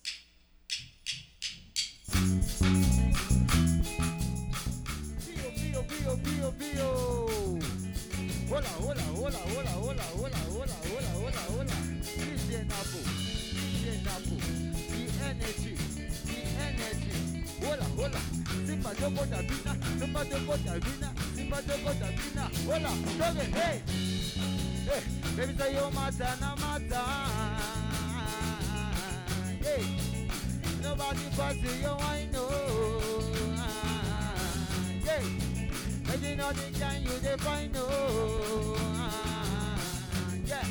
Pío, 5.62 5.82
pío, 5.86 6.16
pío, 6.22 6.52
pío. 6.58 6.88
Hola, 8.48 8.68
hola, 8.80 9.02
hola, 9.14 9.38
hola, 9.38 9.70
hola, 9.70 10.02
hola, 10.14 10.36
hola, 10.48 10.76
hola, 10.90 11.10
hola, 11.14 11.42
hola. 11.50 11.74
DJ 12.02 12.66
Nabu, 12.66 13.00
DJ 13.62 14.04
Nabu, 14.04 14.36
the 14.90 15.02
energy, 15.24 15.74
the 16.26 16.38
energy 16.60 17.31
hola, 17.64 17.86
hola, 17.96 18.20
simba 18.66 18.90
de 18.94 19.08
botavina, 19.08 19.76
simba 19.98 20.24
de 20.24 20.36
botavina, 20.40 21.12
simba 21.34 21.62
de 21.62 21.76
botavina, 21.84 22.50
hola, 22.66 22.90
dog 23.18 23.38
hey, 23.54 23.82
hey, 24.86 25.02
baby 25.36 25.54
say 25.58 25.74
yo 25.74 25.90
mata 25.90 26.36
na 26.40 26.56
mata, 26.56 27.02
hey, 29.62 29.84
nobody 30.82 31.26
pass 31.36 31.56
yo 31.82 31.96
I 32.00 32.28
know, 32.32 32.50
hey, 35.04 35.24
baby 36.06 36.34
nothing 36.36 36.74
can 36.74 37.02
you 37.02 37.18
they 37.20 37.36
find 37.38 37.72
no, 37.72 37.86
yeah, 40.46 40.66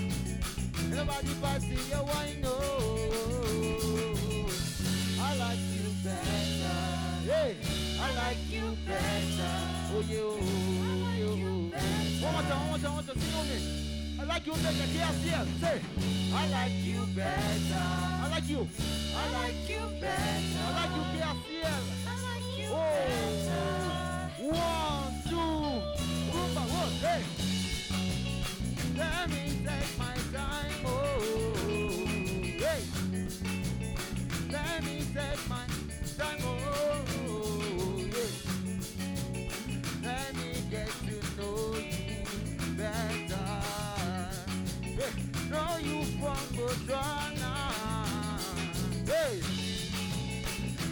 nobody 0.90 1.34
pass 1.42 1.64
yo 1.64 2.06
I 2.14 2.36
know, 2.42 2.60
I 5.22 5.36
like 5.38 5.60
you 5.60 5.90
baby. 6.04 6.41
Hey, 7.42 7.56
I 8.00 8.14
like 8.14 8.38
you 8.52 8.78
better. 8.86 9.54
Oh, 9.90 9.98
oh, 9.98 10.38
oh 10.38 11.18
you, 11.18 11.30
you. 11.42 11.72
One 12.22 12.34
more 12.34 12.44
time, 12.44 12.60
one 12.60 12.70
more 12.70 12.78
time, 12.78 12.94
one 12.94 12.94
more 12.94 13.02
time. 13.02 13.18
Sing 13.18 13.36
on 13.40 13.46
me. 13.50 13.58
I 14.20 14.24
like 14.26 14.46
you 14.46 14.54
better. 14.54 14.88
Yes, 14.94 15.16
yes. 15.26 15.48
Say, 15.60 15.82
I 16.36 16.48
like 16.50 16.78
you 16.86 17.02
better. 17.16 17.82
I 18.22 18.28
like 18.30 18.48
you. 18.48 18.68
I 19.18 19.32
like 19.34 19.68
you 19.68 19.82
better. 20.00 20.62
I 20.62 20.78
like 20.78 20.94
you. 20.94 21.04
Yes, 21.18 21.38
yes. 21.50 21.84
I 22.06 22.14
like 22.30 22.50
you 22.60 22.70
oh. 22.70 23.32
One, 24.54 25.14
two, 25.26 25.50
rumba, 26.30 26.64
one, 26.78 26.94
hey. 27.02 27.22
Let 28.98 29.30
me 29.32 29.44
take 29.66 29.92
my 29.98 30.16
time. 30.32 30.74
Oh, 30.86 31.01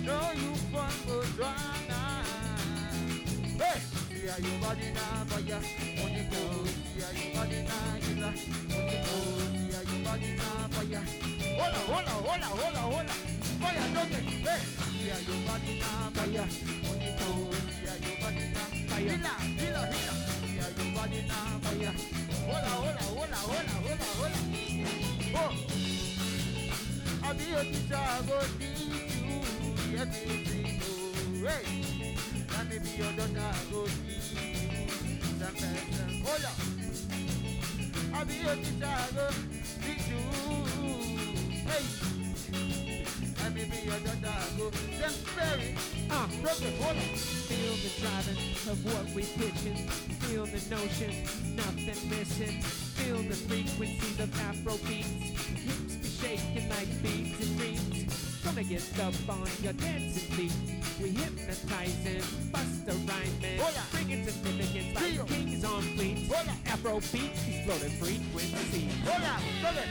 know 0.10 0.32
you 0.42 0.52
Botswana. 0.74 2.02
Hey, 3.62 3.78
see 4.10 4.26
how 4.28 4.38
your 4.42 4.58
body 4.62 4.88
now, 4.98 5.26
but 5.30 5.44
yeah, 5.46 5.62
when 6.02 6.12
you 6.18 6.26
go, 6.34 6.42
see 6.66 7.02
how 7.06 7.12
your 7.14 7.30
body 7.38 7.60
now, 7.70 7.98
you 8.06 8.14
when 8.74 8.86
you 8.90 9.00
go, 9.06 9.16
see 9.54 9.74
how 9.76 9.84
your 9.92 10.02
body 10.06 10.30
now, 10.42 10.70
but. 10.74 10.88
Hola, 11.60 11.82
hola, 11.92 12.14
hola, 12.26 12.50
hola, 12.60 12.82
hola. 12.90 13.16
Vaya, 13.62 13.84
toque, 13.94 14.20
hey, 14.46 14.62
see 14.82 15.10
how 15.14 15.22
your 15.28 15.40
body 15.48 15.72
now, 15.84 16.10
but 16.16 16.30
yeah, 16.36 16.50
when 16.88 17.00
you 17.06 17.14
go, 17.20 17.30
see 17.76 17.88
how 17.90 17.98
your 18.06 18.18
body 18.24 18.46
now, 18.56 18.70
vaya. 18.90 19.14
Hila, 19.14 19.34
hila, 19.62 19.82
hila, 19.94 20.14
see 20.42 20.58
how 20.58 20.72
your 20.78 20.90
body 20.98 21.20
now, 21.30 21.50
but. 21.62 21.78
Hola, 22.50 22.72
hola, 22.82 23.04
hola, 23.14 23.40
hola, 23.50 23.76
hola, 23.86 24.08
hola. 24.18 24.40
Oh. 25.36 25.54
I'll 27.22 27.36
be 27.36 27.44
your 27.44 27.64
teacher, 27.64 27.96
I 27.96 28.22
go 28.28 28.38
teach 28.58 29.09
Oh, 29.92 30.06
hey. 31.48 31.66
Let 32.54 32.70
me 32.70 32.78
be 32.78 32.90
your 33.02 33.12
daughter, 33.14 33.56
go 33.72 33.86
teach 33.86 34.30
you 34.34 34.90
some 35.40 35.56
lesson. 35.56 36.10
Hola. 36.24 36.52
I'll 38.14 38.26
be 38.26 38.34
your 38.36 38.56
teacher, 38.56 38.98
go 39.16 39.26
teach 39.82 40.08
you. 40.10 40.22
Hey. 41.66 41.86
Let 43.42 43.52
me 43.56 43.64
be 43.66 43.78
your 43.88 44.00
daughter, 44.06 44.38
go 44.60 44.70
them 44.70 45.16
very. 45.34 45.76
Ah, 46.12 46.30
broken, 46.44 46.74
hola. 46.78 47.06
Feel 47.50 47.76
the 47.82 47.90
driving 48.00 48.42
of 48.70 48.78
what 48.86 49.06
we 49.16 49.24
pitching. 49.24 49.88
Feel 50.22 50.46
the 50.46 50.62
notion, 50.70 51.12
nothing 51.56 52.10
missing. 52.10 52.62
Feel 52.62 53.24
the 53.24 53.36
frequencies 53.36 54.20
of 54.20 54.40
Afro 54.42 54.78
beats. 54.88 55.08
Hips 55.66 55.96
be 55.96 56.10
shaking 56.28 56.70
like 56.70 56.90
beads 57.02 57.42
and 57.42 57.60
Gonna 58.44 58.64
get 58.64 59.00
up 59.00 59.14
on 59.30 59.48
your 59.62 59.74
dancing 59.74 60.32
feet. 60.32 60.54
We 61.02 61.10
hypnotizing, 61.10 62.24
bust 62.52 62.88
a 62.88 62.94
rhyming, 62.94 63.60
oh, 63.60 63.88
bringing 63.92 64.26
significance 64.26 64.96
like 64.96 65.28
kings 65.28 65.66
on 65.66 65.82
fleets. 65.82 66.32
Oh, 66.34 66.72
Afro 66.72 67.00
beats, 67.12 67.44
these 67.44 67.66
floating 67.66 67.90
frequencies. 68.00 68.94
Oh, 69.06 69.12
hola, 69.12 69.40
toque. 69.62 69.86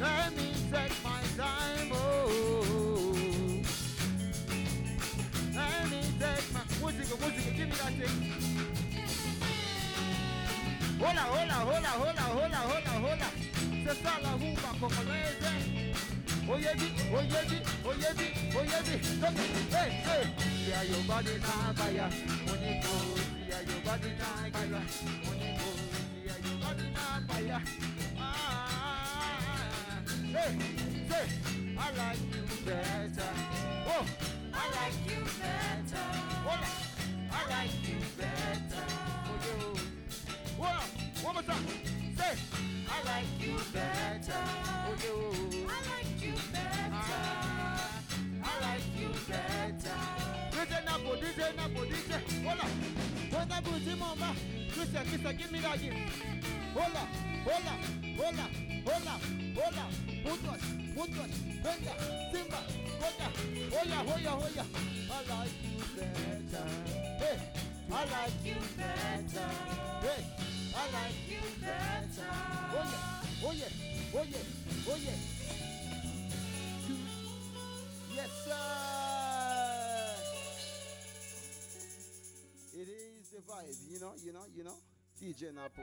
Let 0.00 0.36
me 0.36 0.54
take 0.72 1.04
my 1.04 1.22
time, 1.36 1.90
oh. 1.92 2.64
Let 5.54 5.90
me 5.90 6.00
take 6.18 6.52
my 6.52 6.64
música, 6.80 7.14
música, 7.16 7.50
give 7.56 7.68
me 7.68 7.76
that 7.76 7.92
thing. 7.92 8.54
Hola, 10.98 11.24
hola, 11.28 11.58
hola, 11.66 11.92
hola, 11.98 12.24
hola, 12.32 12.60
hola, 12.68 12.92
hola. 13.04 13.28
Se 13.84 13.90
está 13.92 14.18
la 14.20 14.32
rumba 14.32 14.70
congolesa. 14.80 15.44
Oye, 15.54 15.74
di, 15.74 15.83
oye, 16.48 16.74
di, 17.48 17.60
oye, 17.88 18.12
di, 18.16 18.28
oye, 18.56 18.80
di. 18.84 18.96
Toque, 19.20 19.44
hey, 19.70 19.90
hey. 20.04 20.24
How 20.74 20.82
your 20.82 21.02
body 21.06 21.38
now. 21.40 21.72
When 22.46 22.62
you 22.62 22.74
go, 22.82 22.94
see 23.14 23.62
your 23.70 23.80
body 23.84 24.10
now. 24.18 24.36
When 25.24 25.38
you 25.40 25.52
go, 25.58 25.68
see 26.04 26.24
your 26.26 26.58
body 26.60 26.86
now, 26.94 27.20
vaya. 27.28 27.58
Ah, 28.18 30.00
hey, 30.32 30.52
say, 31.08 31.26
I 31.78 31.80
like 31.96 32.22
you 32.32 32.42
better. 32.64 33.32
Oh, 33.86 34.04
I 34.52 34.56
like 34.76 34.98
you 35.06 35.20
better. 35.40 36.06
Hola, 36.44 36.68
I 37.30 37.34
like 37.50 37.88
you 37.88 37.98
better. 38.18 38.84
Oh. 39.60 39.93
Hola, 40.64 40.80
one 41.22 41.34
more 41.34 41.42
time. 41.42 41.66
Say, 42.16 42.32
I 42.88 42.98
like 43.04 43.32
you 43.38 43.56
better. 43.72 44.44
Oh, 44.88 44.96
you. 45.04 45.68
I 45.68 45.78
like 45.92 46.22
you 46.24 46.32
better. 46.52 46.90
Ah. 46.90 48.00
I 48.42 48.54
like 48.64 48.88
you 48.98 49.10
better. 49.28 49.98
DJ 50.56 50.84
Napo, 50.86 51.10
DJ 51.20 51.56
Napo, 51.56 51.80
DJ. 51.84 52.12
Hola. 52.46 52.66
Hola, 53.30 53.56
Buzi 53.60 53.98
Mama. 53.98 54.34
Christian, 54.72 55.04
Christian, 55.04 55.36
give 55.36 55.52
me 55.52 55.58
that 55.60 55.80
gift. 55.82 55.96
Hola, 56.74 57.04
hola, 57.44 57.74
hola, 58.16 58.46
hola, 58.86 59.14
hola. 59.54 59.84
Putwas, 60.24 60.62
putwas, 60.96 61.30
venga, 61.62 61.94
simba, 62.32 62.60
hoya, 63.00 63.28
hoya, 63.70 63.98
hoya, 64.08 64.30
hoya. 64.30 64.64
I 65.12 65.18
like 65.28 65.58
you 65.62 65.84
better. 65.94 66.64
Hey, 67.20 67.38
I 67.94 68.04
like 68.06 68.32
you 68.44 68.56
better. 68.76 69.48
Hey, 70.02 70.24
I 70.74 70.84
like 70.90 71.14
you 71.30 71.42
better. 71.60 72.30
Oye, 72.74 73.46
oye, 73.46 73.70
oye, 74.14 74.42
oye. 74.90 75.16
Yes, 78.16 78.30
sir. 78.44 78.62
It 82.80 82.88
is 82.88 83.28
the 83.30 83.38
vibe, 83.38 83.78
you 83.88 84.00
know, 84.00 84.12
you 84.24 84.32
know, 84.32 84.44
you 84.56 84.64
know. 84.64 84.76
DJ 85.22 85.54
Napo. 85.54 85.82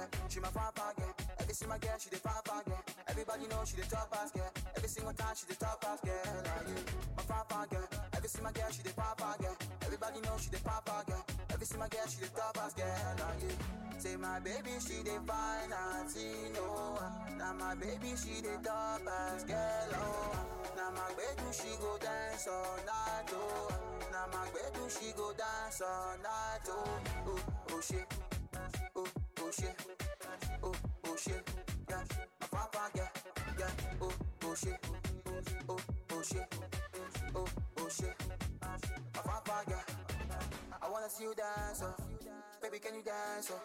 Yeah, 0.00 0.06
she 0.28 0.40
my 0.40 0.48
fine 0.48 0.72
girl. 0.96 1.12
Every 1.40 1.68
my 1.68 1.78
girl, 1.78 1.98
she 1.98 2.08
the 2.08 2.16
fine 2.16 2.64
girl. 2.64 2.82
Everybody 3.08 3.44
know 3.48 3.60
she 3.66 3.76
the 3.76 3.84
top 3.84 4.08
ass 4.16 4.30
girl. 4.32 4.48
Every 4.76 4.88
single 4.88 5.12
time 5.12 5.34
she 5.36 5.44
the 5.44 5.56
top 5.56 5.84
ass 5.84 6.00
girl. 6.00 6.40
Like 6.40 6.68
you, 6.72 6.80
my 7.16 7.22
fine 7.44 7.68
girl. 7.68 7.88
Every 8.16 8.30
my 8.42 8.52
girl, 8.52 8.70
she 8.70 8.82
the 8.82 8.92
fine 8.96 9.36
girl. 9.40 9.56
Everybody 9.84 10.20
know 10.24 10.36
she 10.40 10.48
the 10.48 10.56
fine 10.56 11.04
girl. 11.04 11.24
Every 11.52 11.66
my 11.76 11.88
girl, 11.88 12.06
she 12.08 12.16
the 12.24 12.28
top 12.32 12.56
ass 12.64 12.72
girl. 12.72 13.12
Like 13.20 13.42
you, 13.44 13.52
say 14.00 14.16
my 14.16 14.40
baby, 14.40 14.72
she 14.80 15.04
the 15.04 15.16
fine, 15.28 15.68
I 15.68 16.08
see 16.08 16.48
no. 16.56 16.96
Now 17.36 17.52
my 17.60 17.74
baby, 17.74 18.16
she 18.16 18.40
the 18.40 18.56
top 18.64 19.04
ass 19.04 19.44
girl. 19.44 20.00
Oh, 20.00 20.32
now 20.80 20.90
my 20.96 21.12
baby, 21.12 21.48
she 21.52 21.76
go 21.76 21.98
dance 22.00 22.48
all 22.48 22.76
night. 22.88 23.28
Oh, 23.36 23.68
now 24.12 24.24
my 24.32 24.48
baby, 24.56 24.84
she 24.88 25.12
go 25.12 25.28
dance 25.36 25.82
all 25.84 26.16
night. 26.24 26.64
Oh, 26.72 26.88
oh, 27.28 27.38
oh 27.76 27.80
shit. 27.84 28.08
See 41.10 41.24
you 41.24 41.34
dance, 41.34 41.82
oh. 41.82 41.94
Baby, 42.62 42.78
can 42.78 42.94
you 42.94 43.02
dance? 43.02 43.50
Oh, 43.50 43.60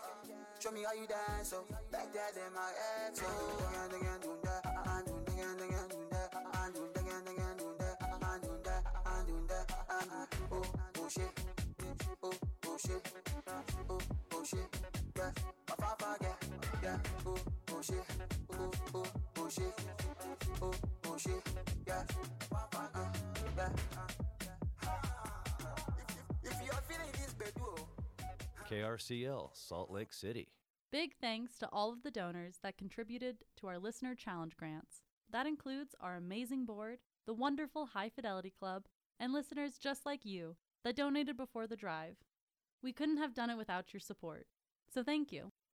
show 0.59 0.71
me 0.71 0.81
how 0.83 0.93
you 0.93 1.05
dance. 1.05 1.53
Oh, 1.53 1.63
that 1.91 2.07
in 2.09 2.53
my 2.55 2.71
ex. 3.05 3.21
Oh, 3.23 3.29
again, 3.69 4.01
again, 4.01 4.19
doing 4.21 4.41
that. 4.43 4.65
I'm 4.65 5.05
doing 5.05 5.21
again, 5.27 5.57
again, 5.61 5.87
doing 5.89 6.09
that. 6.09 6.29
I'm 6.53 6.73
doing 6.73 6.89
again, 6.95 7.21
again, 7.21 7.57
doing 7.57 7.77
that. 7.77 7.97
I'm 8.01 8.41
doing 8.41 8.63
that. 8.63 8.83
I'm 9.05 9.25
doing 9.27 9.47
that. 9.47 9.67
Doing. 10.49 10.49
Oh, 10.51 10.63
oh 10.97 11.09
shit. 11.09 11.31
Oh, 12.23 12.33
oh 12.65 12.77
shit. 12.77 13.13
Oh, 13.89 13.99
oh 14.33 14.43
shit. 14.43 14.69
Yeah, 15.17 15.31
my 15.69 15.75
papa, 15.75 16.17
yeah, 16.21 16.35
yeah. 16.81 16.97
Oh, 17.27 17.35
oh 17.71 17.81
shit. 17.81 18.05
Oh, 18.53 18.71
oh, 18.95 19.03
oh 19.37 19.49
shit. 19.49 19.73
Oh, 20.61 20.71
oh 21.07 21.17
shit. 21.17 21.43
Yeah, 21.85 22.03
uh, 22.51 22.87
yeah. 23.57 23.94
KRCL, 28.75 29.51
Salt 29.53 29.89
Lake 29.89 30.11
City. 30.11 30.49
Big 30.91 31.13
thanks 31.21 31.57
to 31.57 31.69
all 31.71 31.93
of 31.93 32.03
the 32.03 32.11
donors 32.11 32.59
that 32.61 32.77
contributed 32.77 33.37
to 33.57 33.67
our 33.67 33.79
listener 33.79 34.15
challenge 34.15 34.57
grants. 34.57 35.01
That 35.31 35.47
includes 35.47 35.95
our 36.01 36.15
amazing 36.15 36.65
board, 36.65 36.99
the 37.25 37.33
wonderful 37.33 37.85
High 37.87 38.09
Fidelity 38.09 38.51
Club, 38.51 38.83
and 39.19 39.31
listeners 39.31 39.77
just 39.77 40.05
like 40.05 40.25
you 40.25 40.57
that 40.83 40.95
donated 40.95 41.37
before 41.37 41.67
the 41.67 41.77
drive. 41.77 42.17
We 42.83 42.91
couldn't 42.91 43.17
have 43.17 43.33
done 43.33 43.49
it 43.49 43.57
without 43.57 43.93
your 43.93 44.01
support. 44.01 44.47
So 44.93 45.03
thank 45.03 45.31
you. 45.31 45.51